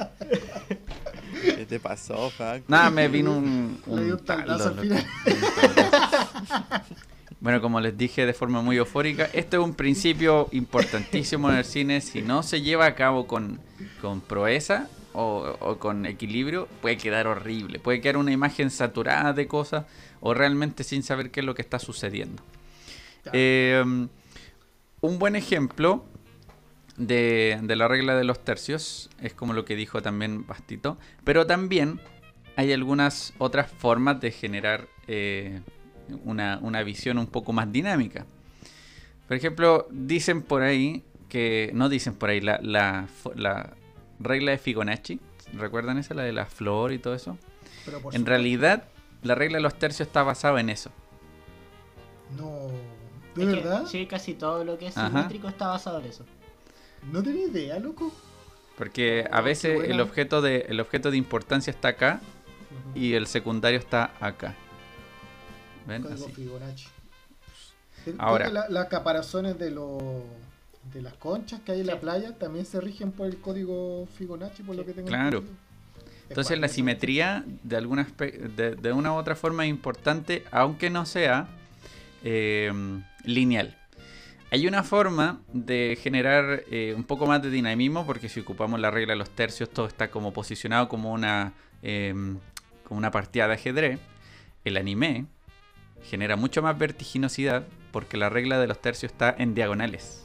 [1.42, 2.64] ¿Qué te pasó, Frank?
[2.68, 3.80] Nada, me vino un...
[3.86, 5.06] Le dio un al final.
[7.40, 11.64] Bueno, como les dije de forma muy eufórica, este es un principio importantísimo en el
[11.64, 12.00] cine.
[12.00, 13.60] Si no se lleva a cabo con,
[14.00, 17.78] con proeza o, o con equilibrio, puede quedar horrible.
[17.78, 19.86] Puede quedar una imagen saturada de cosas
[20.20, 22.42] o realmente sin saber qué es lo que está sucediendo.
[23.32, 23.84] Eh,
[25.00, 26.04] un buen ejemplo
[26.98, 31.46] de, de la regla de los tercios es como lo que dijo también Bastito, pero
[31.46, 32.00] también
[32.56, 35.60] hay algunas otras formas de generar eh,
[36.24, 38.26] una, una visión un poco más dinámica.
[39.28, 43.06] Por ejemplo, dicen por ahí que, no dicen por ahí, la, la,
[44.18, 45.20] regla de Fibonacci,
[45.54, 46.14] ¿recuerdan esa?
[46.14, 47.38] La de la flor y todo eso.
[47.84, 48.84] Pero por En supuesto, realidad,
[49.22, 50.90] la regla de los tercios está basada en eso.
[52.36, 52.68] No.
[53.36, 53.86] ¿De Es que, verdad?
[53.86, 55.08] sí, casi todo lo que es Ajá.
[55.08, 56.24] simétrico está basado en eso.
[57.12, 58.12] No tenía idea, loco.
[58.76, 62.20] Porque a Oh, qué veces el objeto, de, el objeto de importancia está acá
[62.94, 64.54] y el secundario está acá.
[65.86, 66.02] ¿Ven?
[66.02, 66.34] Código Así.
[66.34, 66.86] Fibonacci.
[68.18, 68.48] Ahora.
[68.50, 70.02] la- las caparazones de los
[70.92, 74.62] de las conchas que hay en la playa también se rigen por el código Fibonacci,
[74.62, 75.44] por lo que tengo Claro.
[76.28, 80.88] Entonces Es la simetría de alguna de, de una u otra forma es importante, aunque
[80.90, 81.48] no sea
[82.22, 82.72] eh,
[83.24, 83.76] lineal.
[84.50, 88.90] Hay una forma de generar eh, un poco más de dinamismo, porque si ocupamos la
[88.90, 91.52] regla de los tercios, todo está como posicionado como una,
[91.82, 92.14] eh,
[92.84, 94.00] como una partida de ajedrez.
[94.64, 95.26] el anime
[96.02, 100.24] genera mucho más vertiginosidad porque la regla de los tercios está en diagonales.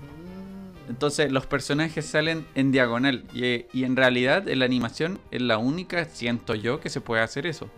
[0.00, 0.90] Mm.
[0.90, 5.58] Entonces los personajes salen en diagonal y, y en realidad en la animación es la
[5.58, 7.68] única, siento yo, que se puede hacer eso.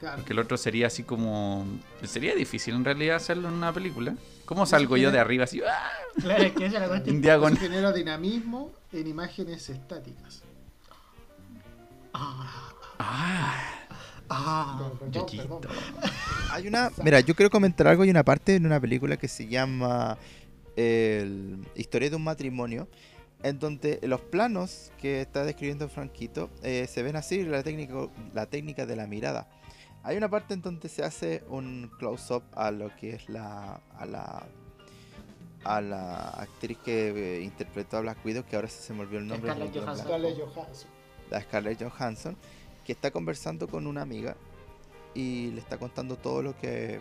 [0.00, 0.24] Claro.
[0.24, 1.66] Que el otro sería así como...
[2.04, 4.14] Sería difícil en realidad hacerlo en una película.
[4.48, 5.60] ¿Cómo salgo yo de arriba así?
[5.60, 5.90] ¡ah!
[6.22, 7.16] Claro, es que esa es la cuestión.
[7.16, 7.58] Eso diagonal.
[7.58, 10.42] genera dinamismo en imágenes estáticas.
[12.14, 12.64] Ah,
[14.30, 15.60] Ah, Perdón, Yoyito.
[15.60, 15.76] perdón.
[16.50, 16.90] Hay una.
[17.04, 18.02] Mira, yo quiero comentar algo.
[18.04, 20.16] Hay una parte en una película que se llama
[20.76, 22.88] el Historia de un matrimonio.
[23.42, 27.94] En donde los planos que está describiendo Franquito eh, se ven así, la técnica,
[28.34, 29.46] la técnica de la mirada.
[30.02, 33.80] Hay una parte en donde se hace un close-up a lo que es la.
[33.98, 34.46] a la.
[35.64, 39.26] a la actriz que eh, interpretó a Black Widow, que ahora se me olvidó el
[39.26, 39.50] nombre.
[39.52, 40.06] Scarlett de la- Johansson.
[40.06, 40.90] Scarlett Johansson.
[41.30, 42.36] la Scarlett Johansson,
[42.86, 44.36] que está conversando con una amiga
[45.14, 47.00] y le está contando todo lo que,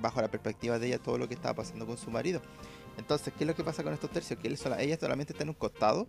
[0.00, 2.42] bajo la perspectiva de ella, todo lo que estaba pasando con su marido.
[2.98, 4.38] Entonces, ¿qué es lo que pasa con estos tercios?
[4.38, 6.06] Que él sola- ella solamente está en un costado,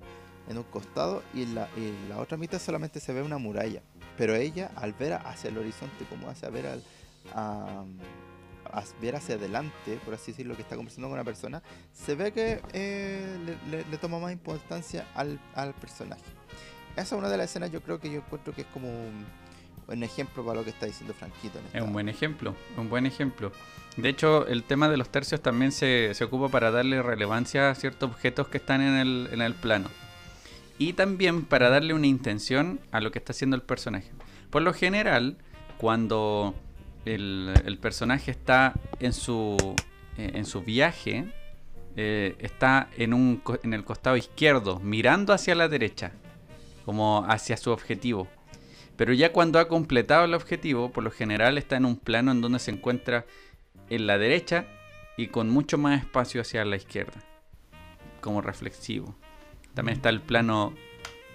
[0.50, 3.82] en un costado, y en la, y la otra mitad solamente se ve una muralla.
[4.18, 6.84] Pero ella, al ver hacia el horizonte, como hace a ver al,
[7.34, 7.84] a,
[8.72, 11.62] a ver hacia adelante, por así decirlo, que está conversando con una persona,
[11.94, 16.22] se ve que eh, le, le- le toma más importancia al, al personaje.
[16.96, 19.26] Esa es una de las escenas yo creo que yo encuentro que es como un,
[19.88, 21.58] un ejemplo para lo que está diciendo Franquito.
[21.58, 23.52] en Es un buen ejemplo, un buen ejemplo.
[23.98, 27.76] De hecho, el tema de los tercios también se, se ocupa para darle relevancia a
[27.76, 29.90] ciertos objetos que están en el, en el plano.
[30.78, 34.12] Y también para darle una intención a lo que está haciendo el personaje.
[34.50, 35.38] Por lo general,
[35.78, 36.56] cuando
[37.06, 39.58] el, personaje está en su,
[40.18, 41.26] eh, en su viaje,
[41.96, 46.12] eh, está en, un, en el costado izquierdo, mirando hacia la derecha,
[46.86, 48.28] como hacia su objetivo.
[48.96, 52.42] Pero ya cuando ha completado el objetivo, por lo general está en un plano en
[52.42, 53.26] donde se encuentra
[53.90, 54.66] en la derecha
[55.18, 57.24] y con mucho más espacio hacia la izquierda,
[58.22, 59.16] como reflexivo.
[59.74, 60.74] También está el plano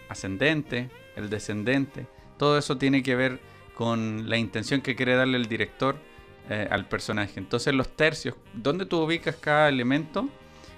[0.08, 2.06] ascendente, el descendente.
[2.36, 3.40] Todo eso tiene que ver
[3.74, 5.96] con la intención que quiere darle el director
[6.50, 7.38] eh, al personaje.
[7.38, 10.28] Entonces los tercios, donde tú ubicas cada elemento,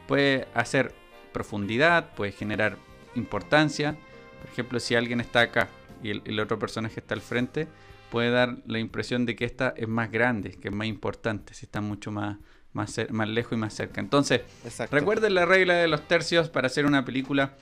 [0.07, 0.95] puede hacer
[1.33, 2.77] profundidad, puede generar
[3.15, 3.97] importancia.
[4.41, 5.69] Por ejemplo, si alguien está acá
[6.03, 7.69] y el, el otro personaje está al frente,
[8.11, 11.67] puede dar la impresión de que esta es más grande, que es más importante, si
[11.67, 12.39] está mucho más,
[12.73, 14.01] más, más lejos y más cerca.
[14.01, 14.95] Entonces, Exacto.
[14.97, 17.53] recuerden la regla de los tercios para hacer una película.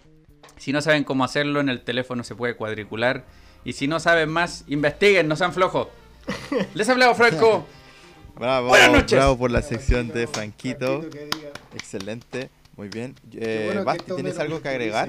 [0.56, 3.24] Si no saben cómo hacerlo, en el teléfono se puede cuadricular.
[3.64, 5.88] Y si no saben más, investiguen, no sean flojos.
[6.74, 7.66] Les ha hablado Franco.
[8.34, 9.18] Bravo, Buenas noches.
[9.18, 11.04] bravo por la sección de Franquito.
[11.74, 13.14] Excelente, muy bien.
[13.32, 15.08] Eh, bueno Basti, ¿tienes algo que agregar?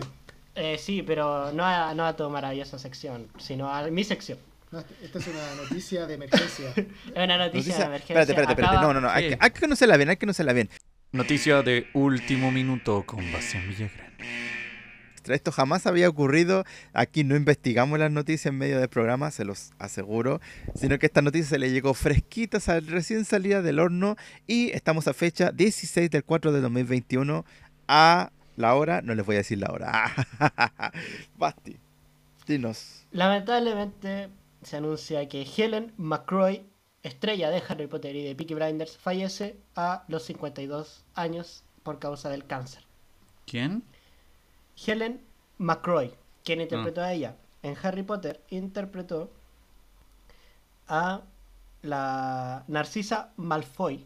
[0.55, 4.39] Eh, sí, pero no a, no a tu maravillosa sección, sino a mi sección.
[4.71, 6.73] No, esta es una noticia de emergencia.
[6.75, 6.85] Es
[7.15, 8.19] una noticia, Noticia- de emergencia.
[8.21, 8.75] Espérate, espérate, espérate.
[8.77, 9.09] Acaba- No, no, no.
[9.09, 9.29] Hay, Sí.
[9.29, 10.69] que, hay que conocerla bien, hay que conocerla bien.
[11.11, 14.09] Noticia de último minuto con Bastián Villagrán.
[15.27, 16.65] Esto jamás había ocurrido.
[16.93, 20.39] Aquí no investigamos las noticias en medio del programa, se los aseguro.
[20.75, 24.15] Sino que esta noticia se le llegó fresquita, sal- recién salida del horno.
[24.47, 27.45] Y estamos a fecha 16 del 4 de 2021
[27.87, 29.01] a la hora.
[29.01, 30.11] No les voy a decir la hora.
[31.37, 31.77] Basti,
[32.47, 33.05] dinos.
[33.11, 34.29] Lamentablemente
[34.63, 36.65] se anuncia que Helen McCroy,
[37.03, 42.29] estrella de Harry Potter y de Peaky Blinders, fallece a los 52 años por causa
[42.29, 42.83] del cáncer.
[43.45, 43.83] ¿Quién?
[44.85, 45.21] Helen
[45.57, 46.13] McCroy,
[46.43, 49.31] quien interpretó a ella en Harry Potter, interpretó
[50.87, 51.21] a
[51.81, 54.05] la Narcisa Malfoy.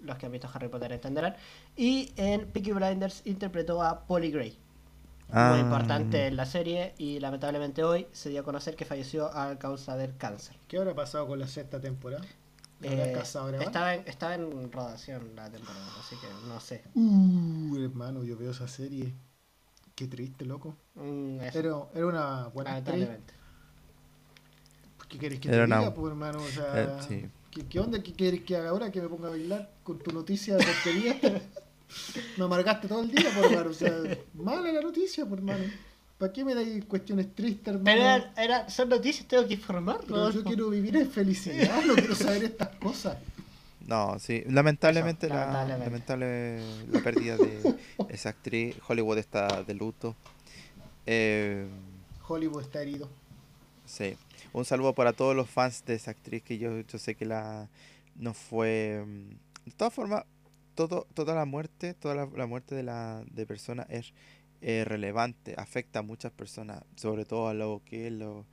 [0.00, 1.36] Los que han visto Harry Potter entenderán.
[1.76, 4.58] Y en Peaky Blinders interpretó a Polly Gray.
[5.32, 5.58] Muy Ah.
[5.60, 9.96] importante en la serie y lamentablemente hoy se dio a conocer que falleció a causa
[9.96, 10.56] del cáncer.
[10.68, 12.22] ¿Qué habrá pasado con la sexta temporada?
[12.80, 16.82] ¿La habrá Eh, estaba, en, estaba en rodación la temporada, así que no sé.
[16.94, 19.14] Uh, hermano, yo veo esa serie.
[19.94, 20.76] Qué triste, loco.
[20.96, 21.52] Mm, Era,
[21.94, 23.00] era una buena actriz.
[23.00, 23.34] lamentablemente.
[25.08, 26.38] ¿Qué quieres que Era te una- diga, pues, hermano?
[26.42, 27.26] O sea, Eh, sí.
[27.50, 28.02] ¿qué, qué onda?
[28.02, 28.90] ¿Qué quieres que haga ahora?
[28.90, 31.16] ¿Que me ponga a bailar con tu noticia de porquería?
[32.36, 33.70] me amargaste todo el día, por hermano.
[33.70, 33.92] O sea,
[34.34, 35.64] mala la noticia, por hermano.
[36.18, 37.84] ¿Para qué me dais cuestiones tristes, hermano?
[37.84, 39.98] Pero era, era- son noticias, tengo que informar.
[40.06, 43.16] Pero yo quiero vivir en felicidad, no quiero saber estas cosas.
[43.86, 47.74] No, sí, lamentablemente, Eso, la, lamentable la pérdida de
[48.10, 48.76] esa actriz.
[48.86, 50.14] Hollywood está de luto.
[51.06, 51.66] Eh,
[52.28, 53.08] Hollywood está herido.
[53.84, 54.16] sí,
[54.52, 57.68] un saludo para todos los fans de esa actriz que yo, yo sé que la
[58.14, 59.02] no fue.
[59.04, 59.28] mm,
[59.66, 60.24] De todas formas,
[60.74, 64.12] todo, toda la muerte, toda la, muerte de la de persona es
[64.60, 68.46] eh, relevante, afecta a muchas personas, sobre todo a lo que los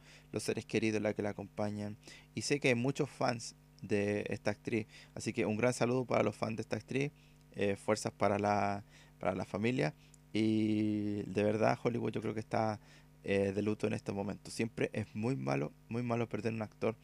[0.43, 1.97] seres queridos, la que la acompañan.
[2.35, 6.23] Y sé que hay muchos fans de esta actriz, así que un gran saludo para
[6.23, 7.11] los fans de esta actriz,
[7.53, 8.83] eh, fuerzas para la,
[9.19, 9.93] para la familia.
[10.33, 12.79] Y de verdad Hollywood yo creo que está
[13.23, 14.53] eh, de luto en estos momentos.
[14.53, 16.95] Siempre es muy malo, muy malo perder un actor,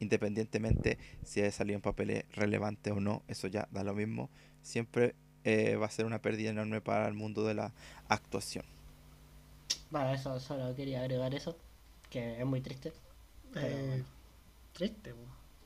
[0.00, 4.30] independientemente si ha salido en papeles relevantes o no, eso ya da lo mismo.
[4.62, 5.14] Siempre
[5.44, 7.72] eh, va a ser una pérdida enorme para el mundo de la
[8.08, 8.64] actuación.
[9.90, 11.56] Bueno, eso solo quería agregar eso,
[12.10, 12.92] que es muy triste.
[13.52, 14.04] Pero Eh, bueno.
[14.72, 15.20] triste, po.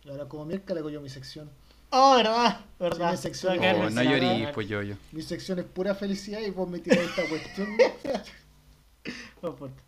[0.05, 1.51] Y ahora como miércoles hago yo mi sección.
[1.91, 3.11] Oh, verdad, verdad.
[3.12, 3.53] mi sección.
[3.53, 4.55] Tengo que Oh, darle no esa llorí, verdad.
[4.55, 4.95] pues yo, yo.
[5.12, 7.69] Mi sección es pura felicidad y vos me tiras esta cuestión.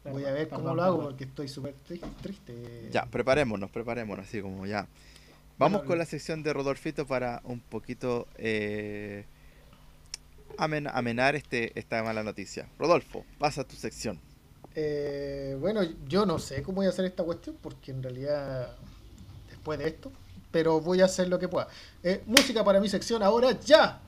[0.04, 2.90] Voy a ver cómo lo hago porque estoy súper tri- triste.
[2.92, 4.86] Ya, preparémonos, preparémonos, así como ya.
[5.58, 9.24] Vamos con la sección de Rodolfito para un poquito eh,
[10.58, 12.68] amen- amenar este, esta mala noticia.
[12.78, 14.20] Rodolfo, pasa a tu sección.
[14.74, 18.76] Eh, bueno, yo no sé cómo voy a hacer esta cuestión porque en realidad
[19.48, 20.12] después de esto,
[20.50, 21.68] pero voy a hacer lo que pueda.
[22.02, 24.00] Eh, música para mi sección ahora ya.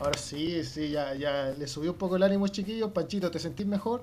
[0.00, 2.90] Ahora sí, sí, ya, ya le subí un poco el ánimo, chiquillos.
[2.92, 4.02] Panchito, ¿te sentís mejor?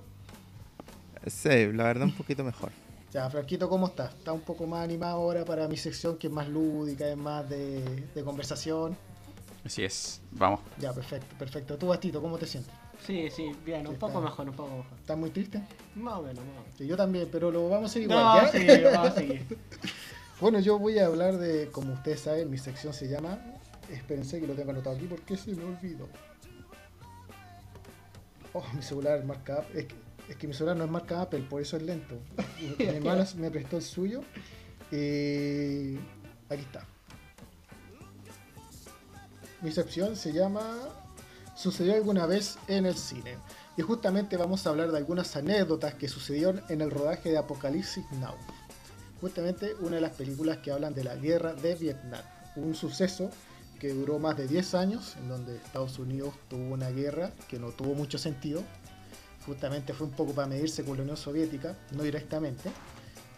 [1.26, 2.72] Sí, la verdad un poquito mejor.
[3.14, 4.14] Ya, Franquito, ¿cómo estás?
[4.14, 7.50] ¿Está un poco más animado ahora para mi sección que es más lúdica, es más
[7.50, 7.82] de,
[8.14, 8.98] de conversación?
[9.64, 10.60] Así es, vamos.
[10.78, 11.78] Ya, perfecto, perfecto.
[11.78, 12.72] ¿Tú, Bastito, cómo te sientes?
[13.06, 14.30] Sí, sí, bien, un poco está.
[14.30, 14.98] mejor, un poco mejor.
[15.00, 15.62] ¿Estás muy triste?
[15.96, 16.78] Más o menos, más o menos.
[16.78, 18.48] Sí, yo también, pero lo vamos a hacer igual, No, ¿ya?
[18.50, 19.58] sí, vamos a seguir.
[20.42, 23.40] Bueno, yo voy a hablar de, como ustedes saben, mi sección se llama...
[23.92, 26.08] Espérense que lo tengo anotado aquí porque se me olvidó.
[28.54, 29.66] Oh, mi celular marca...
[29.74, 29.96] Es que,
[30.30, 32.20] es que mi celular no es marca Apple, por eso es lento.
[32.80, 34.22] Mi hermano me prestó el suyo.
[34.92, 35.96] Y...
[36.50, 36.86] Aquí está.
[39.62, 40.62] Mi sección se llama
[41.56, 43.38] Sucedió alguna vez en el cine.
[43.78, 48.06] Y justamente vamos a hablar de algunas anécdotas que sucedieron en el rodaje de Apocalipsis
[48.20, 48.36] Now.
[49.22, 52.24] Justamente una de las películas que hablan de la guerra de Vietnam.
[52.56, 53.30] Un suceso
[53.80, 57.70] que duró más de 10 años, en donde Estados Unidos tuvo una guerra que no
[57.70, 58.64] tuvo mucho sentido.
[59.46, 62.70] Justamente fue un poco para medirse con la Unión Soviética, no directamente.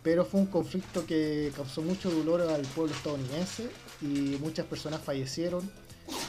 [0.02, 3.70] Pero fue un conflicto que causó mucho dolor al pueblo estadounidense
[4.02, 5.70] y muchas personas fallecieron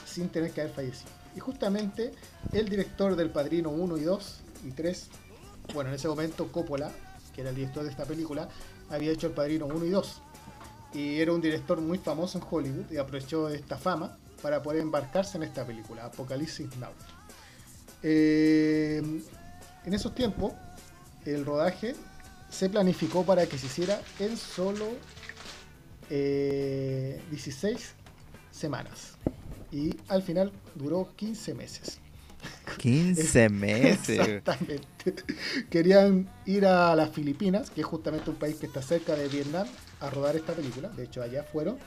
[0.05, 1.11] sin tener que haber fallecido.
[1.37, 2.11] Y justamente
[2.53, 5.09] el director del Padrino 1 y 2 y 3,
[5.73, 6.91] bueno, en ese momento Coppola,
[7.35, 8.49] que era el director de esta película,
[8.91, 10.23] había hecho el Padrino 1 y 2.
[10.93, 15.37] Y era un director muy famoso en Hollywood y aprovechó esta fama para poder embarcarse
[15.37, 16.91] en esta película, Apocalipsis Now.
[18.03, 19.01] Eh,
[19.85, 20.53] en esos tiempos,
[21.25, 21.95] el rodaje
[22.49, 24.87] se planificó para que se hiciera en solo
[26.09, 27.95] eh, 16
[28.51, 29.15] semanas.
[29.71, 32.01] Y al final duró 15 meses.
[32.79, 34.09] 15 meses.
[34.19, 35.15] Exactamente.
[35.71, 39.67] Querían ir a las Filipinas, que es justamente un país que está cerca de Vietnam,
[40.01, 40.89] a rodar esta película.
[40.89, 41.79] De hecho, allá fueron.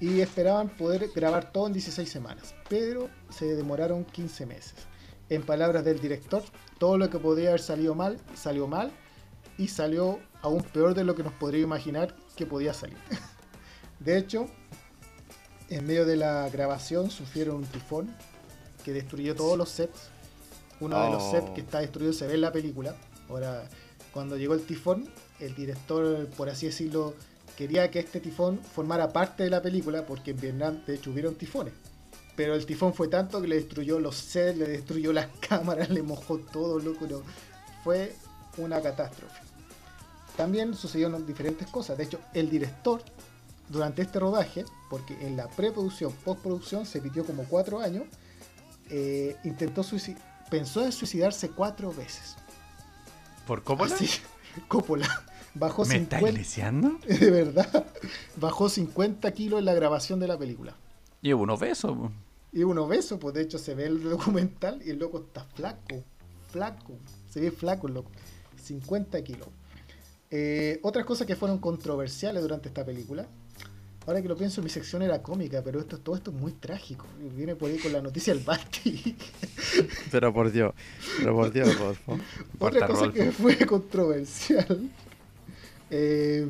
[0.00, 2.54] Y esperaban poder grabar todo en 16 semanas.
[2.68, 4.74] Pero se demoraron 15 meses.
[5.28, 6.42] En palabras del director,
[6.78, 8.90] todo lo que podría haber salido mal, salió mal.
[9.58, 12.96] Y salió aún peor de lo que nos podría imaginar que podía salir.
[14.00, 14.46] De hecho,
[15.68, 18.14] en medio de la grabación sufrieron un tifón
[18.84, 20.08] que destruyó todos los sets.
[20.80, 21.30] Uno de los Oh.
[21.32, 22.96] sets que está destruido se ve en la película.
[23.28, 23.68] Ahora,
[24.12, 27.14] cuando llegó el tifón, el director, por así decirlo,
[27.60, 31.34] quería que este tifón formara parte de la película, porque en Vietnam, de hecho, hubieron
[31.34, 31.74] tifones.
[32.34, 36.02] Pero el tifón fue tanto que le destruyó los sets, le destruyó las cámaras, le
[36.02, 37.06] mojó todo, loco.
[37.06, 37.20] no.
[37.84, 38.14] Fue
[38.56, 39.42] una catástrofe.
[40.38, 41.98] También sucedieron diferentes cosas.
[41.98, 43.02] De hecho, el director,
[43.68, 48.04] durante este rodaje, porque en la preproducción, postproducción, se pidió como cuatro años,
[48.88, 49.84] eh, intentó
[50.50, 52.36] pensó en suicidarse cuatro veces.
[53.46, 53.94] ¿Por Coppola?
[53.94, 54.08] Así,
[54.68, 55.24] Coppola.
[55.54, 56.98] Bajó ¿Me está 50, iniciando?
[57.06, 57.86] de verdad,
[58.36, 60.74] bajó 50 kilos en la grabación de la película.
[61.22, 61.96] Llevo unos besos.
[61.96, 62.10] po.
[62.52, 66.02] Y un obeso, pues de hecho se ve el documental y el loco está flaco,
[66.50, 66.94] flaco,
[67.28, 68.10] se ve flaco el loco,
[68.62, 69.48] 50 kilos.
[70.30, 73.26] Eh, otras cosas que fueron controversiales durante esta película.
[74.06, 77.06] Ahora que lo pienso, mi sección era cómica, pero esto, todo esto es muy trágico.
[77.36, 79.16] Viene por ahí con la noticia del Basti.
[80.10, 80.74] Pero por Dios,
[81.18, 82.18] pero por Dios, Rodolfo.
[82.58, 84.90] Otra cosa que fue controversial
[85.90, 86.46] eh,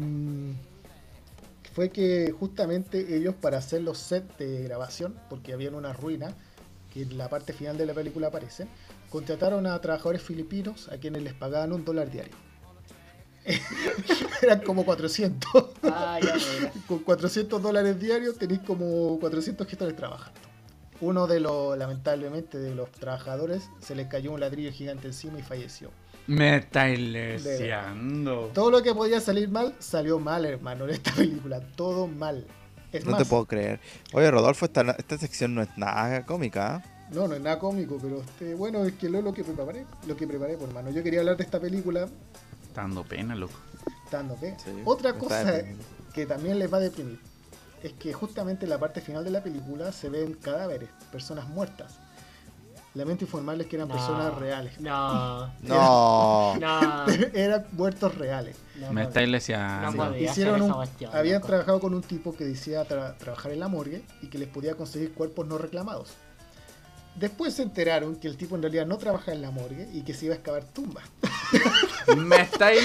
[1.75, 6.35] fue que justamente ellos para hacer los sets de grabación, porque habían una ruina,
[6.93, 8.67] que en la parte final de la película aparece,
[9.09, 12.35] contrataron a trabajadores filipinos a quienes les pagaban un dólar diario.
[14.43, 15.65] Eran como 400.
[15.85, 16.73] Ah, ya.
[16.87, 20.39] Con 400 dólares diarios tenéis como 400 gestores trabajando.
[21.01, 25.43] Uno de los, lamentablemente, de los trabajadores se le cayó un ladrillo gigante encima y
[25.43, 25.91] falleció.
[26.27, 28.51] Me estáis leseando.
[28.55, 31.61] Todo lo que podía salir mal, salió mal, hermano, en esta película.
[31.77, 32.47] Todo mal.
[32.93, 33.81] Es No más, te puedo creer.
[34.13, 36.77] Oye, Rodolfo, esta, esta sección no es nada cómica.
[36.77, 36.83] ¿ah?
[37.13, 40.17] no, no es nada cómico, pero este, bueno, es que lo, lo que preparé, lo
[40.17, 40.91] que preparé, por hermano.
[40.91, 42.09] Yo quería hablar de esta película
[42.69, 43.55] Está dando pena, loco.
[44.13, 44.57] dando pena.
[44.59, 45.63] Sí, Otra está cosa
[46.15, 47.19] que también les va a deprimir
[47.83, 51.99] es que justamente en la parte final de la película se ven cadáveres, personas muertas.
[52.95, 54.81] Lamento informarles que eran No, personas reales.
[54.81, 56.57] No, No.
[56.57, 57.07] no.
[57.35, 58.57] eran muertos reales.
[58.81, 59.29] no Me estáis
[60.11, 61.47] podía Hicieron un- cuestión, habían loco.
[61.47, 64.75] trabajado con un tipo que decía tra- trabajar en la morgue y que les podía
[64.75, 66.15] conseguir cuerpos no reclamados.
[67.17, 70.15] Después se enteraron que el tipo en realidad no trabaja en la morgue y que
[70.15, 71.05] se iba a excavar tumbas.
[72.17, 72.81] Me estáis.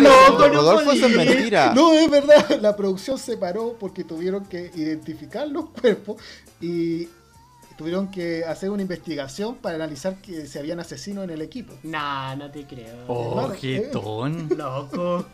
[0.00, 1.72] Loco, no Rodolfo, eso es mentira.
[1.74, 6.20] No, es verdad, la producción se paró porque tuvieron que identificar los cuerpos
[6.60, 7.08] y
[7.76, 11.74] tuvieron que hacer una investigación para analizar que si habían asesinos en el equipo.
[11.82, 13.04] Nah, no te creo.
[13.06, 14.48] Oh, Ojetón.
[14.56, 15.26] Loco.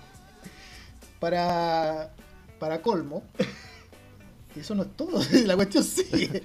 [1.20, 2.12] Para,
[2.58, 3.22] para colmo,
[4.54, 6.42] y eso no es todo, la cuestión sigue.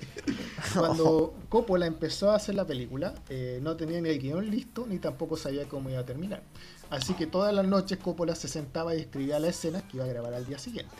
[0.73, 4.99] Cuando Coppola empezó a hacer la película, eh, no tenía ni el guion listo ni
[4.99, 6.41] tampoco sabía cómo iba a terminar.
[6.89, 10.07] Así que todas las noches Coppola se sentaba y escribía las escenas que iba a
[10.07, 10.95] grabar al día siguiente.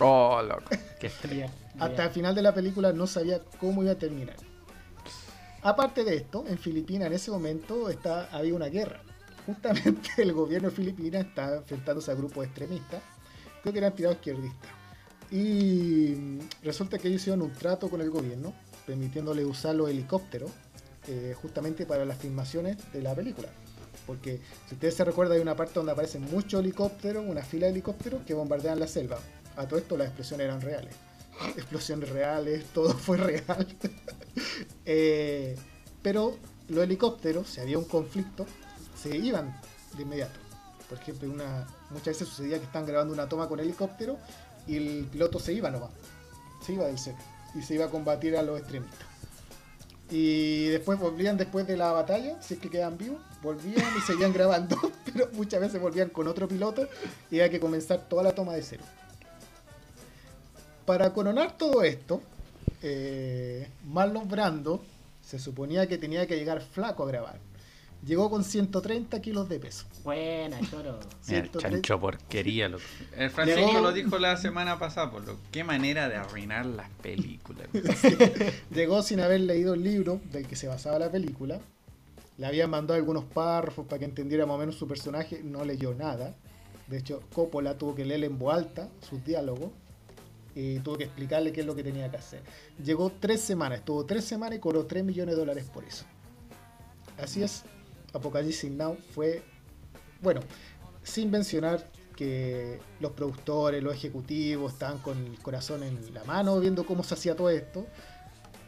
[0.00, 0.64] Oh, loco.
[1.00, 1.10] Qué.
[1.28, 4.36] Bien, Hasta el final de la película no sabía cómo iba a terminar.
[5.62, 9.02] Aparte de esto, en Filipinas en ese momento está, había una guerra.
[9.46, 13.02] Justamente el gobierno de Filipinas estaba enfrentándose a grupos extremistas,
[13.62, 14.70] creo que eran tirados izquierdistas.
[15.30, 18.54] Y resulta que ellos hicieron un trato con el gobierno,
[18.86, 20.50] permitiéndole usar los helicópteros
[21.06, 23.48] eh, justamente para las filmaciones de la película.
[24.08, 27.72] Porque si ustedes se recuerdan, hay una parte donde aparecen muchos helicópteros, una fila de
[27.72, 29.18] helicópteros que bombardean la selva.
[29.54, 30.94] A todo esto las explosiones eran reales.
[31.56, 33.66] Explosiones reales, todo fue real.
[34.90, 35.54] Eh,
[36.00, 38.46] pero los helicópteros, si había un conflicto,
[38.96, 39.60] se iban
[39.94, 40.40] de inmediato.
[40.88, 41.28] Por ejemplo,
[41.90, 44.16] muchas veces sucedía que están grabando una toma con helicóptero
[44.66, 45.90] y el piloto se iba nomás.
[46.64, 47.16] Se iba del set
[47.54, 49.06] y se iba a combatir a los extremistas.
[50.08, 54.32] Y después volvían después de la batalla, si es que quedan vivos, volvían y seguían
[54.32, 56.88] grabando, pero muchas veces volvían con otro piloto
[57.30, 58.84] y había que comenzar toda la toma de cero.
[60.84, 62.22] Para coronar todo esto,
[62.82, 64.82] eh, Marlon Brando
[65.22, 67.38] se suponía que tenía que llegar flaco a grabar.
[68.06, 69.84] Llegó con 130 kilos de peso.
[70.04, 71.00] Buena, choro.
[71.00, 71.10] Mira,
[71.42, 72.84] 130 chancho porquería, loco.
[73.16, 76.88] El Francisco Llegó- lo dijo la semana pasada, por lo qué manera de arruinar las
[77.02, 77.66] películas.
[78.70, 81.60] Llegó sin haber leído el libro del que se basaba la película.
[82.38, 85.42] Le habían mandado algunos párrafos para que entendiera más o menos su personaje.
[85.42, 86.34] No leyó nada.
[86.86, 89.70] De hecho, Coppola tuvo que leer en voz alta sus diálogos.
[90.54, 92.42] Y tuvo que explicarle qué es lo que tenía que hacer.
[92.82, 96.04] Llegó tres semanas, estuvo tres semanas y cobró 3 millones de dólares por eso.
[97.16, 97.64] Así es,
[98.12, 99.42] Apocalipsis Now fue,
[100.20, 100.40] bueno,
[101.02, 106.84] sin mencionar que los productores, los ejecutivos estaban con el corazón en la mano viendo
[106.84, 107.86] cómo se hacía todo esto.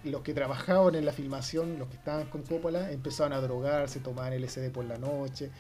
[0.05, 4.33] Los que trabajaban en la filmación, los que estaban con Coppola, empezaban a drogarse, tomaban
[4.41, 5.51] LSD por la noche,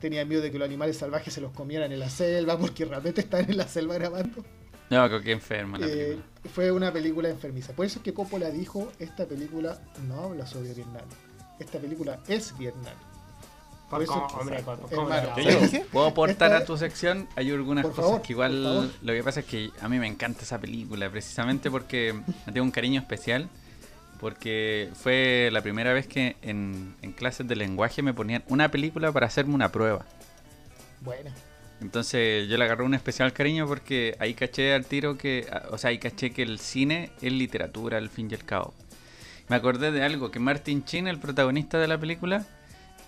[0.00, 3.20] tenían miedo de que los animales salvajes se los comieran en la selva, porque realmente
[3.22, 4.44] estaban en la selva grabando.
[4.90, 6.24] No, creo que enferma la Eh, película.
[6.54, 7.72] fue una película enfermiza.
[7.72, 11.04] Por eso es que Coppola dijo, esta película no habla sobre Vietnam.
[11.58, 12.94] Esta película es Vietnam.
[13.90, 14.78] Por eso hombre, por,
[15.92, 17.28] puedo aportar Esta- a tu sección.
[17.34, 18.92] Hay algunas cosas favor, que igual.
[19.02, 22.12] Lo que pasa es que a mí me encanta esa película, precisamente porque
[22.46, 23.48] me tengo un cariño especial.
[24.20, 29.10] Porque fue la primera vez que en, en clases de lenguaje me ponían una película
[29.12, 30.04] para hacerme una prueba.
[31.00, 31.30] Bueno,
[31.80, 35.90] Entonces yo le agarré un especial cariño porque ahí caché al tiro que, o sea,
[35.90, 38.74] ahí caché que el cine es literatura al fin y al cabo.
[39.48, 42.46] Me acordé de algo, que Martin Chin, el protagonista de la película,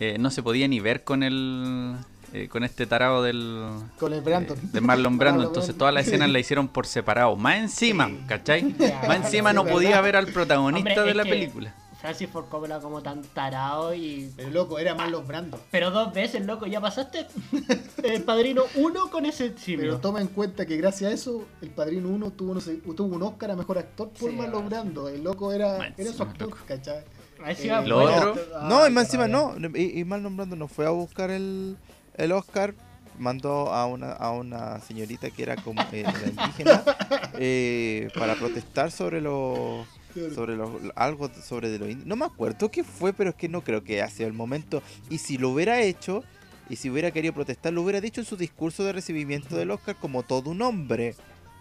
[0.01, 1.97] eh, no se podía ni ver con el,
[2.33, 3.69] eh, con este tarado del,
[3.99, 4.59] con el Brandon.
[4.73, 5.39] de Marlon Brando.
[5.41, 5.79] Marlon Entonces Brando.
[5.79, 7.37] todas las escenas la hicieron por separado.
[7.37, 8.63] Más encima, ¿cachai?
[9.09, 10.03] Más encima no podía ¿verdad?
[10.05, 11.75] ver al protagonista Hombre, de la que película.
[12.01, 14.29] Francis Ford Coppola como tan tarado y...
[14.35, 15.61] Pero loco, era Marlon Brando.
[15.71, 17.29] Pero dos veces, loco, ya pasaste
[18.03, 19.97] el Padrino 1 con ese Pero simio.
[19.99, 23.23] toma en cuenta que gracias a eso, el Padrino 1 tuvo, no sé, tuvo un
[23.23, 24.69] Oscar a Mejor Actor por Sí, Marlon ah.
[24.69, 25.09] Brando.
[25.09, 26.59] El loco era, era su actor, loco.
[26.67, 27.05] ¿cachai?
[27.47, 29.55] Eh, Lo bueno, otro- ah, No, y más encima no.
[29.75, 31.77] Y, y mal nombrando no fue a buscar el,
[32.17, 32.75] el Oscar.
[33.19, 36.83] Mandó a una, a una señorita que era como eh, era indígena
[37.35, 39.87] eh, para protestar sobre los
[40.35, 42.07] sobre los algo sobre de los indios.
[42.07, 44.83] No me acuerdo qué fue, pero es que no creo que ha sido el momento.
[45.11, 46.25] Y si lo hubiera hecho,
[46.69, 49.97] Y si hubiera querido protestar, lo hubiera dicho en su discurso de recibimiento del Oscar
[49.97, 51.15] como todo un hombre.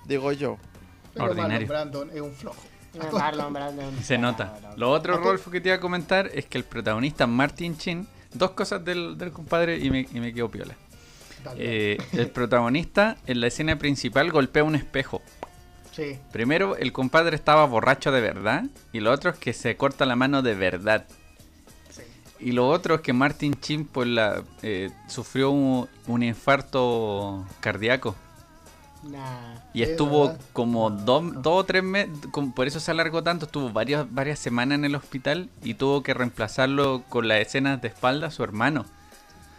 [0.06, 0.57] Digo yo.
[1.14, 1.68] Pero Ordinario.
[1.68, 2.61] Marlon Brandon es un flojo.
[3.11, 4.03] Marlon Brandon.
[4.03, 4.57] Se nota.
[4.78, 8.52] Lo otro, Rolfo, que te iba a comentar es que el protagonista Martin Chin, dos
[8.52, 10.76] cosas del, del compadre y me, y me quedo piola.
[11.58, 15.22] Eh, el protagonista en la escena principal golpea un espejo.
[15.91, 16.20] Sí.
[16.32, 18.66] Primero, el compadre estaba borracho de verdad.
[18.94, 21.06] Y lo otro es que se corta la mano de verdad.
[21.90, 22.03] sí.
[22.40, 28.16] Y lo otro es que Martin Chin pues, la, eh, sufrió un, un infarto cardíaco.
[29.03, 29.56] Nah.
[29.73, 32.11] Y Es estuvo como dos, dos o tres meses,
[32.56, 36.14] por eso se alargó tanto, estuvo varias, varias semanas en el hospital y tuvo que
[36.14, 38.86] reemplazarlo con las escenas de espalda a su hermano.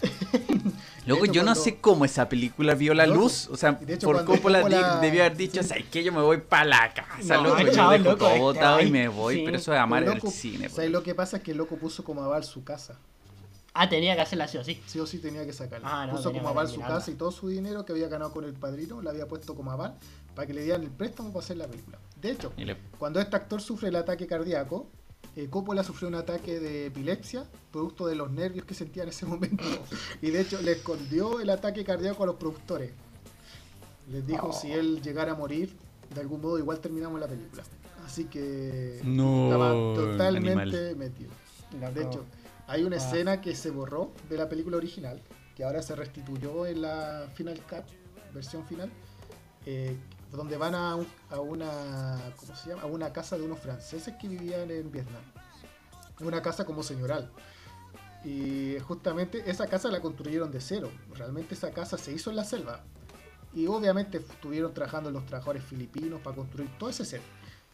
[1.07, 3.49] Loco, hecho, yo no sé cómo esa película vio la Loco, luz.
[3.51, 6.05] O sea, hecho, por Coppola, debió haber dicho, ¿sabes qué?
[6.05, 7.61] Yo me voy para la casa, No, loco.
[7.61, 9.37] Yo dejo loco, todo botado y me voy.
[9.37, 9.43] sí.
[9.45, 10.69] Pero eso es amar Pero el loco, cine.
[10.69, 11.39] ¿sabes lo que pasa?
[11.39, 12.99] Es que el loco puso como aval su casa.
[13.75, 14.83] Ah, tenía que hacerla así o sí.
[14.87, 15.89] Sí o sí tenía que sacarla.
[15.91, 18.45] Ah, no, puso como aval su casa y todo su dinero que había ganado con
[18.45, 19.95] el padrino, lo había puesto como aval
[20.35, 21.99] para que le dieran el préstamo para hacer la película.
[22.21, 24.89] De hecho, le- cuando este actor sufre el ataque cardíaco,
[25.37, 29.25] eh, Coppola sufrió un ataque de epilepsia, producto de los nervios que sentía en ese
[29.27, 29.65] momento.
[30.21, 32.93] Y de hecho le escondió el ataque cardíaco a los productores.
[34.11, 34.53] Les dijo Oh.
[34.53, 35.75] si él llegara a morir,
[36.15, 37.63] de algún modo igual terminamos la película.
[38.05, 39.95] Así que No, estaba animal.
[39.95, 41.31] totalmente metido.
[41.95, 42.25] De hecho,
[42.73, 42.99] hay una Ah.
[42.99, 45.21] escena que se borró de la película original,
[45.55, 47.85] que ahora se restituyó en la Final Cut,
[48.35, 48.91] versión final,
[49.67, 49.97] eh,
[50.33, 52.83] donde van a, un- a una ¿cómo se llama?
[52.83, 55.23] a una casa de unos franceses que vivían en Vietnam.
[56.21, 57.31] Una casa como señoral.
[58.25, 60.91] Y justamente esa casa la construyeron de cero.
[61.15, 62.85] Realmente esa casa se hizo en la selva.
[63.55, 67.21] Y obviamente estuvieron trabajando los trabajadores filipinos para construir todo ese set.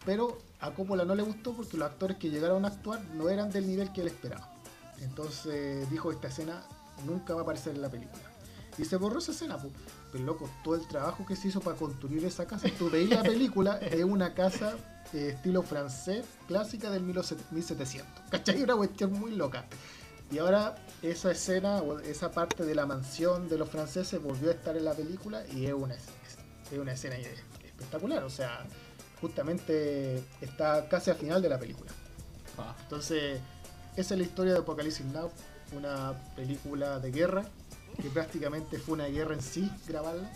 [0.04, 3.50] Pero a Coppola no le gustó porque los actores que llegaron a actuar no eran
[3.50, 4.52] del nivel que él esperaba.
[5.02, 6.62] Entonces dijo esta escena
[7.06, 8.22] nunca va a aparecer en la película.
[8.76, 9.70] Y se borró esa escena, po.
[10.12, 13.22] pero loco, todo el trabajo que se hizo para construir esa casa, tú veis la
[13.22, 14.76] película, es una casa
[15.12, 18.06] eh, estilo francés, clásica del 1700.
[18.30, 18.62] ¿Cachai?
[18.62, 19.66] Una cuestión muy loca.
[20.30, 24.52] Y ahora esa escena, o esa parte de la mansión de los franceses volvió a
[24.52, 28.22] estar en la película y es una, es una escena espectacular.
[28.24, 28.66] O sea,
[29.20, 31.90] justamente está casi al final de la película.
[32.58, 32.76] Ah.
[32.82, 33.40] Entonces,
[34.00, 35.30] esa es la historia de Apocalypse Now,
[35.76, 37.44] una película de guerra,
[38.00, 40.30] que prácticamente fue una guerra en sí grabarla.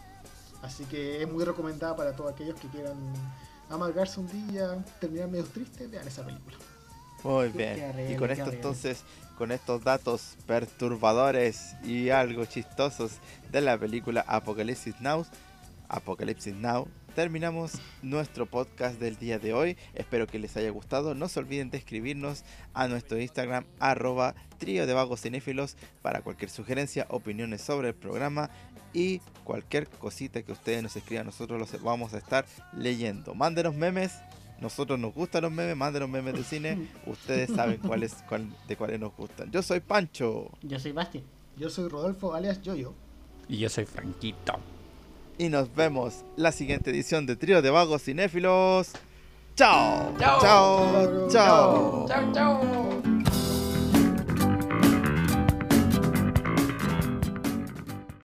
[0.62, 2.96] Así que es muy recomendada para todos aquellos que quieran
[3.70, 6.56] amargarse un día, terminar medio tristes, vean esa película.
[7.22, 8.10] Muy bien.
[8.10, 9.04] y con esto entonces,
[9.38, 13.12] con estos datos perturbadores y algo chistosos
[13.52, 15.24] de la película Apocalipsis Now,
[15.88, 17.72] Apocalipsis Now, terminamos
[18.02, 19.76] nuestro podcast del día de hoy.
[19.94, 21.14] Espero que les haya gustado.
[21.14, 22.44] No se olviden de escribirnos
[22.74, 28.50] a nuestro Instagram arroba trío de vagos cinéfilos para cualquier sugerencia, opiniones sobre el programa
[28.92, 31.26] y cualquier cosita que ustedes nos escriban.
[31.26, 33.34] Nosotros los vamos a estar leyendo.
[33.34, 34.12] Mándenos memes.
[34.60, 36.88] Nosotros nos gustan los memes, mándenos memes de cine.
[37.06, 39.50] Ustedes saben cuáles cuál, de cuáles nos gustan.
[39.50, 41.22] Yo soy Pancho Yo soy Basti.
[41.56, 42.94] Yo soy Rodolfo, alias Yoyo.
[43.48, 44.54] Y yo soy Franquito.
[45.42, 48.92] Y nos vemos la siguiente edición de Trío de Vagos Cinéfilos.
[49.56, 50.14] Chao.
[50.16, 50.40] Chao.
[50.40, 51.28] Chao.
[51.28, 51.28] Chao.
[51.28, 52.06] Chao.
[52.08, 53.41] Chao, chao.